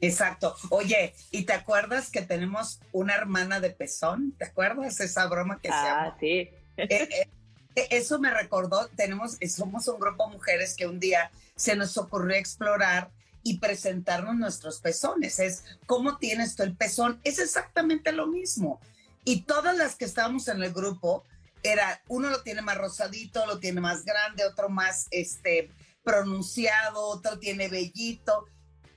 Exacto. 0.00 0.56
Oye, 0.70 1.14
¿y 1.30 1.44
te 1.44 1.52
acuerdas 1.52 2.10
que 2.10 2.22
tenemos 2.22 2.80
una 2.92 3.14
hermana 3.14 3.60
de 3.60 3.70
pezón? 3.70 4.32
¿Te 4.36 4.46
acuerdas 4.46 5.00
esa 5.00 5.26
broma 5.26 5.60
que 5.60 5.68
se 5.68 5.74
ah, 5.74 5.84
llama? 5.84 6.16
sí. 6.20 6.50
Eh, 6.76 7.28
eh, 7.76 7.88
eso 7.90 8.18
me 8.18 8.30
recordó, 8.30 8.88
tenemos, 8.96 9.38
somos 9.48 9.88
un 9.88 9.98
grupo 9.98 10.26
de 10.26 10.36
mujeres 10.36 10.74
que 10.76 10.86
un 10.86 11.00
día 11.00 11.30
se 11.56 11.76
nos 11.76 11.96
ocurrió 11.96 12.36
explorar 12.36 13.10
y 13.42 13.58
presentarnos 13.58 14.36
nuestros 14.36 14.80
pezones. 14.80 15.38
Es 15.38 15.64
cómo 15.86 16.16
tienes 16.18 16.56
tú 16.56 16.62
el 16.62 16.76
pezón. 16.76 17.20
Es 17.24 17.38
exactamente 17.38 18.12
lo 18.12 18.26
mismo. 18.26 18.80
Y 19.24 19.42
todas 19.42 19.76
las 19.76 19.96
que 19.96 20.04
estábamos 20.04 20.48
en 20.48 20.62
el 20.62 20.72
grupo, 20.72 21.24
era, 21.62 22.02
uno 22.08 22.30
lo 22.30 22.42
tiene 22.42 22.62
más 22.62 22.76
rosadito, 22.76 23.46
lo 23.46 23.58
tiene 23.58 23.80
más 23.80 24.04
grande, 24.04 24.44
otro 24.44 24.68
más 24.68 25.06
este, 25.10 25.70
pronunciado, 26.02 27.06
otro 27.06 27.38
tiene 27.38 27.68
bellito. 27.68 28.46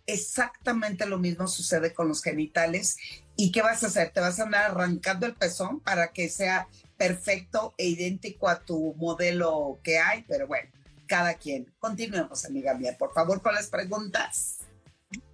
Exactamente 0.08 1.06
lo 1.06 1.20
mismo 1.20 1.48
sucede 1.48 1.94
con 1.94 2.08
los 2.08 2.24
genitales. 2.24 2.98
¿Y 3.36 3.52
qué 3.52 3.62
vas 3.62 3.84
a 3.84 3.88
hacer? 3.88 4.10
¿Te 4.12 4.22
vas 4.22 4.40
a 4.40 4.44
andar 4.44 4.72
arrancando 4.72 5.26
el 5.26 5.36
pezón 5.36 5.82
para 5.82 6.08
que 6.14 6.30
sea 6.30 6.68
perfecto 6.98 7.76
e 7.78 7.88
idéntico 7.88 8.48
a 8.48 8.62
tu 8.62 8.96
modelo 8.96 9.80
que 9.84 10.00
hay? 10.00 10.24
Pero 10.28 10.48
bueno, 10.48 10.70
cada 11.08 11.34
quien. 11.36 11.72
Continuemos, 11.78 12.46
amiga 12.46 12.74
mía, 12.74 12.96
por 12.98 13.14
favor, 13.14 13.42
con 13.42 13.54
las 13.54 13.68
preguntas. 13.68 14.60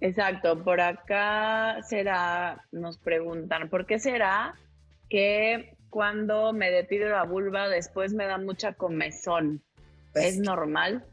Exacto, 0.00 0.62
por 0.62 0.80
acá 0.80 1.82
será, 1.88 2.64
nos 2.70 2.98
preguntan, 2.98 3.68
¿por 3.68 3.86
qué 3.86 3.98
será 3.98 4.54
que 5.08 5.76
cuando 5.90 6.52
me 6.52 6.70
depido 6.70 7.08
la 7.08 7.24
vulva 7.24 7.68
después 7.68 8.12
me 8.12 8.26
da 8.26 8.38
mucha 8.38 8.74
comezón? 8.74 9.62
Pues 10.12 10.26
¿Es 10.26 10.38
normal? 10.38 11.04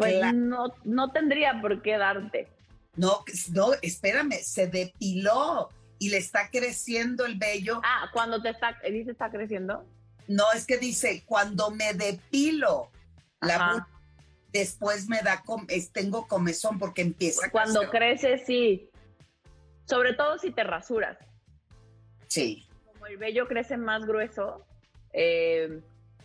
Pues 0.00 0.34
no, 0.34 0.72
no 0.84 1.12
tendría 1.12 1.60
por 1.60 1.82
qué 1.82 1.98
darte. 1.98 2.48
No, 2.96 3.22
no, 3.52 3.72
espérame, 3.82 4.32
se 4.42 4.66
depiló 4.66 5.68
y 5.98 6.08
le 6.08 6.16
está 6.16 6.48
creciendo 6.50 7.26
el 7.26 7.36
vello. 7.36 7.82
Ah, 7.84 8.08
cuando 8.12 8.40
te 8.40 8.48
está, 8.48 8.76
dice 8.90 9.10
está 9.10 9.30
creciendo. 9.30 9.84
No, 10.26 10.44
es 10.54 10.66
que 10.66 10.78
dice, 10.78 11.22
cuando 11.26 11.70
me 11.70 11.92
depilo, 11.92 12.90
la 13.42 13.86
después 14.52 15.06
me 15.06 15.20
da, 15.20 15.42
tengo 15.92 16.26
comezón 16.26 16.78
porque 16.78 17.02
empieza. 17.02 17.50
Cuando 17.50 17.90
crece, 17.90 18.38
sí. 18.38 18.88
Sobre 19.84 20.14
todo 20.14 20.38
si 20.38 20.50
te 20.50 20.64
rasuras. 20.64 21.18
Sí. 22.28 22.66
Como 22.86 23.06
el 23.06 23.18
vello 23.18 23.46
crece 23.46 23.76
más 23.76 24.06
grueso, 24.06 24.64
eh, 25.12 25.80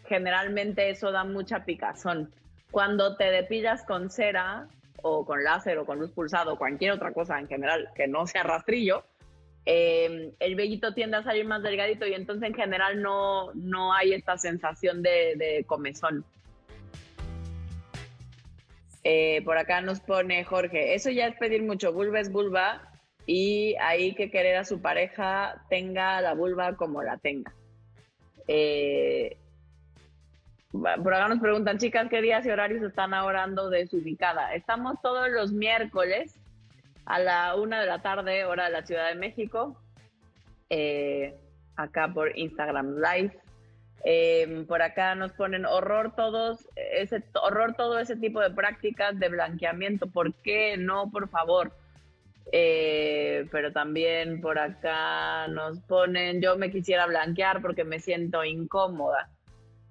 generalmente 0.07 0.89
eso 0.89 1.11
da 1.11 1.25
mucha 1.25 1.65
picazón. 1.65 2.33
Cuando 2.71 3.15
te 3.15 3.25
depilas 3.31 3.83
con 3.83 4.09
cera 4.09 4.67
o 5.01 5.25
con 5.25 5.43
láser 5.43 5.77
o 5.77 5.85
con 5.85 5.99
luz 5.99 6.11
pulsado 6.11 6.53
o 6.53 6.57
cualquier 6.57 6.91
otra 6.91 7.13
cosa 7.13 7.39
en 7.39 7.47
general 7.47 7.89
que 7.95 8.07
no 8.07 8.27
sea 8.27 8.43
rastrillo, 8.43 9.03
eh, 9.65 10.31
el 10.39 10.55
vellito 10.55 10.93
tiende 10.93 11.17
a 11.17 11.23
salir 11.23 11.45
más 11.45 11.63
delgadito 11.63 12.05
y 12.05 12.13
entonces 12.13 12.49
en 12.49 12.55
general 12.55 13.01
no, 13.01 13.51
no 13.53 13.93
hay 13.93 14.13
esta 14.13 14.37
sensación 14.37 15.01
de, 15.01 15.35
de 15.37 15.63
comezón. 15.65 16.25
Eh, 19.03 19.43
por 19.45 19.57
acá 19.57 19.81
nos 19.81 19.99
pone 19.99 20.43
Jorge, 20.43 20.95
eso 20.95 21.11
ya 21.11 21.27
es 21.27 21.37
pedir 21.37 21.61
mucho, 21.61 21.93
vulva 21.93 22.19
es 22.19 22.31
vulva 22.31 22.91
y 23.27 23.75
hay 23.79 24.15
que 24.15 24.31
querer 24.31 24.57
a 24.57 24.65
su 24.65 24.81
pareja 24.81 25.63
tenga 25.69 26.21
la 26.21 26.33
vulva 26.33 26.75
como 26.75 27.03
la 27.03 27.17
tenga. 27.17 27.53
Eh, 28.47 29.37
por 31.03 31.13
acá 31.13 31.27
nos 31.27 31.39
preguntan, 31.39 31.77
chicas, 31.77 32.07
¿qué 32.09 32.21
días 32.21 32.45
y 32.45 32.49
horarios 32.49 32.83
están 32.83 33.13
ahora 33.13 33.47
desubicada? 33.69 34.53
Estamos 34.53 35.01
todos 35.01 35.29
los 35.29 35.51
miércoles 35.51 36.39
a 37.05 37.19
la 37.19 37.55
una 37.55 37.81
de 37.81 37.87
la 37.87 38.01
tarde, 38.01 38.45
hora 38.45 38.65
de 38.65 38.71
la 38.71 38.85
Ciudad 38.85 39.09
de 39.09 39.15
México, 39.15 39.79
eh, 40.69 41.35
acá 41.75 42.11
por 42.13 42.37
Instagram 42.37 42.95
Live. 42.97 43.37
Em, 44.03 44.65
por 44.67 44.81
acá 44.81 45.15
nos 45.15 45.31
ponen 45.33 45.65
horror 45.65 46.13
todos, 46.15 46.67
ese 46.75 47.23
horror 47.41 47.73
todo 47.75 47.97
ese 47.97 48.15
tipo 48.15 48.39
de 48.39 48.51
prácticas 48.51 49.17
de 49.19 49.29
blanqueamiento. 49.29 50.07
¿Por 50.07 50.33
qué 50.35 50.77
no, 50.77 51.09
por 51.09 51.27
favor? 51.29 51.71
Eh, 52.51 53.47
pero 53.51 53.71
también 53.71 54.41
por 54.41 54.59
acá 54.59 55.47
nos 55.47 55.79
ponen, 55.79 56.41
yo 56.41 56.55
me 56.57 56.69
quisiera 56.71 57.07
blanquear 57.07 57.61
porque 57.61 57.83
me 57.83 57.99
siento 57.99 58.43
incómoda. 58.43 59.29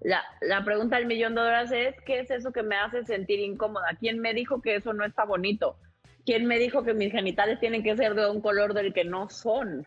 La, 0.04 0.22
la 0.42 0.62
pregunta 0.64 0.96
del 0.96 1.06
millón 1.06 1.34
de 1.34 1.40
dólares 1.40 1.70
es, 1.72 2.00
¿qué 2.04 2.20
es 2.20 2.30
eso 2.30 2.52
que 2.52 2.62
me 2.62 2.76
hace 2.76 3.04
sentir 3.04 3.40
incómoda? 3.40 3.96
¿Quién 3.98 4.20
me 4.20 4.34
dijo 4.34 4.60
que 4.60 4.76
eso 4.76 4.92
no 4.92 5.04
está 5.04 5.24
bonito? 5.24 5.78
¿Quién 6.26 6.44
me 6.46 6.58
dijo 6.58 6.84
que 6.84 6.92
mis 6.92 7.10
genitales 7.10 7.58
tienen 7.58 7.82
que 7.82 7.96
ser 7.96 8.14
de 8.14 8.30
un 8.30 8.42
color 8.42 8.74
del 8.74 8.92
que 8.92 9.04
no 9.04 9.30
son? 9.30 9.86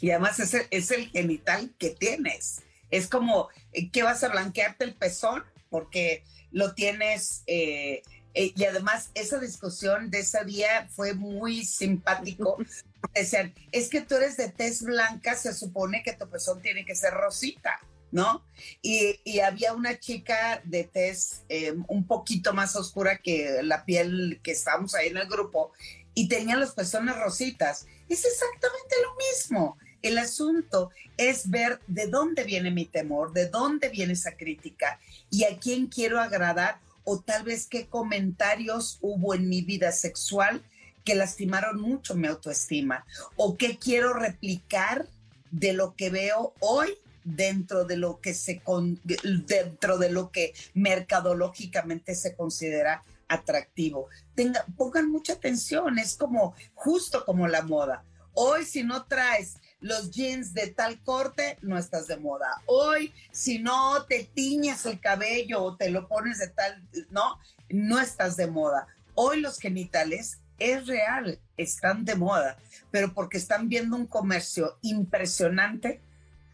Y 0.00 0.10
además 0.10 0.38
es 0.38 0.54
el, 0.54 0.66
es 0.70 0.90
el 0.92 1.08
genital 1.08 1.74
que 1.78 1.90
tienes. 1.90 2.62
Es 2.90 3.08
como, 3.08 3.48
eh, 3.72 3.90
¿qué 3.90 4.04
vas 4.04 4.22
a 4.22 4.28
blanquearte 4.28 4.84
el 4.84 4.94
pezón? 4.94 5.42
Porque 5.68 6.22
lo 6.52 6.74
tienes... 6.74 7.42
Eh, 7.48 8.02
eh, 8.36 8.52
y 8.56 8.64
además 8.64 9.10
esa 9.14 9.38
discusión 9.38 10.10
de 10.10 10.20
ese 10.20 10.44
día 10.44 10.88
fue 10.90 11.14
muy 11.14 11.64
simpático. 11.64 12.56
Decían, 13.14 13.52
es 13.72 13.88
que 13.88 14.00
tú 14.00 14.14
eres 14.14 14.36
de 14.36 14.48
tez 14.48 14.82
blanca, 14.82 15.34
se 15.34 15.54
supone 15.54 16.02
que 16.04 16.12
tu 16.12 16.28
pezón 16.28 16.60
tiene 16.60 16.84
que 16.84 16.96
ser 16.96 17.14
rosita, 17.14 17.80
¿no? 18.14 18.44
Y, 18.80 19.40
había 19.40 19.74
una 19.74 19.98
chica 19.98 20.62
de 20.64 20.84
tez 20.84 21.42
un 21.88 22.06
poquito 22.06 22.54
más 22.54 22.76
oscura 22.76 23.18
que 23.18 23.60
la 23.62 23.84
piel 23.84 24.40
que 24.42 24.52
estábamos 24.52 24.94
ahí 24.94 25.08
en 25.08 25.16
el 25.16 25.26
grupo 25.26 25.72
y 26.14 26.28
tenía 26.28 26.56
los 26.56 26.70
pezones 26.70 27.16
rositas. 27.16 27.86
Es 28.08 28.24
exactamente 28.24 28.94
lo 29.02 29.16
mismo. 29.16 29.76
El 30.00 30.18
asunto 30.18 30.90
es 31.16 31.50
ver 31.50 31.80
de 31.88 32.06
dónde 32.06 32.44
viene 32.44 32.70
mi 32.70 32.86
temor, 32.86 33.32
de 33.32 33.48
dónde 33.48 33.88
viene 33.88 34.12
esa 34.12 34.36
crítica 34.36 35.00
y 35.28 35.44
a 35.44 35.58
quién 35.58 35.88
quiero 35.88 36.20
agradar 36.20 36.78
o 37.02 37.20
tal 37.20 37.42
vez 37.42 37.66
qué 37.66 37.88
comentarios 37.88 38.98
hubo 39.00 39.34
en 39.34 39.48
mi 39.48 39.62
vida 39.62 39.90
sexual 39.90 40.62
que 41.04 41.16
lastimaron 41.16 41.80
mucho 41.80 42.14
mi 42.14 42.28
autoestima 42.28 43.04
o 43.34 43.56
qué 43.56 43.76
quiero 43.76 44.14
replicar 44.14 45.08
de 45.50 45.72
lo 45.72 45.96
que 45.96 46.10
veo 46.10 46.54
hoy 46.60 46.96
dentro 47.24 47.84
de 47.84 47.96
lo 47.96 48.20
que 48.20 48.34
se 48.34 48.62
dentro 49.04 49.98
de 49.98 50.10
lo 50.10 50.30
que 50.30 50.54
mercadológicamente 50.74 52.14
se 52.14 52.36
considera 52.36 53.02
atractivo. 53.28 54.08
Tenga, 54.34 54.64
pongan 54.76 55.10
mucha 55.10 55.32
atención, 55.32 55.98
es 55.98 56.16
como 56.16 56.54
justo 56.74 57.24
como 57.24 57.48
la 57.48 57.62
moda. 57.62 58.04
Hoy 58.34 58.64
si 58.64 58.82
no 58.82 59.06
traes 59.06 59.56
los 59.80 60.10
jeans 60.10 60.54
de 60.54 60.68
tal 60.68 61.02
corte, 61.02 61.58
no 61.62 61.78
estás 61.78 62.06
de 62.06 62.16
moda. 62.16 62.62
Hoy 62.66 63.12
si 63.32 63.58
no 63.58 64.04
te 64.06 64.24
tiñes 64.34 64.86
el 64.86 65.00
cabello 65.00 65.62
o 65.62 65.76
te 65.76 65.90
lo 65.90 66.08
pones 66.08 66.38
de 66.38 66.48
tal, 66.48 66.86
no, 67.10 67.38
no 67.70 68.00
estás 68.00 68.36
de 68.36 68.46
moda. 68.46 68.86
Hoy 69.14 69.40
los 69.40 69.58
genitales 69.58 70.40
es 70.58 70.86
real, 70.86 71.38
están 71.56 72.04
de 72.04 72.14
moda, 72.14 72.56
pero 72.90 73.12
porque 73.12 73.38
están 73.38 73.68
viendo 73.68 73.96
un 73.96 74.06
comercio 74.06 74.78
impresionante 74.82 76.00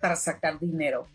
para 0.01 0.17
sacar 0.17 0.59
dinero. 0.59 1.07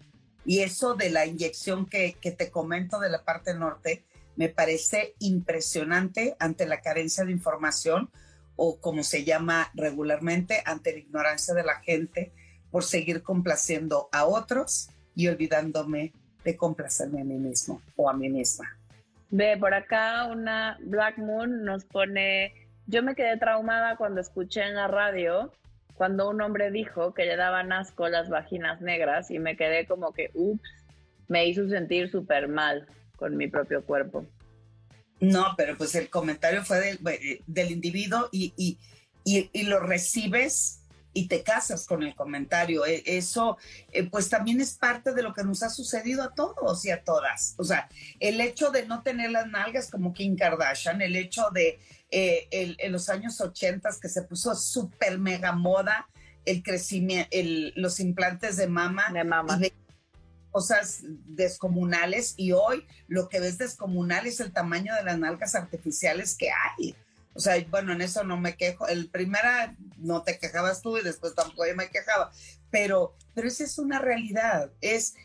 Y 0.46 0.60
eso 0.60 0.94
de 0.94 1.10
la 1.10 1.26
inyección 1.26 1.86
que, 1.88 2.14
que 2.22 2.32
te 2.32 2.52
comento 2.52 3.00
de 3.00 3.10
la 3.10 3.24
parte 3.24 3.54
norte, 3.54 4.06
me 4.36 4.50
parece 4.50 5.16
impresionante 5.20 6.36
ante 6.40 6.66
la 6.66 6.82
carencia 6.82 7.26
de 7.26 7.32
información 7.32 8.10
o 8.56 8.80
como 8.80 9.04
se 9.04 9.24
llama 9.24 9.72
regularmente, 9.74 10.62
ante 10.66 10.94
la 10.94 11.00
ignorancia 11.00 11.54
de 11.54 11.64
la 11.64 11.80
gente 11.82 12.32
por 12.72 12.84
seguir 12.84 13.24
complaciendo 13.24 14.10
a 14.12 14.26
otros 14.26 14.90
y 15.16 15.28
olvidándome 15.28 16.14
de 16.44 16.56
complacerme 16.56 17.22
a 17.22 17.24
mí 17.24 17.38
mismo 17.38 17.82
o 17.96 18.10
a 18.10 18.14
mí 18.14 18.30
misma. 18.30 18.78
Ve, 19.30 19.58
por 19.58 19.74
acá 19.74 20.26
una 20.26 20.78
Black 20.82 21.18
Moon 21.18 21.64
nos 21.64 21.84
pone, 21.86 22.54
yo 22.86 23.02
me 23.02 23.16
quedé 23.16 23.38
traumada 23.38 23.98
cuando 23.98 24.22
escuché 24.22 24.62
en 24.62 24.76
la 24.76 24.88
radio 24.88 25.52
cuando 25.96 26.30
un 26.30 26.42
hombre 26.42 26.72
dijo 26.72 27.14
que 27.14 27.26
le 27.26 27.36
daban 27.38 27.72
asco 27.72 28.08
las 28.10 28.30
vaginas 28.30 28.82
negras 28.82 29.32
y 29.32 29.40
me 29.40 29.56
quedé 29.56 29.88
como 29.88 30.14
que, 30.14 30.30
ups, 30.34 30.70
me 31.28 31.48
hizo 31.48 31.68
sentir 31.70 32.10
súper 32.12 32.48
mal 32.48 32.86
con 33.16 33.36
mi 33.38 33.48
propio 33.48 33.84
cuerpo. 33.84 34.26
No, 35.20 35.54
pero 35.58 35.78
pues 35.78 35.96
el 35.96 36.10
comentario 36.10 36.64
fue 36.64 36.80
del, 36.80 37.00
eh, 37.08 37.42
del 37.48 37.72
individuo 37.72 38.28
y, 38.32 38.54
y, 38.58 38.78
y, 39.54 39.64
lo 39.64 39.80
recibes 39.80 40.85
y 41.16 41.28
te 41.28 41.42
casas 41.42 41.88
con 41.88 42.04
el 42.04 42.14
comentario. 42.14 42.86
E, 42.86 43.02
eso, 43.06 43.58
eh, 43.92 44.04
pues 44.04 44.30
también 44.30 44.62
es 44.62 44.74
parte 44.74 45.14
de 45.14 45.24
lo 45.24 45.34
que 45.34 45.44
nos 45.44 45.64
ha 45.64 45.70
sucedido 45.70 46.22
a 46.22 46.36
todos 46.36 46.86
y 46.86 46.92
a 46.92 47.04
todas. 47.04 47.56
O 47.58 47.64
sea, 47.64 47.90
el 48.20 48.40
hecho 48.42 48.70
de 48.70 48.86
no 48.86 49.02
tener 49.02 49.32
las 49.32 49.48
nalgas 49.48 49.90
como 49.90 50.14
Kim 50.14 50.36
Kardashian, 50.36 51.02
el 51.02 51.16
hecho 51.16 51.50
de 51.52 51.80
eh, 52.12 52.48
en 52.52 52.92
los 52.92 53.10
años 53.10 53.42
80 53.42 53.90
que 54.02 54.10
se 54.10 54.24
puso 54.24 54.54
súper 54.56 55.18
mega 55.18 55.54
moda 55.54 56.08
el 56.44 56.62
crecimiento, 56.62 57.30
el, 57.32 57.74
los 57.76 58.00
implantes 58.00 58.58
de 58.58 58.68
mama. 58.68 59.06
De 59.12 59.24
mama 59.24 59.60
cosas 60.56 61.02
descomunales 61.04 62.34
y 62.38 62.54
hoy 62.54 62.88
lo 63.10 63.28
que 63.28 63.42
ves 63.42 63.58
descomunal 63.58 64.26
es 64.26 64.40
el 64.40 64.54
tamaño 64.54 64.96
de 64.96 65.04
las 65.04 65.20
nalgas 65.20 65.54
artificiales 65.54 66.34
que 66.34 66.50
hay. 66.50 66.96
O 67.36 67.40
sea, 67.40 67.56
bueno, 67.70 67.92
en 67.92 68.02
eso 68.02 68.24
no 68.24 68.38
me 68.38 68.56
quejo. 68.56 68.88
El 68.88 69.10
primera 69.10 69.76
no 69.98 70.24
te 70.24 70.40
quejabas 70.40 70.82
tú 70.82 70.98
y 70.98 71.04
después 71.04 71.36
tampoco 71.36 71.68
yo 71.68 71.76
me 71.76 71.90
quejaba. 71.90 72.32
Pero, 72.72 73.16
pero 73.34 73.48
esa 73.48 73.66
es 73.66 73.78
una 73.78 74.00
realidad. 74.00 74.72
Es 74.82 75.16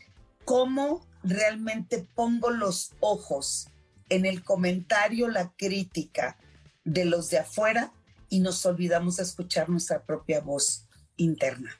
cómo 0.43 1.07
realmente 1.23 2.05
pongo 2.13 2.49
los 2.49 2.93
ojos 2.99 3.69
en 4.09 4.25
el 4.25 4.43
comentario, 4.43 5.29
la 5.29 5.53
crítica 5.57 6.37
de 6.83 7.05
los 7.05 7.29
de 7.29 7.39
afuera 7.39 7.93
y 8.29 8.41
nos 8.41 8.65
olvidamos 8.65 9.17
de 9.17 9.23
escuchar 9.23 9.69
nuestra 9.69 10.03
propia 10.03 10.41
voz 10.41 10.87
interna. 11.15 11.71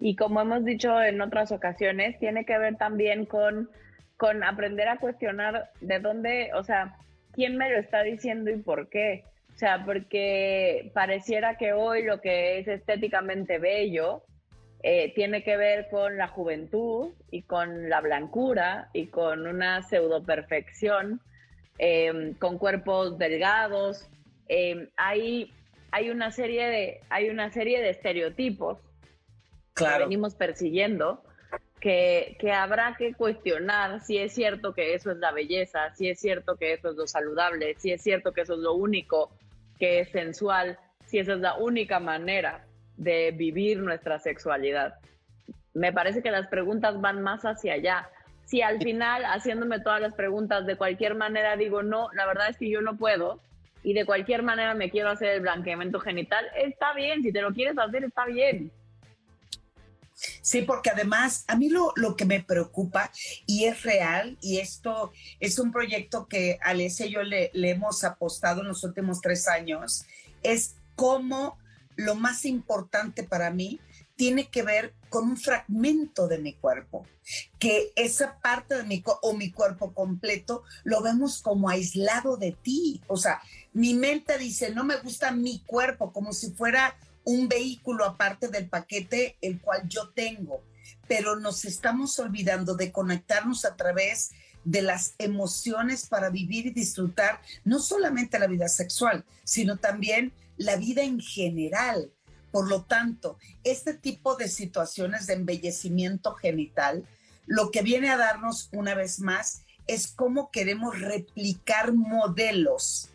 Y 0.00 0.16
como 0.16 0.40
hemos 0.40 0.64
dicho 0.64 1.02
en 1.02 1.20
otras 1.20 1.52
ocasiones, 1.52 2.18
tiene 2.18 2.44
que 2.44 2.58
ver 2.58 2.76
también 2.76 3.26
con, 3.26 3.70
con 4.16 4.42
aprender 4.42 4.88
a 4.88 4.98
cuestionar 4.98 5.70
de 5.80 6.00
dónde, 6.00 6.50
o 6.54 6.64
sea, 6.64 6.96
quién 7.32 7.56
me 7.56 7.70
lo 7.70 7.78
está 7.78 8.02
diciendo 8.02 8.50
y 8.50 8.56
por 8.56 8.88
qué. 8.88 9.24
O 9.54 9.56
sea, 9.56 9.84
porque 9.84 10.90
pareciera 10.94 11.56
que 11.56 11.72
hoy 11.72 12.02
lo 12.02 12.20
que 12.20 12.58
es 12.58 12.66
estéticamente 12.66 13.58
bello 13.58 14.24
eh, 14.82 15.14
tiene 15.14 15.44
que 15.44 15.56
ver 15.56 15.88
con 15.90 16.16
la 16.16 16.26
juventud 16.26 17.12
y 17.30 17.42
con 17.42 17.88
la 17.88 18.00
blancura 18.00 18.90
y 18.92 19.06
con 19.06 19.46
una 19.46 19.82
pseudo 19.82 20.24
perfección, 20.24 21.20
em, 21.78 22.34
con 22.34 22.58
cuerpos 22.58 23.16
delgados. 23.16 24.08
Em, 24.48 24.88
hay, 24.96 25.52
hay, 25.92 26.10
una 26.10 26.32
serie 26.32 26.66
de, 26.66 27.00
hay 27.08 27.30
una 27.30 27.50
serie 27.50 27.80
de 27.80 27.90
estereotipos 27.90 28.78
que 29.76 29.86
venimos 30.00 30.34
persiguiendo, 30.34 31.22
que, 31.80 32.36
que, 32.40 32.50
habrá 32.50 32.96
que 32.98 33.14
cuestionar 33.14 34.00
si 34.00 34.18
es 34.18 34.32
cierto 34.34 34.74
que 34.74 34.94
eso 34.94 35.12
es 35.12 35.18
la 35.18 35.30
belleza, 35.30 35.94
si 35.94 36.08
es 36.08 36.18
cierto 36.18 36.56
que 36.56 36.72
eso 36.72 36.90
es 36.90 36.96
lo 36.96 37.06
saludable, 37.06 37.76
si 37.78 37.92
es 37.92 38.02
cierto 38.02 38.32
que 38.32 38.40
eso 38.40 38.54
es 38.54 38.60
lo 38.60 38.74
único 38.74 39.30
que 39.84 40.00
es 40.00 40.08
sensual, 40.08 40.78
si 41.04 41.18
esa 41.18 41.34
es 41.34 41.40
la 41.40 41.56
única 41.56 42.00
manera 42.00 42.64
de 42.96 43.32
vivir 43.32 43.80
nuestra 43.80 44.18
sexualidad. 44.18 44.94
Me 45.74 45.92
parece 45.92 46.22
que 46.22 46.30
las 46.30 46.48
preguntas 46.48 46.98
van 47.02 47.20
más 47.20 47.42
hacia 47.42 47.74
allá. 47.74 48.08
Si 48.46 48.62
al 48.62 48.78
final, 48.78 49.26
haciéndome 49.26 49.80
todas 49.80 50.00
las 50.00 50.14
preguntas, 50.14 50.64
de 50.64 50.76
cualquier 50.76 51.16
manera 51.16 51.58
digo, 51.58 51.82
no, 51.82 52.08
la 52.14 52.24
verdad 52.24 52.48
es 52.48 52.56
que 52.56 52.70
yo 52.70 52.80
no 52.80 52.96
puedo, 52.96 53.42
y 53.82 53.92
de 53.92 54.06
cualquier 54.06 54.42
manera 54.42 54.72
me 54.72 54.88
quiero 54.88 55.10
hacer 55.10 55.28
el 55.28 55.42
blanqueamiento 55.42 56.00
genital, 56.00 56.46
está 56.56 56.94
bien, 56.94 57.22
si 57.22 57.30
te 57.30 57.42
lo 57.42 57.52
quieres 57.52 57.76
hacer, 57.76 58.04
está 58.04 58.24
bien 58.24 58.72
Sí, 60.14 60.62
porque 60.62 60.90
además 60.90 61.44
a 61.48 61.56
mí 61.56 61.68
lo, 61.68 61.92
lo, 61.96 62.16
que 62.16 62.24
me 62.24 62.42
preocupa 62.42 63.10
y 63.46 63.64
es 63.64 63.82
real, 63.82 64.38
y 64.40 64.58
esto 64.58 65.12
es 65.40 65.58
un 65.58 65.72
proyecto 65.72 66.28
que 66.28 66.58
Alessia 66.62 67.06
y 67.06 67.12
yo 67.12 67.22
le, 67.22 67.50
le 67.52 67.70
hemos 67.70 68.04
apostado 68.04 68.60
en 68.60 68.68
los 68.68 68.84
últimos 68.84 69.20
tres 69.20 69.48
años, 69.48 70.04
es 70.42 70.76
cómo 70.94 71.58
lo 71.96 72.14
más 72.14 72.44
importante 72.44 73.24
para 73.24 73.50
mí 73.50 73.80
tiene 74.16 74.48
que 74.48 74.62
ver 74.62 74.94
con 75.08 75.28
un 75.30 75.36
fragmento 75.36 76.28
de 76.28 76.38
mi 76.38 76.54
cuerpo, 76.54 77.06
que 77.58 77.92
esa 77.96 78.38
parte 78.38 78.76
de 78.76 78.84
mi 78.84 79.02
o 79.22 79.32
mi 79.34 79.50
cuerpo 79.50 79.92
completo 79.92 80.62
lo 80.84 81.02
vemos 81.02 81.42
como 81.42 81.68
aislado 81.68 82.36
de 82.36 82.52
ti. 82.52 83.00
O 83.08 83.16
sea, 83.16 83.40
mi 83.72 83.94
mente 83.94 84.38
dice, 84.38 84.70
no 84.70 84.84
me 84.84 84.96
gusta 84.96 85.32
mi 85.32 85.60
cuerpo, 85.66 86.12
como 86.12 86.32
si 86.32 86.52
fuera 86.52 86.96
un 87.24 87.48
vehículo 87.48 88.04
aparte 88.04 88.48
del 88.48 88.68
paquete 88.68 89.36
el 89.40 89.60
cual 89.60 89.88
yo 89.88 90.10
tengo, 90.10 90.62
pero 91.08 91.36
nos 91.36 91.64
estamos 91.64 92.18
olvidando 92.18 92.74
de 92.74 92.92
conectarnos 92.92 93.64
a 93.64 93.76
través 93.76 94.32
de 94.64 94.82
las 94.82 95.14
emociones 95.18 96.06
para 96.06 96.30
vivir 96.30 96.66
y 96.66 96.70
disfrutar 96.70 97.40
no 97.64 97.78
solamente 97.78 98.38
la 98.38 98.46
vida 98.46 98.68
sexual, 98.68 99.24
sino 99.44 99.76
también 99.76 100.32
la 100.56 100.76
vida 100.76 101.02
en 101.02 101.20
general. 101.20 102.10
Por 102.50 102.68
lo 102.68 102.82
tanto, 102.82 103.38
este 103.64 103.94
tipo 103.94 104.36
de 104.36 104.48
situaciones 104.48 105.26
de 105.26 105.34
embellecimiento 105.34 106.34
genital, 106.34 107.04
lo 107.46 107.70
que 107.70 107.82
viene 107.82 108.10
a 108.10 108.16
darnos 108.16 108.68
una 108.72 108.94
vez 108.94 109.20
más 109.20 109.62
es 109.86 110.06
cómo 110.06 110.50
queremos 110.50 110.98
replicar 110.98 111.92
modelos 111.92 113.10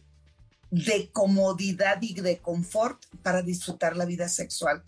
de 0.71 1.09
comodidad 1.11 2.01
y 2.01 2.13
de 2.13 2.37
confort 2.37 3.03
para 3.23 3.41
disfrutar 3.41 3.95
la 3.95 4.05
vida 4.05 4.29
sexual. 4.29 4.83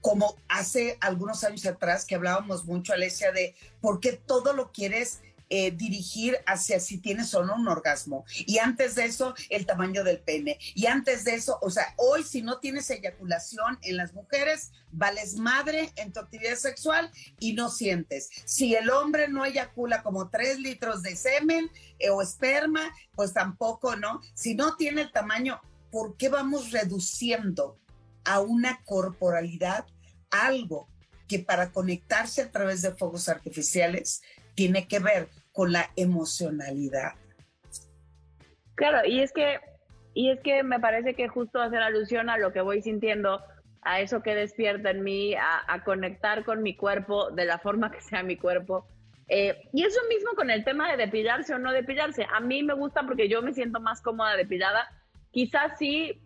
Como 0.00 0.36
hace 0.48 0.96
algunos 1.00 1.44
años 1.44 1.66
atrás 1.66 2.04
que 2.04 2.14
hablábamos 2.14 2.64
mucho, 2.66 2.92
Alesia, 2.92 3.32
de 3.32 3.54
por 3.80 4.00
qué 4.00 4.12
todo 4.12 4.52
lo 4.52 4.70
quieres 4.70 5.20
eh, 5.50 5.70
dirigir 5.70 6.36
hacia 6.46 6.78
si 6.80 6.98
tienes 6.98 7.34
o 7.34 7.44
no 7.44 7.56
un 7.56 7.68
orgasmo. 7.68 8.24
Y 8.46 8.58
antes 8.58 8.94
de 8.94 9.06
eso, 9.06 9.34
el 9.48 9.66
tamaño 9.66 10.04
del 10.04 10.20
pene. 10.20 10.58
Y 10.74 10.86
antes 10.86 11.24
de 11.24 11.34
eso, 11.34 11.58
o 11.62 11.70
sea, 11.70 11.94
hoy 11.96 12.22
si 12.22 12.42
no 12.42 12.58
tienes 12.58 12.90
eyaculación 12.90 13.78
en 13.82 13.96
las 13.96 14.12
mujeres, 14.12 14.72
vales 14.92 15.36
madre 15.36 15.92
en 15.96 16.12
tu 16.12 16.20
actividad 16.20 16.56
sexual 16.56 17.10
y 17.40 17.54
no 17.54 17.70
sientes. 17.70 18.30
Si 18.44 18.74
el 18.74 18.90
hombre 18.90 19.28
no 19.28 19.44
eyacula 19.44 20.02
como 20.02 20.28
tres 20.28 20.58
litros 20.58 21.02
de 21.02 21.16
semen 21.16 21.70
eh, 21.98 22.10
o 22.10 22.22
esperma, 22.22 22.92
pues 23.14 23.32
tampoco, 23.32 23.96
¿no? 23.96 24.20
Si 24.34 24.54
no 24.54 24.76
tiene 24.76 25.02
el 25.02 25.12
tamaño, 25.12 25.60
¿por 25.90 26.16
qué 26.16 26.28
vamos 26.28 26.70
reduciendo 26.72 27.78
a 28.24 28.40
una 28.40 28.82
corporalidad 28.84 29.86
algo 30.30 30.88
que 31.26 31.38
para 31.38 31.72
conectarse 31.72 32.42
a 32.42 32.50
través 32.50 32.82
de 32.82 32.94
fuegos 32.94 33.28
artificiales 33.28 34.22
tiene 34.54 34.88
que 34.88 34.98
ver 34.98 35.28
con 35.58 35.72
la 35.72 35.90
emocionalidad. 35.96 37.14
Claro, 38.76 39.04
y 39.04 39.18
es 39.22 39.32
que, 39.32 39.58
y 40.14 40.30
es 40.30 40.38
que 40.38 40.62
me 40.62 40.78
parece 40.78 41.14
que 41.14 41.26
justo 41.26 41.60
hacer 41.60 41.82
alusión 41.82 42.30
a 42.30 42.38
lo 42.38 42.52
que 42.52 42.60
voy 42.60 42.80
sintiendo, 42.80 43.42
a 43.82 44.00
eso 44.00 44.22
que 44.22 44.36
despierta 44.36 44.90
en 44.90 45.02
mí, 45.02 45.34
a, 45.34 45.82
conectar 45.84 46.44
con 46.44 46.62
mi 46.62 46.76
cuerpo 46.76 47.32
de 47.32 47.44
la 47.44 47.58
forma 47.58 47.90
que 47.90 48.00
sea 48.00 48.22
mi 48.22 48.36
cuerpo. 48.36 48.86
Eh, 49.26 49.68
y 49.72 49.84
eso 49.84 49.98
mismo 50.08 50.30
con 50.36 50.48
el 50.48 50.62
tema 50.62 50.92
de 50.92 50.96
depilarse 50.96 51.52
o 51.54 51.58
no 51.58 51.72
depilarse. 51.72 52.24
A 52.32 52.38
mí 52.38 52.62
me 52.62 52.74
gusta 52.74 53.02
porque 53.02 53.28
yo 53.28 53.42
me 53.42 53.52
siento 53.52 53.80
más 53.80 54.00
cómoda 54.00 54.36
depilada. 54.36 54.88
Quizás 55.32 55.76
sí 55.76 56.22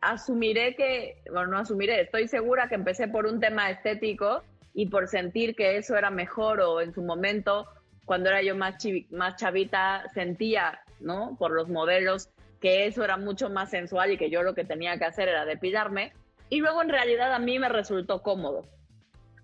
asumiré 0.00 0.74
que, 0.74 1.22
bueno, 1.30 1.52
no 1.52 1.58
asumiré, 1.58 2.00
estoy 2.00 2.26
segura 2.26 2.68
que 2.68 2.74
empecé 2.74 3.06
por 3.06 3.26
un 3.26 3.38
tema 3.38 3.70
estético 3.70 4.42
y 4.74 4.86
por 4.86 5.06
sentir 5.06 5.54
que 5.54 5.76
eso 5.76 5.96
era 5.96 6.10
mejor 6.10 6.60
o 6.60 6.80
en 6.80 6.92
su 6.92 7.02
momento, 7.02 7.68
cuando 8.04 8.28
era 8.30 8.42
yo 8.42 8.56
más, 8.56 8.76
más 9.10 9.36
chavita, 9.36 10.04
sentía 10.14 10.80
¿no? 11.02 11.36
Por 11.38 11.52
los 11.52 11.68
modelos, 11.68 12.30
que 12.60 12.86
eso 12.86 13.04
era 13.04 13.16
mucho 13.16 13.50
más 13.50 13.70
sensual 13.70 14.12
y 14.12 14.18
que 14.18 14.30
yo 14.30 14.42
lo 14.42 14.54
que 14.54 14.64
tenía 14.64 14.96
que 14.98 15.04
hacer 15.04 15.28
era 15.28 15.44
depilarme. 15.44 16.12
Y 16.48 16.60
luego 16.60 16.82
en 16.82 16.88
realidad 16.88 17.32
a 17.32 17.38
mí 17.38 17.58
me 17.58 17.68
resultó 17.68 18.22
cómodo. 18.22 18.66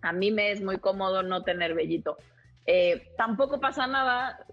A 0.02 0.12
mí 0.12 0.30
me 0.30 0.52
es 0.52 0.62
muy 0.62 0.78
cómodo 0.78 1.22
no 1.22 1.42
tener 1.42 1.74
vellito. 1.74 2.16
Eh, 2.66 3.12
tampoco 3.16 3.60
pasa 3.60 3.86
nada 3.86 4.44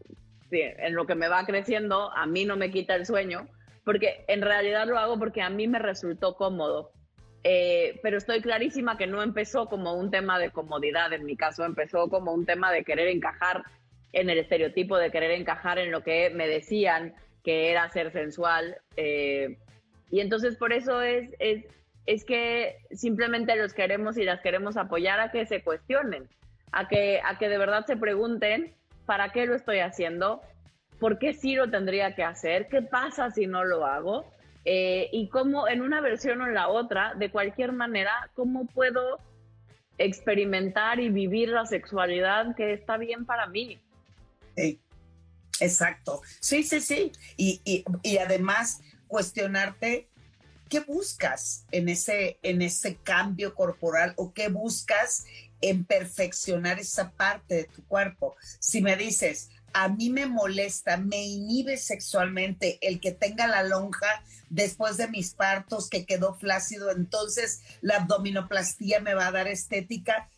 en 0.51 0.95
lo 0.95 1.05
que 1.05 1.15
me 1.15 1.27
va 1.27 1.45
creciendo, 1.45 2.11
a 2.15 2.25
mí 2.25 2.45
no 2.45 2.55
me 2.55 2.71
quita 2.71 2.95
el 2.95 3.05
sueño, 3.05 3.49
porque 3.83 4.23
en 4.27 4.41
realidad 4.41 4.87
lo 4.87 4.97
hago 4.97 5.19
porque 5.19 5.41
a 5.41 5.49
mí 5.49 5.67
me 5.67 5.79
resultó 5.79 6.35
cómodo. 6.35 6.91
Eh, 7.43 7.99
pero 8.01 8.17
estoy 8.17 8.41
clarísima 8.41 8.97
que 8.97 9.05
no 9.05 9.21
empezó 9.21 9.67
como 9.67 9.93
un 9.93 10.09
tema 10.09 10.39
de 10.39 10.51
comodidad, 10.51 11.11
en 11.13 11.25
mi 11.25 11.35
caso 11.35 11.65
empezó 11.65 12.07
como 12.09 12.33
un 12.33 12.45
tema 12.45 12.71
de 12.71 12.83
querer 12.83 13.09
encajar 13.09 13.63
en 14.15 14.29
el 14.29 14.39
estereotipo, 14.39 14.97
de 14.97 15.11
querer 15.11 15.31
encajar 15.31 15.77
en 15.77 15.91
lo 15.91 16.01
que 16.01 16.29
me 16.29 16.47
decían 16.47 17.13
que 17.43 17.69
era 17.69 17.89
ser 17.89 18.11
sensual. 18.11 18.77
Eh, 18.95 19.57
y 20.09 20.21
entonces 20.21 20.55
por 20.55 20.71
eso 20.71 21.01
es, 21.01 21.29
es, 21.39 21.65
es 22.05 22.23
que 22.23 22.77
simplemente 22.91 23.55
los 23.57 23.73
queremos 23.73 24.17
y 24.17 24.23
las 24.23 24.41
queremos 24.41 24.77
apoyar 24.77 25.19
a 25.19 25.31
que 25.31 25.45
se 25.45 25.61
cuestionen, 25.61 26.29
a 26.71 26.87
que, 26.87 27.19
a 27.23 27.37
que 27.37 27.49
de 27.49 27.57
verdad 27.57 27.85
se 27.85 27.97
pregunten 27.97 28.73
para 29.05 29.29
qué 29.29 29.45
lo 29.45 29.53
estoy 29.53 29.79
haciendo, 29.79 30.41
por 30.97 31.19
qué 31.19 31.33
sí 31.33 31.53
lo 31.55 31.69
tendría 31.69 32.15
que 32.15 32.23
hacer, 32.23 32.67
qué 32.69 32.81
pasa 32.81 33.31
si 33.31 33.47
no 33.47 33.65
lo 33.65 33.85
hago 33.85 34.25
eh, 34.63 35.09
y 35.11 35.27
cómo 35.27 35.67
en 35.67 35.81
una 35.81 35.99
versión 35.99 36.41
o 36.41 36.47
en 36.47 36.53
la 36.53 36.69
otra, 36.69 37.13
de 37.15 37.29
cualquier 37.29 37.73
manera, 37.73 38.29
cómo 38.33 38.65
puedo 38.65 39.19
experimentar 39.97 41.01
y 41.01 41.09
vivir 41.09 41.49
la 41.49 41.65
sexualidad 41.65 42.55
que 42.55 42.71
está 42.71 42.97
bien 42.97 43.25
para 43.25 43.47
mí. 43.47 43.79
Exacto. 45.59 46.21
Sí, 46.39 46.63
sí, 46.63 46.81
sí. 46.81 47.11
Y, 47.37 47.61
y, 47.63 47.83
y, 48.03 48.17
además 48.17 48.79
cuestionarte 49.07 50.09
qué 50.69 50.79
buscas 50.79 51.65
en 51.71 51.89
ese, 51.89 52.39
en 52.41 52.61
ese 52.61 52.97
cambio 52.97 53.53
corporal 53.53 54.13
o 54.17 54.33
qué 54.33 54.49
buscas 54.49 55.25
en 55.61 55.85
perfeccionar 55.85 56.79
esa 56.79 57.11
parte 57.11 57.55
de 57.55 57.63
tu 57.65 57.85
cuerpo. 57.85 58.35
Si 58.59 58.81
me 58.81 58.95
dices, 58.95 59.49
a 59.73 59.89
mí 59.89 60.09
me 60.09 60.25
molesta, 60.25 60.97
me 60.97 61.21
inhibe 61.23 61.77
sexualmente 61.77 62.77
el 62.81 62.99
que 62.99 63.11
tenga 63.11 63.45
la 63.47 63.63
lonja 63.63 64.23
después 64.49 64.97
de 64.97 65.07
mis 65.09 65.33
partos 65.33 65.89
que 65.89 66.05
quedó 66.05 66.35
flácido, 66.35 66.91
entonces 66.91 67.61
la 67.81 67.97
abdominoplastía 67.97 69.01
me 69.01 69.13
va 69.13 69.27
a 69.27 69.31
dar 69.31 69.47
estética. 69.47 70.29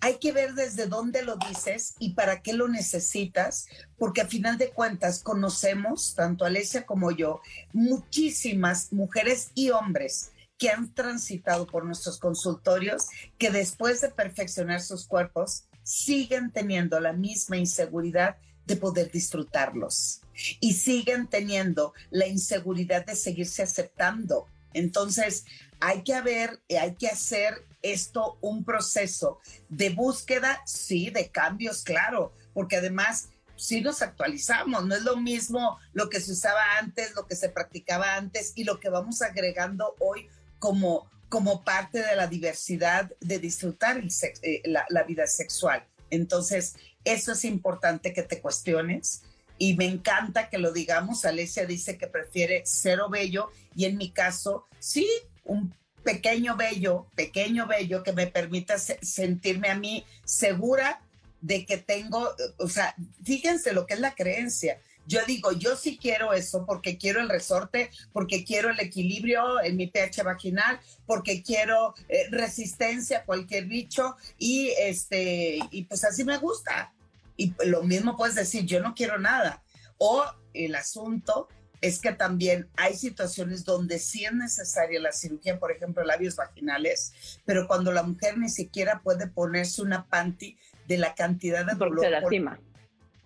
Hay 0.00 0.18
que 0.18 0.32
ver 0.32 0.54
desde 0.54 0.86
dónde 0.86 1.22
lo 1.22 1.36
dices 1.36 1.94
y 1.98 2.14
para 2.14 2.40
qué 2.40 2.52
lo 2.52 2.68
necesitas, 2.68 3.66
porque 3.96 4.20
a 4.20 4.28
final 4.28 4.56
de 4.56 4.70
cuentas 4.70 5.22
conocemos, 5.22 6.14
tanto 6.14 6.44
Alesia 6.44 6.86
como 6.86 7.10
yo, 7.10 7.40
muchísimas 7.72 8.92
mujeres 8.92 9.50
y 9.54 9.70
hombres 9.70 10.30
que 10.56 10.70
han 10.70 10.92
transitado 10.94 11.66
por 11.66 11.84
nuestros 11.84 12.18
consultorios, 12.18 13.08
que 13.38 13.50
después 13.50 14.00
de 14.00 14.10
perfeccionar 14.10 14.80
sus 14.82 15.06
cuerpos, 15.06 15.64
siguen 15.82 16.52
teniendo 16.52 17.00
la 17.00 17.12
misma 17.12 17.56
inseguridad 17.56 18.36
de 18.66 18.76
poder 18.76 19.10
disfrutarlos 19.10 20.20
y 20.60 20.74
siguen 20.74 21.26
teniendo 21.26 21.94
la 22.10 22.26
inseguridad 22.26 23.06
de 23.06 23.16
seguirse 23.16 23.62
aceptando. 23.62 24.46
Entonces, 24.74 25.44
hay 25.80 26.02
que 26.02 26.14
haber, 26.14 26.60
hay 26.80 26.94
que 26.94 27.08
hacer 27.08 27.64
esto 27.82 28.38
un 28.40 28.64
proceso 28.64 29.38
de 29.68 29.90
búsqueda, 29.90 30.60
sí, 30.66 31.10
de 31.10 31.28
cambios, 31.28 31.82
claro, 31.82 32.32
porque 32.52 32.76
además 32.76 33.28
sí 33.56 33.80
nos 33.80 34.02
actualizamos, 34.02 34.86
no 34.86 34.94
es 34.94 35.02
lo 35.02 35.16
mismo 35.16 35.78
lo 35.92 36.08
que 36.08 36.20
se 36.20 36.32
usaba 36.32 36.78
antes, 36.78 37.14
lo 37.14 37.26
que 37.26 37.36
se 37.36 37.48
practicaba 37.48 38.16
antes 38.16 38.52
y 38.54 38.64
lo 38.64 38.80
que 38.80 38.88
vamos 38.88 39.22
agregando 39.22 39.94
hoy 39.98 40.28
como, 40.58 41.10
como 41.28 41.64
parte 41.64 42.02
de 42.02 42.16
la 42.16 42.26
diversidad 42.26 43.10
de 43.20 43.38
disfrutar 43.38 44.02
eh, 44.42 44.62
la, 44.64 44.86
la 44.88 45.02
vida 45.02 45.26
sexual. 45.26 45.84
Entonces, 46.10 46.76
eso 47.04 47.32
es 47.32 47.44
importante 47.44 48.12
que 48.12 48.22
te 48.22 48.40
cuestiones 48.40 49.22
y 49.58 49.74
me 49.74 49.86
encanta 49.86 50.48
que 50.48 50.58
lo 50.58 50.72
digamos. 50.72 51.24
Alesia 51.24 51.66
dice 51.66 51.98
que 51.98 52.06
prefiere 52.06 52.62
cero 52.64 53.08
bello 53.10 53.50
y 53.74 53.84
en 53.84 53.96
mi 53.96 54.10
caso, 54.10 54.66
sí, 54.78 55.08
un 55.44 55.74
pequeño 56.02 56.56
bello, 56.56 57.06
pequeño 57.14 57.66
bello 57.66 58.02
que 58.02 58.12
me 58.12 58.26
permita 58.26 58.78
sentirme 58.78 59.68
a 59.68 59.74
mí 59.74 60.04
segura 60.24 61.02
de 61.40 61.64
que 61.66 61.78
tengo, 61.78 62.34
o 62.56 62.68
sea, 62.68 62.94
fíjense 63.24 63.72
lo 63.72 63.86
que 63.86 63.94
es 63.94 64.00
la 64.00 64.14
creencia. 64.14 64.80
Yo 65.06 65.20
digo, 65.26 65.52
yo 65.52 65.74
sí 65.74 65.96
quiero 65.96 66.34
eso 66.34 66.66
porque 66.66 66.98
quiero 66.98 67.20
el 67.20 67.30
resorte, 67.30 67.90
porque 68.12 68.44
quiero 68.44 68.70
el 68.70 68.78
equilibrio 68.78 69.62
en 69.62 69.76
mi 69.76 69.86
pH 69.86 70.22
vaginal, 70.22 70.80
porque 71.06 71.42
quiero 71.42 71.94
eh, 72.08 72.26
resistencia 72.30 73.18
a 73.18 73.24
cualquier 73.24 73.64
bicho 73.64 74.16
y 74.38 74.68
este 74.78 75.58
y 75.70 75.84
pues 75.84 76.04
así 76.04 76.24
me 76.24 76.36
gusta. 76.36 76.92
Y 77.38 77.54
lo 77.64 77.84
mismo 77.84 78.16
puedes 78.16 78.34
decir, 78.34 78.66
yo 78.66 78.82
no 78.82 78.94
quiero 78.94 79.18
nada. 79.18 79.62
O 79.96 80.24
el 80.52 80.74
asunto 80.74 81.48
es 81.80 82.00
que 82.00 82.12
también 82.12 82.68
hay 82.76 82.96
situaciones 82.96 83.64
donde 83.64 84.00
sí 84.00 84.24
es 84.24 84.32
necesaria 84.32 85.00
la 85.00 85.12
cirugía, 85.12 85.60
por 85.60 85.70
ejemplo, 85.70 86.04
labios 86.04 86.34
vaginales, 86.34 87.38
pero 87.44 87.68
cuando 87.68 87.92
la 87.92 88.02
mujer 88.02 88.36
ni 88.36 88.48
siquiera 88.48 89.00
puede 89.02 89.28
ponerse 89.28 89.82
una 89.82 90.06
panty 90.06 90.58
de 90.88 90.98
la 90.98 91.14
cantidad 91.14 91.64
de 91.64 91.74
dolor. 91.74 91.96
Porque 91.96 92.06
se 92.06 92.10
lastima. 92.10 92.60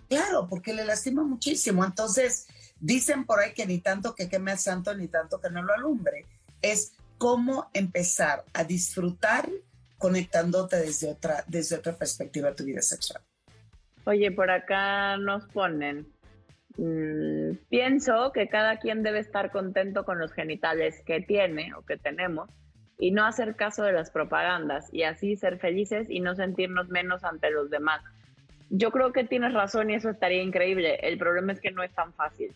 claro, 0.09 0.47
porque 0.47 0.75
le 0.75 0.85
lastima 0.85 1.25
muchísimo. 1.25 1.83
Entonces, 1.83 2.47
dicen 2.81 3.25
por 3.25 3.41
ahí 3.41 3.55
que 3.55 3.65
ni 3.65 3.79
tanto 3.79 4.15
que 4.15 4.29
queme 4.29 4.53
al 4.53 4.59
santo, 4.59 4.95
ni 4.95 5.09
tanto 5.09 5.41
que 5.41 5.49
no 5.49 5.63
lo 5.63 5.73
alumbre. 5.73 6.27
Es 6.61 6.93
cómo 7.17 7.71
empezar 7.73 8.45
a 8.53 8.65
disfrutar 8.65 9.49
conectándote 9.97 10.77
desde 10.77 11.09
otra, 11.11 11.45
desde 11.47 11.77
otra 11.77 11.97
perspectiva 11.97 12.51
de 12.51 12.57
tu 12.57 12.65
vida 12.65 12.83
sexual. 12.83 13.23
Oye, 14.05 14.33
por 14.33 14.51
acá 14.51 15.17
nos 15.17 15.47
ponen, 15.47 16.07
mm, 16.77 17.57
pienso 17.69 18.33
que 18.33 18.49
cada 18.49 18.79
quien 18.79 19.03
debe 19.03 19.21
estar 19.21 19.51
contento 19.51 20.05
con 20.05 20.19
los 20.19 20.33
genitales 20.33 21.03
que 21.07 21.21
tiene 21.21 21.73
o 21.75 21.83
que 21.83 21.97
tenemos 21.97 22.51
y 22.99 23.11
no 23.11 23.25
hacer 23.25 23.57
caso 23.57 23.85
de 23.85 23.93
las 23.93 24.11
propagandas 24.11 24.93
y 24.93 25.05
así 25.05 25.37
ser 25.37 25.59
felices 25.59 26.09
y 26.11 26.21
no 26.21 26.35
sentirnos 26.35 26.89
menos 26.89 27.25
ante 27.25 27.51
los 27.51 27.71
demás. 27.71 28.03
Yo 28.71 28.91
creo 28.91 29.13
que 29.13 29.25
tienes 29.25 29.53
razón 29.53 29.91
y 29.91 29.95
eso 29.95 30.11
estaría 30.11 30.43
increíble. 30.43 30.97
El 31.03 31.19
problema 31.19 31.53
es 31.53 31.61
que 31.61 31.71
no 31.71 31.83
es 31.83 31.93
tan 31.93 32.13
fácil. 32.15 32.55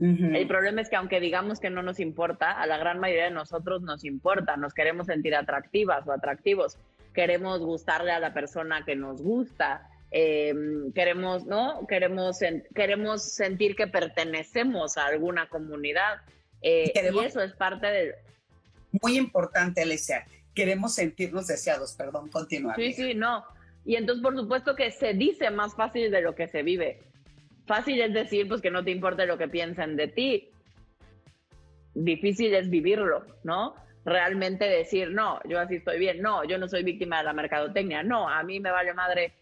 El 0.00 0.46
problema 0.46 0.80
es 0.80 0.88
que 0.88 0.94
aunque 0.94 1.18
digamos 1.18 1.58
que 1.58 1.70
no 1.70 1.82
nos 1.82 1.98
importa, 1.98 2.52
a 2.52 2.66
la 2.66 2.78
gran 2.78 3.00
mayoría 3.00 3.24
de 3.24 3.30
nosotros 3.32 3.82
nos 3.82 4.04
importa, 4.04 4.56
nos 4.56 4.72
queremos 4.72 5.08
sentir 5.08 5.34
atractivas 5.34 6.06
o 6.06 6.12
atractivos, 6.12 6.78
queremos 7.14 7.58
gustarle 7.58 8.12
a 8.12 8.20
la 8.20 8.32
persona 8.32 8.84
que 8.84 8.94
nos 8.94 9.20
gusta, 9.20 9.88
eh, 10.10 10.54
queremos, 10.94 11.44
¿no? 11.46 11.86
Queremos, 11.86 12.38
queremos 12.74 13.22
sentir 13.22 13.76
que 13.76 13.86
pertenecemos 13.86 14.96
a 14.96 15.06
alguna 15.06 15.48
comunidad. 15.48 16.20
Eh, 16.62 16.92
y 16.94 17.24
eso 17.24 17.40
es 17.40 17.52
parte 17.52 17.86
del... 17.86 18.14
Muy 19.02 19.16
importante, 19.16 19.82
Alicia. 19.82 20.26
Queremos 20.54 20.94
sentirnos 20.94 21.46
deseados, 21.46 21.94
perdón, 21.94 22.30
continuar. 22.30 22.76
Sí, 22.76 22.92
sí, 22.92 23.14
no. 23.14 23.44
Y 23.84 23.96
entonces, 23.96 24.22
por 24.22 24.34
supuesto 24.36 24.74
que 24.74 24.90
se 24.90 25.14
dice 25.14 25.50
más 25.50 25.74
fácil 25.74 26.10
de 26.10 26.20
lo 26.20 26.34
que 26.34 26.48
se 26.48 26.62
vive. 26.62 27.00
Fácil 27.66 28.00
es 28.00 28.12
decir, 28.12 28.48
pues 28.48 28.60
que 28.60 28.70
no 28.70 28.82
te 28.82 28.90
importe 28.90 29.26
lo 29.26 29.36
que 29.36 29.48
piensen 29.48 29.96
de 29.96 30.08
ti. 30.08 30.50
Difícil 31.94 32.54
es 32.54 32.70
vivirlo, 32.70 33.26
¿no? 33.44 33.74
Realmente 34.04 34.64
decir, 34.64 35.10
no, 35.10 35.40
yo 35.44 35.60
así 35.60 35.76
estoy 35.76 35.98
bien, 35.98 36.22
no, 36.22 36.44
yo 36.44 36.56
no 36.56 36.66
soy 36.66 36.82
víctima 36.82 37.18
de 37.18 37.24
la 37.24 37.32
mercadotecnia, 37.34 38.02
no, 38.02 38.28
a 38.28 38.42
mí 38.42 38.58
me 38.58 38.70
vale 38.70 38.94
madre 38.94 39.34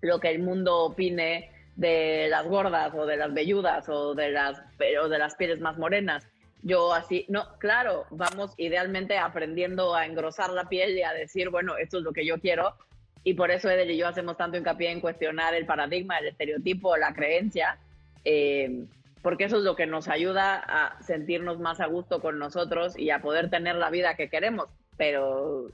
lo 0.00 0.20
que 0.20 0.30
el 0.30 0.40
mundo 0.40 0.84
opine 0.84 1.50
de 1.76 2.26
las 2.28 2.46
gordas 2.46 2.92
o 2.94 3.06
de 3.06 3.16
las 3.16 3.32
velludas 3.32 3.88
o 3.88 4.14
de 4.14 4.30
las, 4.30 4.60
pero 4.76 5.08
de 5.08 5.18
las 5.18 5.36
pieles 5.36 5.60
más 5.60 5.78
morenas. 5.78 6.26
Yo 6.62 6.92
así, 6.92 7.24
no, 7.28 7.56
claro, 7.58 8.06
vamos 8.10 8.52
idealmente 8.56 9.16
aprendiendo 9.16 9.94
a 9.94 10.04
engrosar 10.04 10.50
la 10.50 10.68
piel 10.68 10.98
y 10.98 11.02
a 11.02 11.12
decir, 11.12 11.50
bueno, 11.50 11.76
esto 11.76 11.98
es 11.98 12.04
lo 12.04 12.12
que 12.12 12.26
yo 12.26 12.40
quiero. 12.40 12.74
Y 13.22 13.34
por 13.34 13.50
eso 13.52 13.70
Edel 13.70 13.92
y 13.92 13.96
yo 13.96 14.08
hacemos 14.08 14.36
tanto 14.36 14.56
hincapié 14.56 14.90
en 14.90 15.00
cuestionar 15.00 15.54
el 15.54 15.66
paradigma, 15.66 16.18
el 16.18 16.28
estereotipo, 16.28 16.96
la 16.96 17.14
creencia, 17.14 17.78
eh, 18.24 18.86
porque 19.22 19.44
eso 19.44 19.58
es 19.58 19.62
lo 19.62 19.76
que 19.76 19.86
nos 19.86 20.08
ayuda 20.08 20.56
a 20.56 21.00
sentirnos 21.02 21.60
más 21.60 21.80
a 21.80 21.86
gusto 21.86 22.20
con 22.20 22.38
nosotros 22.38 22.98
y 22.98 23.10
a 23.10 23.20
poder 23.20 23.50
tener 23.50 23.76
la 23.76 23.90
vida 23.90 24.16
que 24.16 24.28
queremos. 24.28 24.66
Pero, 24.96 25.70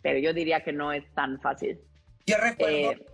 pero 0.00 0.18
yo 0.20 0.32
diría 0.32 0.60
que 0.60 0.72
no 0.72 0.92
es 0.92 1.04
tan 1.14 1.40
fácil. 1.40 1.80
Yo 2.26 2.36
recuerdo. 2.36 2.92
Eh, 2.92 3.06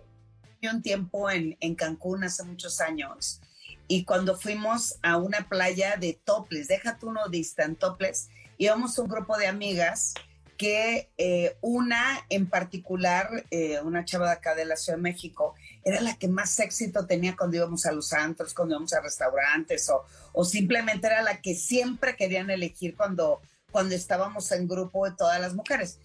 un 0.71 0.81
tiempo 0.81 1.29
en, 1.29 1.57
en 1.59 1.75
Cancún 1.75 2.23
hace 2.23 2.43
muchos 2.43 2.81
años 2.81 3.41
y 3.87 4.03
cuando 4.03 4.35
fuimos 4.37 4.95
a 5.03 5.17
una 5.17 5.47
playa 5.47 5.95
de 5.97 6.19
toples, 6.23 6.67
déjate 6.67 7.05
uno 7.05 7.27
distant 7.29 7.77
toples, 7.77 8.29
íbamos 8.57 8.97
un 8.97 9.07
grupo 9.07 9.37
de 9.37 9.47
amigas 9.47 10.13
que 10.57 11.09
eh, 11.17 11.57
una 11.61 12.25
en 12.29 12.47
particular, 12.49 13.29
eh, 13.51 13.79
una 13.81 14.05
chava 14.05 14.27
de 14.27 14.33
acá 14.33 14.55
de 14.55 14.65
la 14.65 14.77
Ciudad 14.77 14.97
de 14.97 15.03
México, 15.03 15.53
era 15.83 16.01
la 16.01 16.17
que 16.17 16.27
más 16.27 16.57
éxito 16.59 17.05
tenía 17.05 17.35
cuando 17.35 17.57
íbamos 17.57 17.85
a 17.85 17.91
los 17.91 18.13
antros, 18.13 18.53
cuando 18.53 18.75
íbamos 18.75 18.93
a 18.93 19.01
restaurantes 19.01 19.89
o, 19.89 20.05
o 20.33 20.45
simplemente 20.45 21.07
era 21.07 21.21
la 21.21 21.41
que 21.41 21.55
siempre 21.55 22.15
querían 22.15 22.49
elegir 22.49 22.95
cuando, 22.95 23.41
cuando 23.69 23.93
estábamos 23.93 24.51
en 24.51 24.67
grupo 24.67 25.05
de 25.05 25.15
todas 25.15 25.39
las 25.41 25.53
mujeres. 25.53 25.99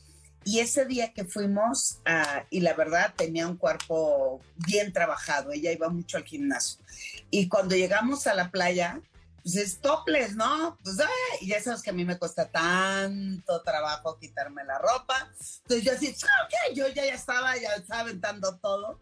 Y 0.45 0.61
ese 0.61 0.87
día 0.87 1.13
que 1.13 1.25
fuimos, 1.25 2.01
uh, 2.07 2.45
y 2.49 2.61
la 2.61 2.73
verdad 2.73 3.13
tenía 3.15 3.47
un 3.47 3.57
cuerpo 3.57 4.41
bien 4.57 4.93
trabajado, 4.93 5.53
ella 5.53 5.71
iba 5.73 5.89
mucho 5.91 6.17
al 6.17 6.25
gimnasio. 6.25 6.83
Y 7.31 7.49
cuando 7.49 7.77
llegamos 7.77 8.27
a 8.27 8.35
la 8.35 8.51
playa, 8.51 9.01
pues 9.43 9.57
es 9.57 9.81
topless, 9.81 10.37
¿no? 10.37 10.79
Pues, 10.83 10.99
ay, 11.01 11.39
y 11.41 11.49
ya 11.49 11.63
sabes 11.63 11.83
que 11.83 11.91
a 11.91 11.93
mí 11.93 12.05
me 12.05 12.19
cuesta 12.19 12.51
tanto 12.51 13.63
trabajo 13.63 14.19
quitarme 14.19 14.65
la 14.65 14.79
ropa. 14.79 15.31
Entonces 15.63 15.85
yo 15.85 15.93
así, 15.93 16.09
ok, 16.09 16.75
yo 16.75 16.89
ya, 16.89 17.05
ya 17.05 17.15
estaba, 17.15 17.57
ya 17.57 17.75
estaba 17.75 18.01
aventando 18.01 18.59
todo. 18.59 19.01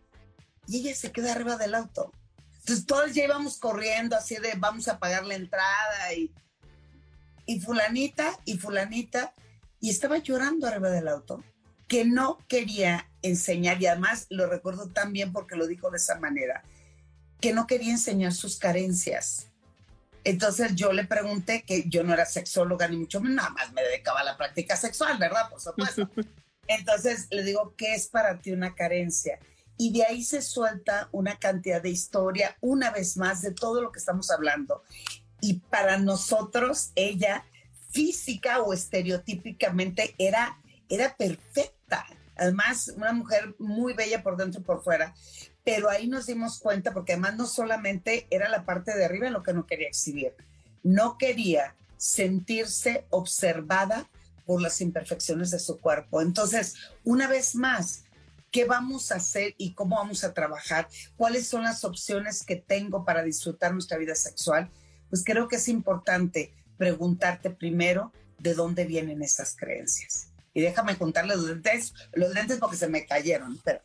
Y 0.66 0.80
ella 0.80 0.94
se 0.94 1.12
queda 1.12 1.32
arriba 1.32 1.56
del 1.56 1.74
auto. 1.74 2.12
Entonces 2.60 2.84
todos 2.84 3.14
ya 3.14 3.24
íbamos 3.24 3.58
corriendo 3.58 4.16
así 4.16 4.36
de 4.36 4.54
vamos 4.56 4.88
a 4.88 4.98
pagar 4.98 5.24
la 5.24 5.36
entrada 5.36 6.12
y, 6.14 6.32
y 7.46 7.60
fulanita 7.60 8.38
y 8.44 8.58
fulanita 8.58 9.32
y 9.80 9.90
estaba 9.90 10.18
llorando 10.18 10.66
arriba 10.66 10.90
del 10.90 11.08
auto, 11.08 11.42
que 11.86 12.04
no 12.04 12.38
quería 12.48 13.10
enseñar, 13.22 13.80
y 13.80 13.86
además 13.86 14.26
lo 14.28 14.46
recuerdo 14.46 14.88
tan 14.88 15.12
bien 15.12 15.32
porque 15.32 15.56
lo 15.56 15.66
dijo 15.66 15.90
de 15.90 15.96
esa 15.96 16.18
manera, 16.18 16.62
que 17.40 17.52
no 17.52 17.66
quería 17.66 17.92
enseñar 17.92 18.32
sus 18.32 18.58
carencias. 18.58 19.48
Entonces 20.24 20.74
yo 20.74 20.92
le 20.92 21.04
pregunté 21.04 21.62
que 21.62 21.84
yo 21.88 22.02
no 22.04 22.12
era 22.12 22.26
sexóloga 22.26 22.88
ni 22.88 22.96
mucho 22.96 23.20
menos, 23.20 23.36
nada 23.36 23.50
más 23.50 23.72
me 23.72 23.82
dedicaba 23.82 24.20
a 24.20 24.24
la 24.24 24.36
práctica 24.36 24.76
sexual, 24.76 25.16
¿verdad? 25.18 25.48
Por 25.48 25.60
supuesto. 25.60 26.10
Entonces 26.66 27.28
le 27.30 27.42
digo, 27.42 27.74
¿qué 27.76 27.94
es 27.94 28.08
para 28.08 28.38
ti 28.38 28.52
una 28.52 28.74
carencia? 28.74 29.38
Y 29.78 29.92
de 29.92 30.04
ahí 30.04 30.22
se 30.22 30.42
suelta 30.42 31.08
una 31.12 31.38
cantidad 31.38 31.80
de 31.80 31.88
historia, 31.88 32.56
una 32.60 32.90
vez 32.90 33.16
más, 33.16 33.40
de 33.40 33.52
todo 33.52 33.80
lo 33.80 33.90
que 33.90 34.00
estamos 34.00 34.30
hablando. 34.30 34.82
Y 35.40 35.60
para 35.60 35.98
nosotros, 35.98 36.90
ella 36.96 37.44
física 37.88 38.60
o 38.60 38.72
estereotípicamente 38.72 40.14
era, 40.18 40.58
era 40.88 41.16
perfecta. 41.16 42.06
Además, 42.36 42.92
una 42.96 43.12
mujer 43.12 43.54
muy 43.58 43.94
bella 43.94 44.22
por 44.22 44.36
dentro 44.36 44.60
y 44.60 44.64
por 44.64 44.82
fuera. 44.82 45.14
Pero 45.64 45.90
ahí 45.90 46.06
nos 46.06 46.26
dimos 46.26 46.60
cuenta, 46.60 46.92
porque 46.92 47.12
además 47.12 47.36
no 47.36 47.46
solamente 47.46 48.26
era 48.30 48.48
la 48.48 48.64
parte 48.64 48.96
de 48.96 49.04
arriba 49.04 49.30
lo 49.30 49.42
que 49.42 49.52
no 49.52 49.66
quería 49.66 49.88
exhibir, 49.88 50.32
no 50.82 51.18
quería 51.18 51.74
sentirse 51.96 53.04
observada 53.10 54.08
por 54.46 54.62
las 54.62 54.80
imperfecciones 54.80 55.50
de 55.50 55.58
su 55.58 55.78
cuerpo. 55.78 56.22
Entonces, 56.22 56.76
una 57.04 57.28
vez 57.28 57.54
más, 57.54 58.04
¿qué 58.50 58.64
vamos 58.64 59.12
a 59.12 59.16
hacer 59.16 59.54
y 59.58 59.74
cómo 59.74 59.96
vamos 59.96 60.24
a 60.24 60.32
trabajar? 60.32 60.88
¿Cuáles 61.16 61.48
son 61.48 61.64
las 61.64 61.84
opciones 61.84 62.44
que 62.44 62.56
tengo 62.56 63.04
para 63.04 63.22
disfrutar 63.22 63.74
nuestra 63.74 63.98
vida 63.98 64.14
sexual? 64.14 64.70
Pues 65.10 65.22
creo 65.22 65.48
que 65.48 65.56
es 65.56 65.68
importante 65.68 66.54
preguntarte 66.78 67.50
primero 67.50 68.12
de 68.38 68.54
dónde 68.54 68.84
vienen 68.84 69.22
esas 69.22 69.56
creencias. 69.56 70.32
Y 70.54 70.62
déjame 70.62 70.96
contarle 70.96 71.36
los 71.36 71.44
lentes, 71.44 71.94
los 72.14 72.32
lentes 72.32 72.58
porque 72.58 72.76
se 72.76 72.88
me 72.88 73.06
cayeron, 73.06 73.58
pero... 73.64 73.80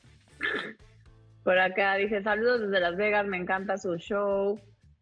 Por 1.43 1.59
acá 1.59 1.95
dice, 1.95 2.23
saludos 2.23 2.61
desde 2.61 2.79
Las 2.79 2.95
Vegas, 2.95 3.25
me 3.25 3.37
encanta 3.37 3.77
su 3.77 3.97
show. 3.97 4.59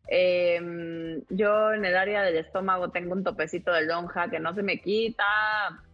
Em, 0.07 1.21
yo 1.29 1.73
en 1.73 1.85
el 1.85 1.95
área 1.95 2.23
del 2.23 2.37
estómago 2.37 2.89
tengo 2.89 3.13
un 3.13 3.23
topecito 3.23 3.71
de 3.71 3.85
lonja 3.85 4.29
que 4.29 4.39
no 4.39 4.55
se 4.55 4.63
me 4.63 4.81
quita. 4.81 5.23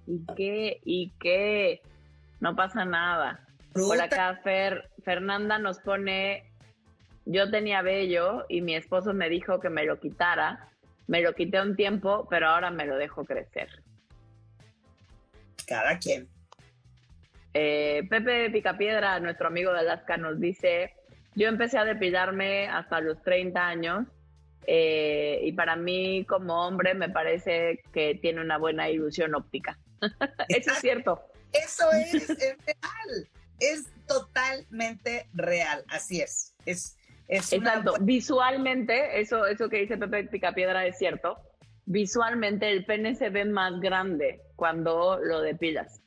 ¿Y 0.06 0.26
qué? 0.36 0.80
¿Y 0.86 1.12
qué? 1.20 1.82
No 2.40 2.56
pasa 2.56 2.86
nada. 2.86 3.46
Por 3.74 4.00
acá 4.02 4.40
Fer, 4.44 4.90
Fernanda 5.04 5.60
nos 5.60 5.80
pone, 5.80 6.50
yo 7.26 7.52
tenía 7.52 7.82
vello 7.82 8.46
y 8.48 8.62
mi 8.62 8.76
esposo 8.76 9.14
me 9.14 9.30
dijo 9.30 9.60
que 9.60 9.70
me 9.70 9.86
lo 9.86 10.00
quitara 10.00 10.72
me 11.08 11.22
lo 11.22 11.34
quité 11.34 11.62
un 11.62 11.76
tiempo, 11.76 12.28
pero 12.30 12.48
ahora 12.50 12.70
me 12.70 12.86
lo 12.86 12.98
dejo 12.98 13.26
crecer. 13.26 13.70
Cada 15.66 15.98
quien. 15.98 16.28
Eh, 17.54 18.04
Pepe 18.10 18.50
Picapiedra, 18.52 19.20
nuestro 19.20 19.48
amigo 19.48 19.74
de 19.74 19.80
Alaska, 19.80 20.18
nos 20.18 20.40
dice, 20.40 20.94
yo 21.36 21.48
empecé 21.48 21.78
a 21.78 21.86
depilarme 21.86 22.68
hasta 22.68 23.00
los 23.02 23.22
30 23.24 23.68
años 23.68 24.08
eh, 24.66 25.40
y 25.44 25.54
para 25.54 25.76
mí 25.76 26.26
como 26.26 26.68
hombre 26.68 26.94
me 26.94 27.10
parece 27.10 27.82
que 27.94 28.16
tiene 28.22 28.42
una 28.42 28.58
buena 28.58 28.90
ilusión 28.90 29.34
óptica. 29.34 29.80
Eso 30.50 30.72
es 30.72 30.80
cierto. 30.80 31.22
Eso 31.54 31.90
es, 31.94 32.30
es 32.30 32.38
real, 32.40 33.30
es 33.60 33.88
totalmente 34.06 35.30
real, 35.34 35.84
así 35.88 36.22
es. 36.22 36.54
Es 36.66 36.97
Exacto, 37.28 37.96
visualmente, 38.00 39.20
eso, 39.20 39.46
eso 39.46 39.70
que 39.70 39.80
dice 39.80 39.98
Pepe 39.98 40.24
Picapiedra 40.26 40.86
es 40.86 40.98
cierto, 40.98 41.38
visualmente 41.86 42.72
el 42.72 42.86
pene 42.86 43.16
se 43.16 43.30
ve 43.30 43.46
más 43.46 43.80
grande 43.80 44.42
cuando 44.56 45.20
lo 45.22 45.42
depilas. 45.42 46.02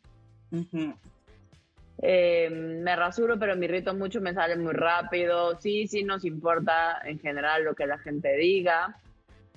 Eh, 2.03 2.49
me 2.51 2.97
rasuro, 2.97 3.39
pero 3.39 3.57
me 3.57 3.66
irrito 3.66 3.95
mucho, 3.95 4.21
me 4.21 4.33
sale 4.33 4.57
muy 4.57 4.73
rápido. 4.73 5.59
Sí, 5.61 5.87
sí 5.87 6.03
nos 6.03 6.25
importa 6.25 7.01
en 7.05 7.18
general 7.18 7.64
lo 7.64 7.75
que 7.75 7.87
la 7.87 7.99
gente 7.99 8.37
diga. 8.37 8.97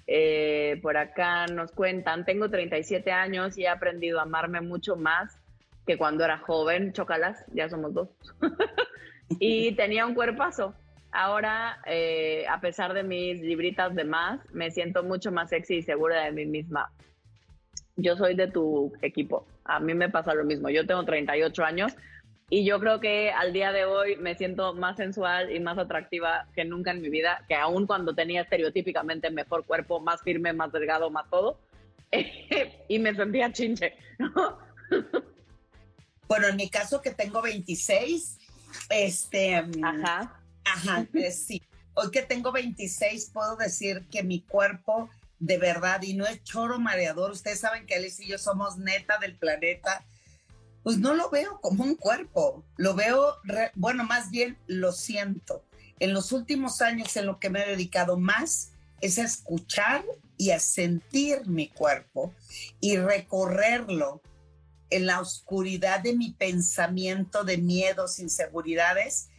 Eh, 0.05 0.79
por 0.81 0.97
acá 0.97 1.47
nos 1.47 1.71
cuentan, 1.71 2.25
tengo 2.25 2.49
37 2.49 3.09
años 3.11 3.57
y 3.57 3.63
he 3.63 3.69
aprendido 3.69 4.19
a 4.19 4.23
amarme 4.23 4.59
mucho 4.59 4.97
más 4.97 5.39
que 5.87 5.97
cuando 5.97 6.25
era 6.25 6.37
joven. 6.37 6.91
Chocalas, 6.91 7.45
ya 7.53 7.69
somos 7.69 7.93
dos. 7.93 8.09
y 9.39 9.73
tenía 9.75 10.05
un 10.05 10.13
cuerpazo. 10.13 10.75
Ahora, 11.13 11.79
eh, 11.85 12.43
a 12.49 12.59
pesar 12.59 12.95
de 12.95 13.03
mis 13.03 13.39
libritas 13.39 13.93
de 13.93 14.03
más, 14.03 14.39
me 14.51 14.71
siento 14.71 15.03
mucho 15.03 15.31
más 15.31 15.51
sexy 15.51 15.75
y 15.75 15.83
segura 15.83 16.23
de 16.23 16.31
mí 16.31 16.47
misma. 16.47 16.91
Yo 17.95 18.17
soy 18.17 18.33
de 18.33 18.47
tu 18.47 18.91
equipo. 19.03 19.45
A 19.63 19.79
mí 19.79 19.93
me 19.93 20.09
pasa 20.09 20.33
lo 20.33 20.43
mismo. 20.43 20.71
Yo 20.71 20.87
tengo 20.87 21.05
38 21.05 21.63
años 21.63 21.93
y 22.49 22.65
yo 22.65 22.79
creo 22.79 22.99
que 22.99 23.29
al 23.29 23.53
día 23.53 23.71
de 23.71 23.85
hoy 23.85 24.15
me 24.15 24.33
siento 24.33 24.73
más 24.73 24.97
sensual 24.97 25.55
y 25.55 25.59
más 25.59 25.77
atractiva 25.77 26.47
que 26.55 26.65
nunca 26.65 26.89
en 26.89 27.03
mi 27.03 27.09
vida, 27.09 27.45
que 27.47 27.53
aún 27.53 27.85
cuando 27.85 28.15
tenía 28.15 28.41
estereotípicamente 28.41 29.29
mejor 29.29 29.65
cuerpo, 29.65 29.99
más 29.99 30.23
firme, 30.23 30.51
más 30.51 30.71
delgado, 30.71 31.11
más 31.11 31.29
todo. 31.29 31.59
y 32.87 32.97
me 32.97 33.13
sentía 33.13 33.51
chinche. 33.51 33.93
bueno, 36.27 36.47
en 36.47 36.55
mi 36.55 36.71
caso 36.71 37.03
que 37.03 37.11
tengo 37.11 37.43
26, 37.43 38.39
este... 38.89 39.63
Ajá 39.83 40.39
Ajá, 40.65 41.07
sí. 41.31 41.61
Hoy 41.95 42.09
que 42.11 42.23
tengo 42.23 42.51
26, 42.51 43.29
puedo 43.31 43.55
decir 43.55 44.07
que 44.09 44.23
mi 44.23 44.41
cuerpo, 44.41 45.09
de 45.39 45.57
verdad, 45.57 46.01
y 46.01 46.13
no 46.13 46.25
es 46.25 46.43
choro 46.43 46.79
mareador, 46.79 47.31
ustedes 47.31 47.59
saben 47.59 47.85
que 47.85 47.95
Alice 47.95 48.23
y 48.23 48.27
yo 48.27 48.37
somos 48.37 48.77
neta 48.77 49.19
del 49.19 49.37
planeta, 49.37 50.03
pues 50.81 50.97
no 50.97 51.13
lo 51.13 51.29
veo 51.29 51.59
como 51.61 51.83
un 51.83 51.95
cuerpo, 51.95 52.63
lo 52.77 52.95
veo, 52.95 53.37
bueno, 53.75 54.03
más 54.03 54.31
bien 54.31 54.57
lo 54.67 54.91
siento. 54.91 55.63
En 55.99 56.13
los 56.13 56.31
últimos 56.31 56.81
años 56.81 57.15
en 57.15 57.27
lo 57.27 57.39
que 57.39 57.49
me 57.49 57.63
he 57.63 57.69
dedicado 57.69 58.17
más 58.17 58.71
es 58.99 59.19
a 59.19 59.23
escuchar 59.23 60.03
y 60.37 60.51
a 60.51 60.59
sentir 60.59 61.45
mi 61.45 61.69
cuerpo 61.69 62.33
y 62.81 62.97
recorrerlo 62.97 64.21
en 64.89 65.05
la 65.05 65.19
oscuridad 65.19 66.01
de 66.01 66.15
mi 66.15 66.31
pensamiento 66.31 67.43
de 67.43 67.57
miedos, 67.57 68.19
inseguridades 68.19 69.29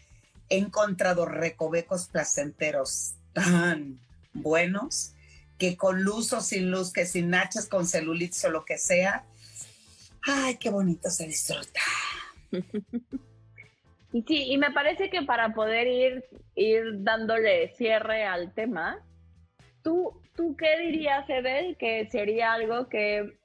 he 0.54 0.58
encontrado 0.58 1.26
recovecos 1.26 2.08
placenteros 2.08 3.14
tan 3.32 3.98
buenos 4.32 5.14
que 5.58 5.76
con 5.76 6.02
luz 6.02 6.32
o 6.32 6.40
sin 6.40 6.70
luz, 6.70 6.92
que 6.92 7.06
sin 7.06 7.30
nachas, 7.30 7.66
con 7.68 7.86
celulitis 7.86 8.44
o 8.44 8.50
lo 8.50 8.64
que 8.64 8.78
sea, 8.78 9.24
ay, 10.22 10.56
qué 10.56 10.70
bonito 10.70 11.10
se 11.10 11.26
disfruta. 11.26 11.80
Y 14.12 14.22
sí, 14.22 14.44
y 14.44 14.58
me 14.58 14.70
parece 14.70 15.10
que 15.10 15.22
para 15.22 15.54
poder 15.54 15.88
ir, 15.88 16.24
ir 16.54 17.02
dándole 17.02 17.74
cierre 17.74 18.24
al 18.24 18.54
tema, 18.54 19.02
¿tú, 19.82 20.22
tú 20.36 20.54
qué 20.56 20.78
dirías, 20.78 21.28
Edel, 21.28 21.76
que 21.76 22.08
sería 22.12 22.52
algo 22.52 22.88
que, 22.88 23.36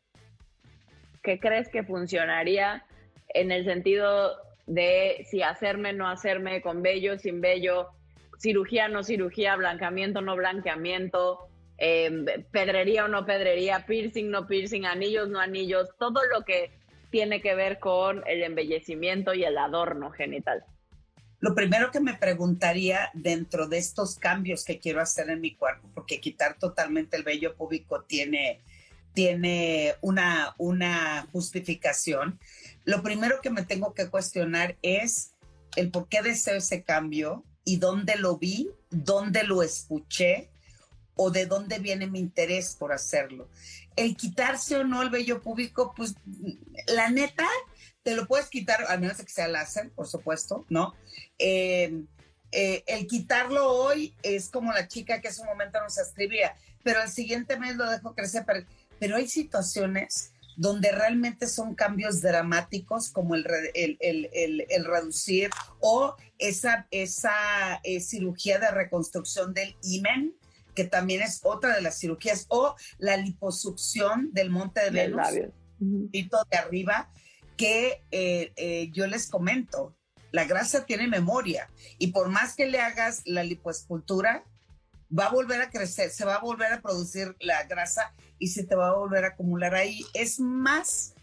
que 1.23 1.39
crees 1.39 1.69
que 1.69 1.81
funcionaría 1.81 2.85
en 3.29 3.51
el 3.51 3.65
sentido 3.65 4.37
de 4.69 5.25
si 5.29 5.41
hacerme, 5.41 5.93
no 5.93 6.07
hacerme, 6.07 6.61
con 6.61 6.83
vello, 6.83 7.17
sin 7.17 7.41
vello, 7.41 7.89
cirugía, 8.37 8.87
no 8.87 9.03
cirugía, 9.03 9.55
blanqueamiento, 9.55 10.21
no 10.21 10.35
blanqueamiento, 10.35 11.49
em, 11.77 12.25
pedrería 12.51 13.05
o 13.05 13.07
no 13.07 13.25
pedrería, 13.25 13.85
piercing, 13.87 14.29
no 14.29 14.45
piercing, 14.45 14.85
anillos, 14.85 15.27
no 15.27 15.39
anillos, 15.39 15.89
todo 15.97 16.21
lo 16.31 16.45
que 16.45 16.71
tiene 17.09 17.41
que 17.41 17.55
ver 17.55 17.79
con 17.79 18.23
el 18.27 18.43
embellecimiento 18.43 19.33
y 19.33 19.43
el 19.43 19.57
adorno 19.57 20.11
genital. 20.11 20.63
Lo 21.39 21.55
primero 21.55 21.89
que 21.89 21.99
me 21.99 22.13
preguntaría 22.13 23.09
dentro 23.13 23.67
de 23.67 23.79
estos 23.79 24.19
cambios 24.19 24.63
que 24.63 24.77
quiero 24.77 25.01
hacer 25.01 25.31
en 25.31 25.41
mi 25.41 25.55
cuerpo, 25.55 25.89
porque 25.95 26.19
quitar 26.19 26.59
totalmente 26.59 27.17
el 27.17 27.23
vello 27.23 27.55
público 27.55 28.03
tiene, 28.03 28.59
tiene 29.13 29.95
una, 30.01 30.53
una 30.59 31.27
justificación, 31.31 32.39
lo 32.89 33.03
primero 33.03 33.39
que 33.39 33.51
me 33.51 33.63
tengo 33.63 33.93
que 33.93 34.09
cuestionar 34.09 34.75
es 34.81 35.35
el 35.75 35.91
por 35.91 36.09
qué 36.09 36.23
deseo 36.23 36.57
ese 36.57 36.83
cambio 36.83 37.45
y 37.63 37.77
dónde 37.77 38.15
lo 38.15 38.37
vi, 38.37 38.71
dónde 38.89 39.43
lo 39.43 39.61
escuché 39.61 40.49
o 41.13 41.29
de 41.29 41.45
dónde 41.45 41.77
viene 41.77 42.07
mi 42.07 42.19
interés 42.19 42.75
por 42.75 42.91
hacerlo. 42.91 43.47
El 43.95 44.17
quitarse 44.17 44.75
o 44.77 44.83
no 44.83 45.03
el 45.03 45.11
vello 45.11 45.39
público, 45.39 45.93
pues 45.95 46.15
la 46.87 47.11
neta, 47.11 47.47
te 48.01 48.15
lo 48.15 48.25
puedes 48.25 48.47
quitar, 48.47 48.85
a 48.87 48.97
menos 48.97 49.17
que 49.17 49.29
sea 49.29 49.47
láser, 49.47 49.91
por 49.91 50.07
supuesto, 50.07 50.65
¿no? 50.69 50.95
Eh, 51.37 52.05
eh, 52.51 52.83
el 52.87 53.05
quitarlo 53.05 53.71
hoy 53.71 54.15
es 54.23 54.49
como 54.49 54.71
la 54.71 54.87
chica 54.87 55.21
que 55.21 55.27
en 55.27 55.35
su 55.35 55.43
momento 55.43 55.79
nos 55.79 55.99
escribía, 55.99 56.55
pero 56.83 57.01
al 57.01 57.09
siguiente 57.09 57.59
mes 57.59 57.75
lo 57.75 57.87
dejo 57.87 58.15
crecer. 58.15 58.45
Pero, 58.99 59.15
hay 59.15 59.27
situaciones 59.27 60.31
donde 60.59 60.91
realmente 60.91 61.47
son 61.47 61.73
cambios 61.73 62.19
dramáticos 62.19 63.11
como 63.11 63.33
el, 63.33 63.47
el, 63.73 64.85
reducir 64.85 65.49
o 65.79 66.17
esa, 66.37 66.85
esa 66.91 67.79
eh, 67.83 68.01
cirugía 68.01 68.59
de 68.59 68.69
reconstrucción 68.69 69.53
del 69.53 69.77
imen, 69.83 70.35
que 70.75 70.83
también 70.83 71.21
es 71.21 71.39
otra 71.43 71.73
de 71.73 71.81
las 71.81 71.97
cirugías, 71.97 72.45
o 72.49 72.75
la 72.97 73.15
liposucción 73.15 74.33
del 74.33 74.49
monte 74.49 74.81
de 74.81 74.89
Venus, 74.89 75.27
de 75.79 76.57
arriba, 76.57 77.09
que 77.55 78.03
eh, 78.11 78.89
yo 78.91 79.07
les 79.07 79.29
comento, 79.29 79.95
la 80.33 80.43
grasa 80.43 80.85
tiene 80.85 81.07
memoria 81.07 81.69
y 81.99 82.07
por 82.07 82.27
más 82.27 82.55
que 82.55 82.65
le 82.65 82.81
hagas 82.81 83.21
la 83.23 83.45
lipoescultura, 83.45 84.43
va 85.17 85.25
a 85.25 85.31
volver 85.31 85.61
a 85.61 85.69
crecer, 85.69 86.11
se 86.11 86.25
va 86.25 86.35
a 86.35 86.41
volver 86.41 86.71
a 86.73 86.81
producir 86.81 87.35
la 87.39 87.63
grasa 87.63 88.13
y 88.37 88.47
se 88.47 88.63
te 88.63 88.75
va 88.75 88.89
a 88.89 88.95
volver 88.95 89.25
a 89.25 89.29
acumular 89.29 89.75
ahí. 89.75 90.05
Es 90.13 90.39
más 90.39 91.15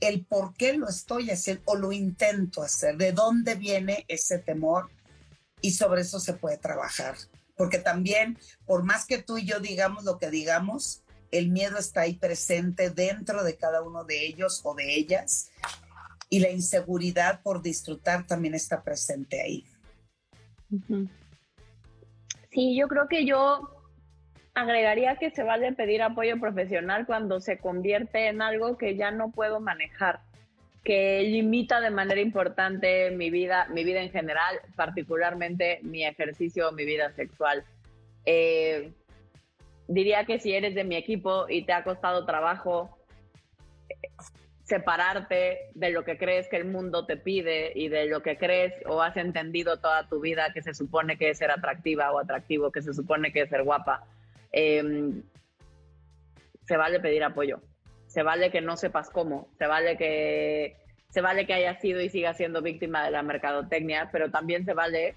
el 0.00 0.24
por 0.26 0.54
qué 0.54 0.74
lo 0.74 0.88
estoy 0.88 1.30
haciendo 1.30 1.62
o 1.66 1.76
lo 1.76 1.92
intento 1.92 2.62
hacer, 2.62 2.96
de 2.96 3.12
dónde 3.12 3.54
viene 3.54 4.04
ese 4.08 4.38
temor 4.38 4.90
y 5.60 5.72
sobre 5.72 6.02
eso 6.02 6.20
se 6.20 6.34
puede 6.34 6.58
trabajar. 6.58 7.16
Porque 7.56 7.78
también, 7.78 8.38
por 8.66 8.82
más 8.82 9.06
que 9.06 9.22
tú 9.22 9.38
y 9.38 9.46
yo 9.46 9.60
digamos 9.60 10.04
lo 10.04 10.18
que 10.18 10.30
digamos, 10.30 11.02
el 11.30 11.50
miedo 11.50 11.78
está 11.78 12.02
ahí 12.02 12.14
presente 12.14 12.90
dentro 12.90 13.42
de 13.42 13.56
cada 13.56 13.82
uno 13.82 14.04
de 14.04 14.26
ellos 14.26 14.60
o 14.64 14.74
de 14.74 14.94
ellas 14.94 15.50
y 16.28 16.40
la 16.40 16.50
inseguridad 16.50 17.42
por 17.42 17.62
disfrutar 17.62 18.26
también 18.26 18.54
está 18.54 18.82
presente 18.82 19.40
ahí. 19.40 19.64
Sí, 22.54 22.76
yo 22.76 22.86
creo 22.86 23.08
que 23.08 23.26
yo 23.26 23.68
agregaría 24.54 25.16
que 25.16 25.30
se 25.30 25.42
vale 25.42 25.72
pedir 25.72 26.02
apoyo 26.02 26.38
profesional 26.38 27.04
cuando 27.04 27.40
se 27.40 27.58
convierte 27.58 28.28
en 28.28 28.40
algo 28.40 28.78
que 28.78 28.96
ya 28.96 29.10
no 29.10 29.32
puedo 29.32 29.58
manejar, 29.58 30.20
que 30.84 31.22
limita 31.22 31.80
de 31.80 31.90
manera 31.90 32.20
importante 32.20 33.10
mi 33.10 33.28
vida, 33.30 33.66
mi 33.74 33.82
vida 33.82 34.00
en 34.00 34.12
general, 34.12 34.60
particularmente 34.76 35.80
mi 35.82 36.04
ejercicio, 36.04 36.70
mi 36.70 36.84
vida 36.84 37.10
sexual. 37.14 37.64
Eh, 38.24 38.92
diría 39.88 40.24
que 40.24 40.38
si 40.38 40.54
eres 40.54 40.76
de 40.76 40.84
mi 40.84 40.94
equipo 40.94 41.46
y 41.48 41.64
te 41.64 41.72
ha 41.72 41.82
costado 41.82 42.24
trabajo 42.24 42.96
separarte 44.64 45.70
de 45.74 45.90
lo 45.90 46.04
que 46.04 46.16
crees 46.16 46.48
que 46.48 46.56
el 46.56 46.64
mundo 46.64 47.04
te 47.04 47.18
pide 47.18 47.72
y 47.74 47.88
de 47.88 48.06
lo 48.06 48.22
que 48.22 48.38
crees 48.38 48.72
o 48.86 49.02
has 49.02 49.16
entendido 49.16 49.78
toda 49.78 50.08
tu 50.08 50.20
vida 50.20 50.52
que 50.54 50.62
se 50.62 50.74
supone 50.74 51.18
que 51.18 51.30
es 51.30 51.38
ser 51.38 51.50
atractiva 51.50 52.10
o 52.12 52.18
atractivo, 52.18 52.72
que 52.72 52.80
se 52.80 52.94
supone 52.94 53.30
que 53.30 53.42
es 53.42 53.50
ser 53.50 53.62
guapa, 53.62 54.04
em, 54.52 55.22
se 56.66 56.76
vale 56.76 56.98
pedir 57.00 57.22
apoyo. 57.24 57.60
Se 58.06 58.22
vale 58.22 58.50
que 58.50 58.60
no 58.62 58.76
sepas 58.76 59.10
cómo, 59.10 59.48
se 59.58 59.66
vale 59.66 59.96
que 59.98 60.76
se 61.10 61.20
vale 61.20 61.46
que 61.46 61.54
hayas 61.54 61.80
sido 61.80 62.00
y 62.00 62.08
sigas 62.08 62.36
siendo 62.36 62.60
víctima 62.60 63.04
de 63.04 63.10
la 63.10 63.22
mercadotecnia, 63.22 64.08
pero 64.10 64.30
también 64.30 64.64
se 64.64 64.72
vale 64.72 65.14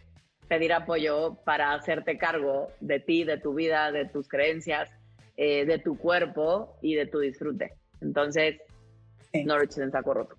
pedir 0.47 0.73
apoyo 0.73 1.35
para 1.43 1.73
hacerte 1.73 2.17
cargo 2.17 2.69
de 2.81 2.99
ti, 2.99 3.23
de 3.23 3.37
tu 3.37 3.53
vida, 3.53 3.91
de 3.91 4.05
tus 4.05 4.27
creencias, 4.27 4.89
eh, 5.37 5.65
de 5.65 5.79
tu 5.79 5.97
cuerpo 5.97 6.77
y 6.81 6.95
de 6.95 7.07
tu 7.07 7.19
disfrute. 7.19 7.73
Entonces, 8.01 8.61
no 9.33 9.55
Norwich 9.55 9.77
en 9.77 9.91
saco 9.91 10.13
roto. 10.13 10.37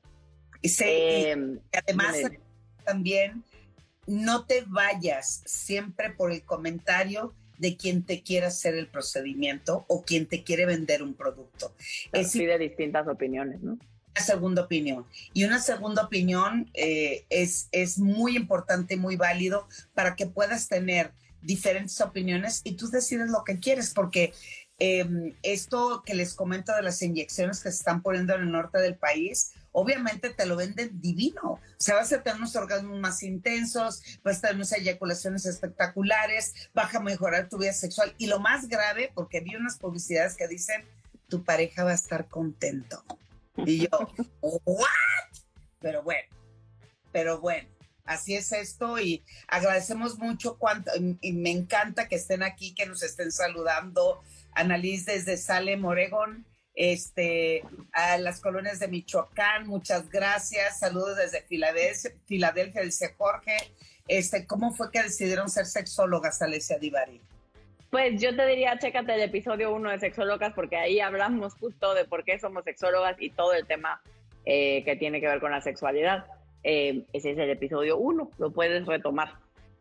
Y, 0.63 0.71
em, 0.81 1.61
además 1.73 2.17
también 2.85 3.45
no 4.07 4.47
te 4.47 4.65
vayas 4.67 5.43
siempre 5.45 6.11
por 6.11 6.33
el 6.33 6.43
comentario 6.43 7.35
de 7.59 7.77
quien 7.77 8.05
te 8.05 8.23
quiera 8.23 8.49
hacer 8.49 8.75
el 8.75 8.89
procedimiento 8.89 9.85
o 9.89 10.03
quien 10.03 10.27
te 10.27 10.43
quiere 10.43 10.65
vender 10.65 11.03
un 11.03 11.15
producto. 11.15 11.75
Es 12.13 12.33
de 12.33 12.59
distintas 12.59 13.07
opiniones, 13.09 13.61
¿no? 13.63 13.73
Una 13.73 14.25
segunda 14.25 14.63
opinión. 14.63 15.07
Y 15.33 15.45
una 15.45 15.61
segunda 15.61 16.05
opinión 16.05 16.71
eh, 16.75 17.27
es, 17.29 17.69
es 17.73 17.99
muy 17.99 18.37
importante, 18.37 18.97
muy 18.97 19.17
válido 19.17 19.69
para 19.95 20.17
que 20.17 20.27
puedas 20.27 20.69
tener 20.69 21.13
diferentes 21.43 22.01
opiniones 22.01 22.63
y 22.65 22.73
tú 22.73 22.89
decides 22.89 23.31
lo 23.31 23.45
que 23.45 23.61
quieres, 23.61 23.93
porque 23.95 24.33
Em, 24.81 25.35
esto 25.43 26.05
que 26.07 26.15
les 26.15 26.35
comento 26.35 26.73
de 26.75 26.83
las 26.83 27.03
inyecciones 27.03 27.61
que 27.61 27.71
se 27.71 27.79
están 27.79 28.01
poniendo 28.01 28.35
en 28.35 28.43
el 28.43 28.53
norte 28.53 28.79
del 28.79 28.97
país, 28.97 29.53
obviamente 29.73 30.31
te 30.31 30.47
lo 30.47 30.55
venden 30.55 31.01
divino. 31.01 31.53
O 31.53 31.61
sea, 31.77 31.97
vas 31.97 32.13
a 32.13 32.23
tener 32.23 32.39
unos 32.39 32.55
orgasmos 32.55 32.99
más 33.01 33.23
intensos, 33.25 34.03
vas 34.23 34.39
a 34.39 34.41
tener 34.43 34.57
unas 34.57 34.73
eyaculaciones 34.73 35.47
espectaculares, 35.47 36.55
vas 36.75 36.95
a 36.95 37.01
mejorar 37.01 37.49
tu 37.49 37.59
vida 37.59 37.73
sexual. 37.73 38.15
Y 38.19 38.27
lo 38.27 38.39
más 38.39 38.69
grave, 38.69 39.11
porque 39.15 39.41
vi 39.41 39.57
unas 39.57 39.79
publicidades 39.79 40.37
que 40.37 40.47
dicen, 40.47 40.85
tu 41.29 41.43
pareja 41.43 41.83
va 41.83 41.91
a 41.91 41.95
estar 41.95 42.29
contento. 42.29 43.05
Y 43.57 43.81
yo, 43.81 43.89
¿what? 44.41 44.87
Pero 45.81 46.03
bueno, 46.05 46.29
pero 47.11 47.41
bueno. 47.41 47.69
Así 48.05 48.35
es 48.35 48.53
esto 48.53 48.99
y 48.99 49.23
agradecemos 49.49 50.19
mucho 50.19 50.57
cuánto, 50.57 50.91
y 51.21 51.33
me 51.35 51.51
encanta 51.51 52.09
que 52.09 52.17
estén 52.17 52.43
aquí, 52.43 52.75
que 52.75 52.87
nos 52.87 53.03
estén 53.03 53.31
saludando, 53.31 54.23
Annalise 54.59 55.13
desde 55.13 55.37
Salem, 55.37 55.85
Oregón, 55.85 56.45
este, 56.75 57.63
a 57.93 58.19
las 58.19 58.41
colonias 58.41 58.81
de 58.81 58.89
Michoacán, 58.89 59.69
muchas 59.69 60.11
gracias, 60.11 60.81
saludos 60.81 61.17
desde 61.17 61.43
Filadelfia, 61.43 62.11
Filadelfia 62.27 62.83
dice 62.83 63.15
Jorge, 63.17 63.57
este, 64.09 64.47
¿cómo 64.47 64.73
fue 64.73 64.91
que 64.91 65.03
decidieron 65.03 65.49
ser 65.49 65.67
sexólogas, 65.67 66.43
Alessia 66.43 66.79
Divari? 66.79 67.21
Pues 67.91 68.21
yo 68.21 68.35
te 68.35 68.47
diría, 68.47 68.79
chécate 68.79 69.15
el 69.15 69.23
episodio 69.23 69.73
1 69.73 69.91
de 69.93 69.99
Sexólogas, 70.01 70.53
porque 70.55 70.77
ahí 70.77 71.01
hablamos 71.01 71.55
justo 71.55 71.95
de 71.95 72.05
por 72.05 72.25
qué 72.25 72.39
somos 72.39 72.65
sexólogas 72.65 73.17
y 73.19 73.31
todo 73.31 73.55
el 73.55 73.67
tema 73.67 74.03
eh, 74.45 74.83
que 74.85 74.97
tiene 74.97 75.21
que 75.21 75.29
ver 75.29 75.41
con 75.41 75.53
la 75.53 75.63
sexualidad. 75.63 76.27
Eh, 76.65 77.05
ese 77.13 77.31
es 77.31 77.39
el 77.39 77.49
episodio 77.49 77.97
1, 77.97 78.31
lo 78.39 78.51
puedes 78.51 78.85
retomar. 78.87 79.35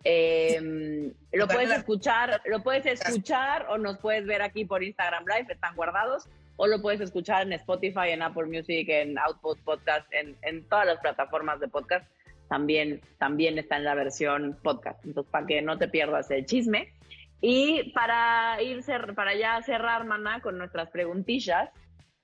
Em, 0.04 1.14
lo 1.32 1.48
puedes 1.48 1.72
escuchar, 1.72 2.42
lo 2.46 2.64
puedes 2.64 2.86
escuchar 2.86 3.68
o 3.70 3.78
nos 3.78 3.98
puedes 3.98 4.26
ver 4.26 4.42
aquí 4.42 4.66
por 4.66 4.84
Instagram 4.84 5.26
Live, 5.26 5.54
están 5.54 5.76
guardados, 5.76 6.30
o 6.56 6.68
lo 6.68 6.82
puedes 6.82 7.02
escuchar 7.02 7.44
en 7.44 7.54
Spotify, 7.54 8.10
en 8.10 8.22
Apple 8.22 8.46
Music, 8.46 8.88
en 8.90 9.18
Output 9.18 9.60
Podcast, 9.60 10.08
en, 10.12 10.64
todas 10.70 10.86
las 10.86 11.00
plataformas 11.00 11.60
de 11.60 11.68
podcast. 11.68 12.10
También, 12.50 13.02
también 13.18 13.58
está 13.58 13.78
en 13.78 13.84
la 13.84 13.94
versión 13.94 14.58
podcast. 14.64 15.04
Entonces, 15.06 15.30
para 15.30 15.46
que 15.46 15.62
no 15.62 15.78
te 15.78 15.88
pierdas 15.88 16.32
el 16.32 16.46
chisme. 16.46 16.94
Y 17.42 17.92
para 17.92 18.62
ir 18.64 18.84
para 19.14 19.36
ya 19.36 19.62
cerrar, 19.62 20.06
Mana, 20.06 20.42
con 20.42 20.58
nuestras 20.58 20.90
preguntillas, 20.90 21.70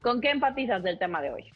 ¿con 0.02 0.22
qué 0.22 0.32
empatizas 0.32 0.82
del 0.82 0.98
tema 0.98 1.22
de 1.22 1.32
hoy? 1.32 1.52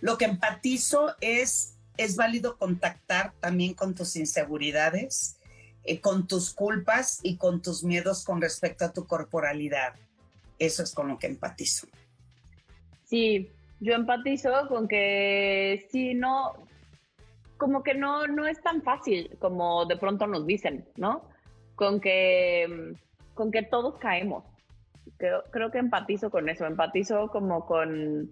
Lo 0.00 0.16
que 0.16 0.26
empatizo 0.26 1.16
es 1.20 1.79
es 2.00 2.16
válido 2.16 2.56
contactar 2.56 3.34
también 3.40 3.74
con 3.74 3.94
tus 3.94 4.16
inseguridades, 4.16 5.38
eh, 5.84 6.00
con 6.00 6.26
tus 6.26 6.54
culpas 6.54 7.20
y 7.22 7.36
con 7.36 7.60
tus 7.60 7.84
miedos 7.84 8.24
con 8.24 8.40
respecto 8.40 8.86
a 8.86 8.92
tu 8.94 9.06
corporalidad. 9.06 9.94
Eso 10.58 10.82
es 10.82 10.94
con 10.94 11.08
lo 11.08 11.18
que 11.18 11.26
empatizo. 11.26 11.86
Sí, 13.04 13.50
yo 13.80 13.92
empatizo 13.92 14.50
con 14.68 14.88
que 14.88 15.86
si 15.90 16.14
no, 16.14 16.66
como 17.58 17.82
que 17.82 17.92
no, 17.92 18.26
no 18.26 18.46
es 18.46 18.62
tan 18.62 18.82
fácil 18.82 19.36
como 19.38 19.84
de 19.84 19.98
pronto 19.98 20.26
nos 20.26 20.46
dicen, 20.46 20.88
¿no? 20.96 21.28
Con 21.74 22.00
que, 22.00 22.94
con 23.34 23.50
que 23.50 23.62
todos 23.62 23.98
caemos. 23.98 24.44
Creo, 25.18 25.44
creo 25.50 25.70
que 25.70 25.78
empatizo 25.78 26.30
con 26.30 26.48
eso, 26.48 26.64
empatizo 26.64 27.28
como 27.28 27.66
con 27.66 28.30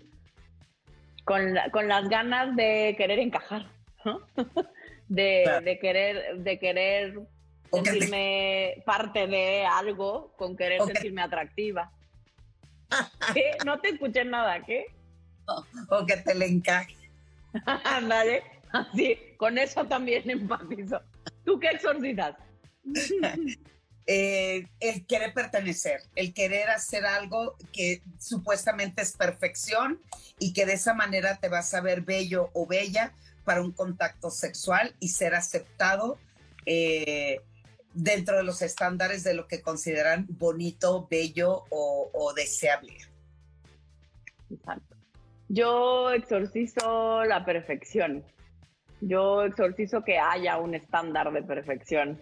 con, 1.29 1.89
las 1.89 2.09
ganas 2.09 2.57
de 2.57 2.95
querer 2.97 3.19
encajar, 3.19 3.67
de, 5.09 5.79
querer, 5.81 6.39
de 6.39 6.59
querer 6.59 7.21
sentirme 7.71 8.83
parte 8.87 9.27
de 9.27 9.67
algo, 9.67 10.33
con 10.39 10.57
querer 10.57 10.81
sentirme 10.83 11.21
atractiva. 11.21 11.93
¿Qué? 13.35 13.51
No 13.67 13.79
te 13.79 13.91
escuché 13.91 14.25
nada, 14.25 14.65
¿qué? 14.65 14.87
O, 15.91 16.07
que 16.07 16.17
te 16.17 16.35
le 16.35 16.47
encaje. 16.47 16.97
Vale, 18.09 18.43
así, 18.73 19.19
con 19.37 19.59
eso 19.59 19.85
también 19.85 20.29
empatizo. 20.31 21.03
¿Tú 21.45 21.61
qué 21.61 21.69
exorcizas? 21.69 22.37
Eh, 24.11 24.67
el 24.81 25.05
querer 25.05 25.35
pertenecer, 25.35 26.01
el 26.15 26.33
querer 26.33 26.71
hacer 26.71 27.05
algo 27.05 27.57
que 27.75 28.01
supuestamente 28.19 29.03
es 29.03 29.15
perfección 29.15 30.01
y 30.39 30.55
que 30.55 30.65
de 30.65 30.73
esa 30.73 30.95
manera 30.95 31.37
te 31.37 31.51
vas 31.51 31.75
a 31.75 31.83
ver 31.83 32.01
bello 32.01 32.49
o 32.55 32.67
bella 32.67 33.13
para 33.45 33.61
un 33.61 33.71
contacto 33.71 34.31
sexual 34.31 34.95
y 34.99 35.09
ser 35.09 35.35
aceptado 35.35 36.17
eh, 36.65 37.43
dentro 37.93 38.39
de 38.39 38.45
los 38.45 38.63
estándares 38.63 39.25
de 39.25 39.35
lo 39.35 39.47
que 39.47 39.61
consideran 39.61 40.25
bonito, 40.27 41.07
bello 41.11 41.65
o, 41.69 42.33
deseable. 42.35 42.97
Yo 45.51 46.13
exorcizo 46.13 47.25
la 47.25 47.45
perfección. 47.45 48.25
Yo 49.03 49.43
exorcizo 49.43 50.03
que 50.03 50.19
haya 50.19 50.57
un 50.57 50.75
estándar 50.75 51.31
de 51.31 51.43
perfección 51.43 52.19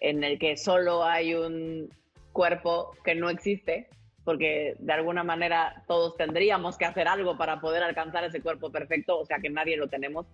en 0.00 0.24
el 0.24 0.38
que 0.38 0.56
solo 0.56 1.04
hay 1.04 1.34
un 1.34 1.90
cuerpo 2.32 2.90
que 3.04 3.14
no 3.14 3.30
existe, 3.30 3.88
porque 4.24 4.74
de 4.78 4.92
alguna 4.92 5.22
manera 5.22 5.84
todos 5.86 6.16
tendríamos 6.16 6.76
que 6.76 6.84
hacer 6.84 7.08
algo 7.08 7.36
para 7.36 7.60
poder 7.60 7.82
alcanzar 7.82 8.24
ese 8.24 8.40
cuerpo 8.40 8.70
perfecto, 8.70 9.18
o 9.18 9.24
sea 9.24 9.38
que 9.38 9.50
nadie 9.50 9.76
lo 9.76 9.88
tenemos. 9.88 10.26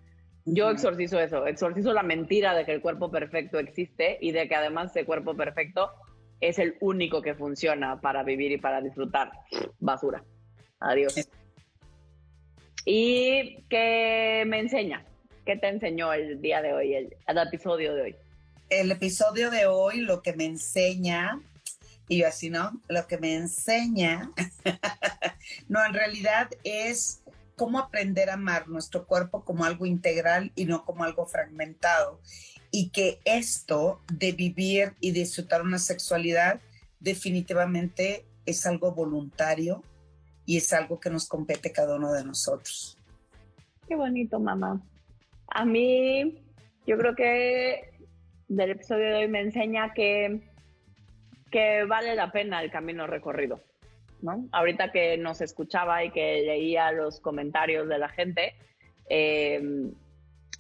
Yo 0.45 0.71
exorcizo 0.71 1.21
eso, 1.21 1.47
exorcizo 1.47 1.93
la 1.93 2.03
mentira 2.03 2.55
de 2.55 2.65
que 2.65 2.73
el 2.73 2.81
cuerpo 2.81 3.11
perfecto 3.11 3.59
existe 3.59 4.19
y 4.21 4.33
de 4.33 4.49
que 4.49 4.55
además 4.55 4.91
ese 4.91 5.05
cuerpo 5.05 5.37
perfecto 5.37 5.91
es 6.41 6.59
el 6.59 6.77
único 6.81 7.21
que 7.21 7.35
funciona 7.35 8.01
para 8.01 8.23
vivir 8.23 8.53
y 8.53 8.59
para 8.59 8.81
disfrutar. 8.81 9.31
Basura. 9.79 10.25
Adiós. 10.81 11.29
¿Y 12.87 13.63
qué 13.69 14.45
me 14.47 14.61
enseña? 14.61 15.05
¿Qué 15.45 15.57
te 15.57 15.69
enseñó 15.69 16.13
el 16.15 16.41
día 16.41 16.63
de 16.63 16.73
hoy, 16.73 16.95
el 16.95 17.39
episodio 17.39 17.95
de 17.95 18.03
hoy? 18.03 18.17
El 18.71 18.93
episodio 18.93 19.51
de 19.51 19.67
hoy 19.67 20.01
lo 20.01 20.23
que 20.23 20.33
me 20.33 20.45
enseña, 20.45 21.41
y 22.09 22.19
yo 22.19 22.29
así, 22.29 22.51
¿no? 22.51 22.81
Lo 22.89 23.07
que 23.07 23.19
me 23.19 23.35
enseña, 23.35 24.31
no, 25.69 25.85
en 25.85 25.93
realidad 25.93 26.49
es 26.63 27.23
cómo 27.57 27.79
aprender 27.81 28.31
a 28.31 28.35
amar 28.35 28.69
nuestro 28.69 29.07
cuerpo 29.07 29.45
como 29.45 29.65
algo 29.65 29.87
integral 29.87 30.53
y 30.55 30.65
no 30.65 30.85
como 30.85 31.05
algo 31.05 31.27
fragmentado. 31.27 32.21
Y 32.71 32.91
que 32.91 33.21
esto 33.25 34.01
de 34.13 34.33
vivir 34.33 34.95
y 35.01 35.11
disfrutar 35.11 35.63
una 35.63 35.79
sexualidad 35.79 36.61
definitivamente 37.01 38.25
es 38.47 38.65
algo 38.67 38.93
voluntario 38.93 39.83
y 40.47 40.57
es 40.57 40.73
algo 40.73 41.01
que 41.01 41.11
nos 41.11 41.27
compete 41.27 41.73
cada 41.73 41.97
uno 41.97 42.13
de 42.13 42.25
nosotros. 42.25 42.97
Qué 43.89 43.97
bonito, 43.97 44.39
mamá. 44.39 44.81
A 45.49 45.65
mí, 45.65 46.41
yo 46.87 46.97
creo 46.97 47.17
que 47.17 47.90
del 48.51 48.71
episodio 48.71 49.07
de 49.07 49.15
hoy 49.15 49.29
me 49.29 49.41
enseña 49.41 49.95
que, 49.95 50.41
que 51.53 51.85
vale 51.85 52.17
la 52.17 52.33
pena 52.33 52.61
el 52.61 52.71
camino 52.71 53.07
recorrido. 53.07 53.61
¿no? 54.23 54.49
Ahorita 54.51 54.91
que 54.91 55.17
nos 55.17 55.41
escuchaba 55.41 56.05
y 56.05 56.11
que 56.11 56.43
leía 56.43 56.91
los 56.91 57.21
comentarios 57.21 57.89
de 57.89 57.99
la 57.99 58.09
gente, 58.09 58.55
em, 59.09 59.93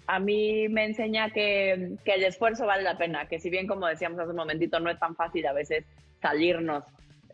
a 0.06 0.20
mí 0.20 0.68
me 0.68 0.84
enseña 0.84 1.30
que, 1.30 1.96
que, 2.04 2.14
el 2.14 2.22
esfuerzo 2.22 2.64
vale 2.64 2.84
la 2.84 2.96
pena, 2.96 3.26
que 3.26 3.40
si 3.40 3.50
bien 3.50 3.66
como 3.66 3.88
decíamos 3.88 4.20
hace 4.20 4.30
un 4.30 4.36
momentito, 4.36 4.78
no 4.78 4.88
es 4.88 4.98
tan 5.00 5.16
fácil 5.16 5.44
a 5.48 5.52
veces 5.52 5.84
salirnos 6.22 6.84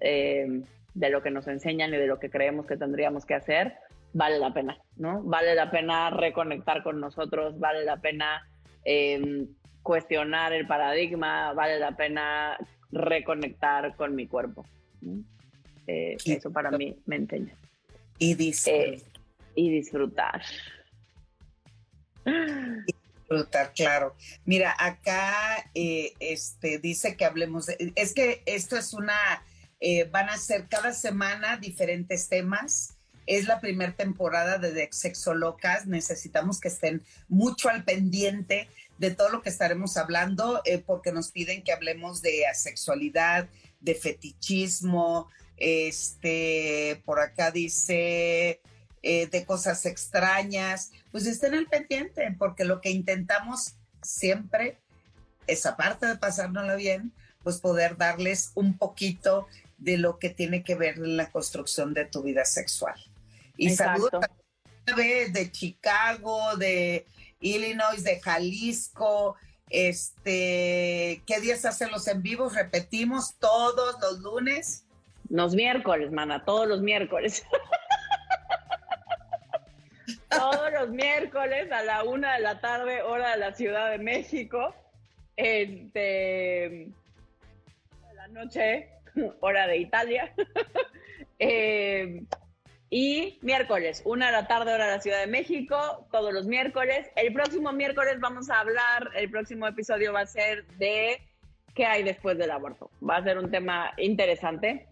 em, 0.01 0.65
de 0.95 1.11
lo 1.11 1.23
que 1.23 1.31
nos 1.31 1.47
enseñan 1.49 1.93
y 1.93 1.99
de 1.99 2.07
lo 2.07 2.19
que 2.19 2.31
creemos 2.31 2.67
que 2.67 2.79
tendríamos 2.79 3.27
que 3.27 3.35
hacer, 3.35 3.75
vale 4.15 4.39
la 4.39 4.55
pena, 4.55 4.79
¿no? 4.97 5.23
Vale 5.23 5.55
la 5.55 5.71
pena 5.71 6.09
reconectar 6.09 6.83
con 6.83 6.99
nosotros, 6.99 7.59
vale 7.61 7.85
la 7.85 7.99
pena 7.99 8.49
eh, 8.87 9.47
cuestionar 9.87 10.53
el 10.53 10.67
paradigma, 10.67 11.53
vale 11.53 11.79
la 11.79 11.97
pena 11.97 12.59
reconectar 12.91 13.95
con 13.95 14.17
mi 14.17 14.27
cuerpo. 14.27 14.67
Eh, 15.87 16.17
eso 16.25 16.51
para 16.51 16.73
mí 16.73 16.99
me 17.07 17.17
enseña. 17.17 17.57
Y 18.19 18.35
disfrutar. 18.35 18.83
Eh, 18.83 19.03
y 19.55 19.71
disfrutar. 19.71 20.43
disfrutar, 22.85 23.73
claro. 23.77 24.17
Mira, 24.45 24.75
acá 24.77 25.71
eh, 25.73 26.15
este, 26.19 26.81
dice 26.81 27.17
que 27.17 27.25
hablemos 27.25 27.67
de... 27.67 27.93
Es 27.95 28.13
que 28.13 28.43
esto 28.45 28.77
es 28.77 28.93
una... 28.93 29.45
van 30.11 30.29
a 30.31 30.37
ser 30.37 30.67
cada 30.69 30.93
semana 30.95 31.59
diferentes 31.59 32.29
temas. 32.29 32.99
Es 33.27 33.47
la 33.47 33.61
primera 33.61 33.93
temporada 33.93 34.59
de 34.59 34.89
Sexo 34.91 35.33
Locas. 35.33 35.87
Necesitamos 35.87 36.61
que 36.61 36.69
estén 36.69 37.03
mucho 37.29 37.69
al 37.69 37.85
pendiente 37.85 38.69
de 38.99 39.11
todo 39.11 39.29
lo 39.29 39.43
que 39.43 39.49
estaremos 39.49 39.97
hablando, 39.97 40.63
eh, 40.65 40.79
porque 40.79 41.13
nos 41.13 41.31
piden 41.31 41.63
que 41.63 41.73
hablemos 41.73 42.23
de 42.23 42.47
asexualidad, 42.47 43.49
de 43.81 43.95
fetichismo, 43.95 45.29
este, 45.57 47.03
por 47.05 47.21
acá 47.21 47.51
dice 47.51 48.61
eh, 49.03 49.27
de 49.27 49.45
cosas 49.45 49.87
extrañas, 49.87 50.93
pues 51.13 51.27
estén 51.27 51.55
al 51.55 51.67
pendiente, 51.67 52.35
porque 52.39 52.65
lo 52.65 52.81
que 52.81 52.91
intentamos 52.91 53.75
siempre 54.03 54.79
es, 55.47 55.67
aparte 55.67 56.07
de 56.07 56.17
pasárnoslo 56.17 56.77
bien, 56.77 57.13
pues 57.43 57.59
poder 57.59 57.97
darles 57.97 58.51
un 58.55 58.77
poquito 58.77 59.47
de 59.79 59.99
lo 59.99 60.19
que 60.19 60.31
tiene 60.31 60.65
que 60.65 60.75
ver 60.75 60.97
en 60.97 61.17
la 61.17 61.31
construcción 61.31 61.95
de 61.95 62.07
tu 62.07 62.23
vida 62.23 62.45
sexual. 62.45 62.97
Y 63.57 63.71
saludos 63.71 64.11
de 64.95 65.51
Chicago, 65.51 66.57
de 66.57 67.07
Illinois, 67.41 68.03
de 68.03 68.21
Jalisco. 68.21 69.37
Este, 69.71 71.23
¿qué 71.27 71.41
días 71.41 71.65
hacen 71.65 71.91
los 71.91 72.07
en 72.09 72.23
vivos? 72.23 72.55
Repetimos 72.55 73.37
todos 73.39 73.97
los 74.01 74.21
lunes. 74.21 74.85
Los 75.29 75.55
miércoles, 75.55 76.13
mana, 76.13 76.45
todos 76.45 76.69
los 76.69 76.83
miércoles. 76.83 77.45
todos 80.31 80.73
los 80.73 80.89
miércoles 80.91 81.71
a 81.73 81.83
la 81.83 82.05
una 82.05 82.35
de 82.35 82.41
la 82.41 82.61
tarde, 82.61 83.03
hora 83.03 83.33
de 83.33 83.39
la 83.39 83.55
Ciudad 83.55 83.91
de 83.91 83.99
México. 83.99 84.75
Este, 85.37 86.01
de 86.01 86.93
la 88.15 88.29
noche, 88.29 88.89
hora 89.41 89.67
de 89.67 89.79
Italia. 89.79 90.33
eh, 91.39 92.23
y 92.91 93.39
miércoles, 93.43 94.03
una 94.05 94.27
de 94.27 94.33
la 94.33 94.47
tarde, 94.47 94.73
hora 94.73 94.87
de 94.87 94.93
la 94.93 95.01
Ciudad 95.01 95.21
de 95.21 95.27
México, 95.27 96.07
todos 96.13 96.33
los 96.33 96.47
miércoles. 96.47 97.09
El 97.17 97.33
próximo 97.33 97.73
miércoles 97.73 98.21
vamos 98.21 98.49
a 98.49 98.61
hablar, 98.61 99.11
el 99.17 99.31
próximo 99.31 99.67
episodio 99.67 100.13
va 100.13 100.21
a 100.21 100.27
ser 100.27 100.65
de 100.79 101.21
qué 101.75 101.85
hay 101.85 102.05
después 102.05 102.39
del 102.39 102.51
aborto. 102.51 102.91
Va 103.09 103.17
a 103.17 103.25
ser 103.25 103.39
un 103.39 103.51
tema 103.51 103.93
interesante, 103.97 104.87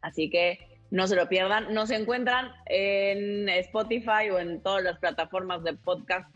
así 0.00 0.30
que 0.30 0.58
no 0.90 1.06
se 1.06 1.16
lo 1.16 1.28
pierdan. 1.28 1.74
Nos 1.74 1.90
encuentran 1.90 2.50
en 2.66 3.48
Spotify 3.50 4.30
o 4.32 4.38
en 4.38 4.62
todas 4.62 4.82
las 4.82 4.98
plataformas 4.98 5.62
de 5.64 5.74
podcast 5.74 6.30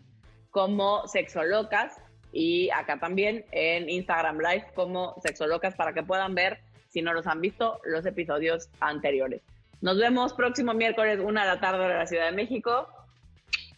como 0.51 1.07
Sexolocas 1.09 1.97
y 2.33 2.69
acá 2.71 2.99
también 2.99 3.47
en 3.53 3.89
Instagram 3.89 4.39
Live 4.39 4.67
como 4.75 5.19
Sexolocas 5.23 5.75
para 5.75 5.95
que 5.95 6.03
puedan 6.03 6.35
ver, 6.35 6.61
si 6.89 7.01
no 7.01 7.15
los 7.15 7.27
han 7.27 7.41
visto, 7.41 7.81
los 7.85 8.05
episodios 8.05 8.69
anteriores. 8.81 9.41
Nos 9.83 9.99
vemos 9.99 10.33
próximo 10.33 10.73
miércoles, 10.75 11.19
una 11.21 11.43
de 11.43 11.49
la 11.49 11.61
tarde 11.61 11.85
en 11.85 11.99
la 11.99 12.07
Ciudad 12.07 12.27
de 12.27 12.33
México. 12.33 12.89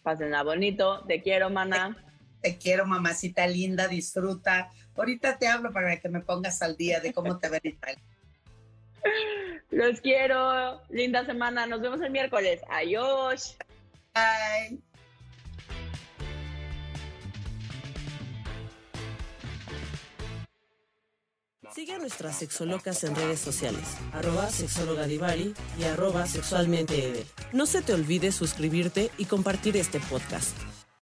Pásenla 0.02 0.42
bonito. 0.42 1.02
Te 1.08 1.22
quiero, 1.22 1.48
mana. 1.48 1.96
Te, 2.42 2.58
quiero, 2.58 2.84
mamacita 2.84 3.46
linda. 3.46 3.88
Disfruta. 3.88 4.68
Ahorita 4.94 5.38
te 5.38 5.48
hablo 5.48 5.72
para 5.72 5.98
que 5.98 6.10
me 6.10 6.20
pongas 6.20 6.60
al 6.60 6.76
día 6.76 7.00
de 7.00 7.14
cómo 7.14 7.38
te 7.38 7.48
ven 7.48 7.60
y 7.64 7.72
tal. 7.72 7.96
Los 9.70 10.02
quiero. 10.02 10.82
Linda 10.90 11.24
semana. 11.24 11.66
Nos 11.66 11.80
vemos 11.80 12.02
el 12.02 12.10
miércoles. 12.10 12.60
Adiós. 12.68 13.56
Bye. 14.12 14.78
Sigue 21.72 21.94
a 21.94 21.98
nuestras 21.98 22.36
sexolocas 22.36 23.04
en 23.04 23.14
redes 23.14 23.40
sociales, 23.40 23.84
arroba 24.12 24.50
sexologadivari 24.50 25.54
y 25.78 25.84
arroba 25.84 26.26
sexualmente 26.26 27.24
No 27.52 27.66
se 27.66 27.82
te 27.82 27.94
olvide 27.94 28.32
suscribirte 28.32 29.10
y 29.18 29.26
compartir 29.26 29.76
este 29.76 30.00
podcast. 30.00 30.56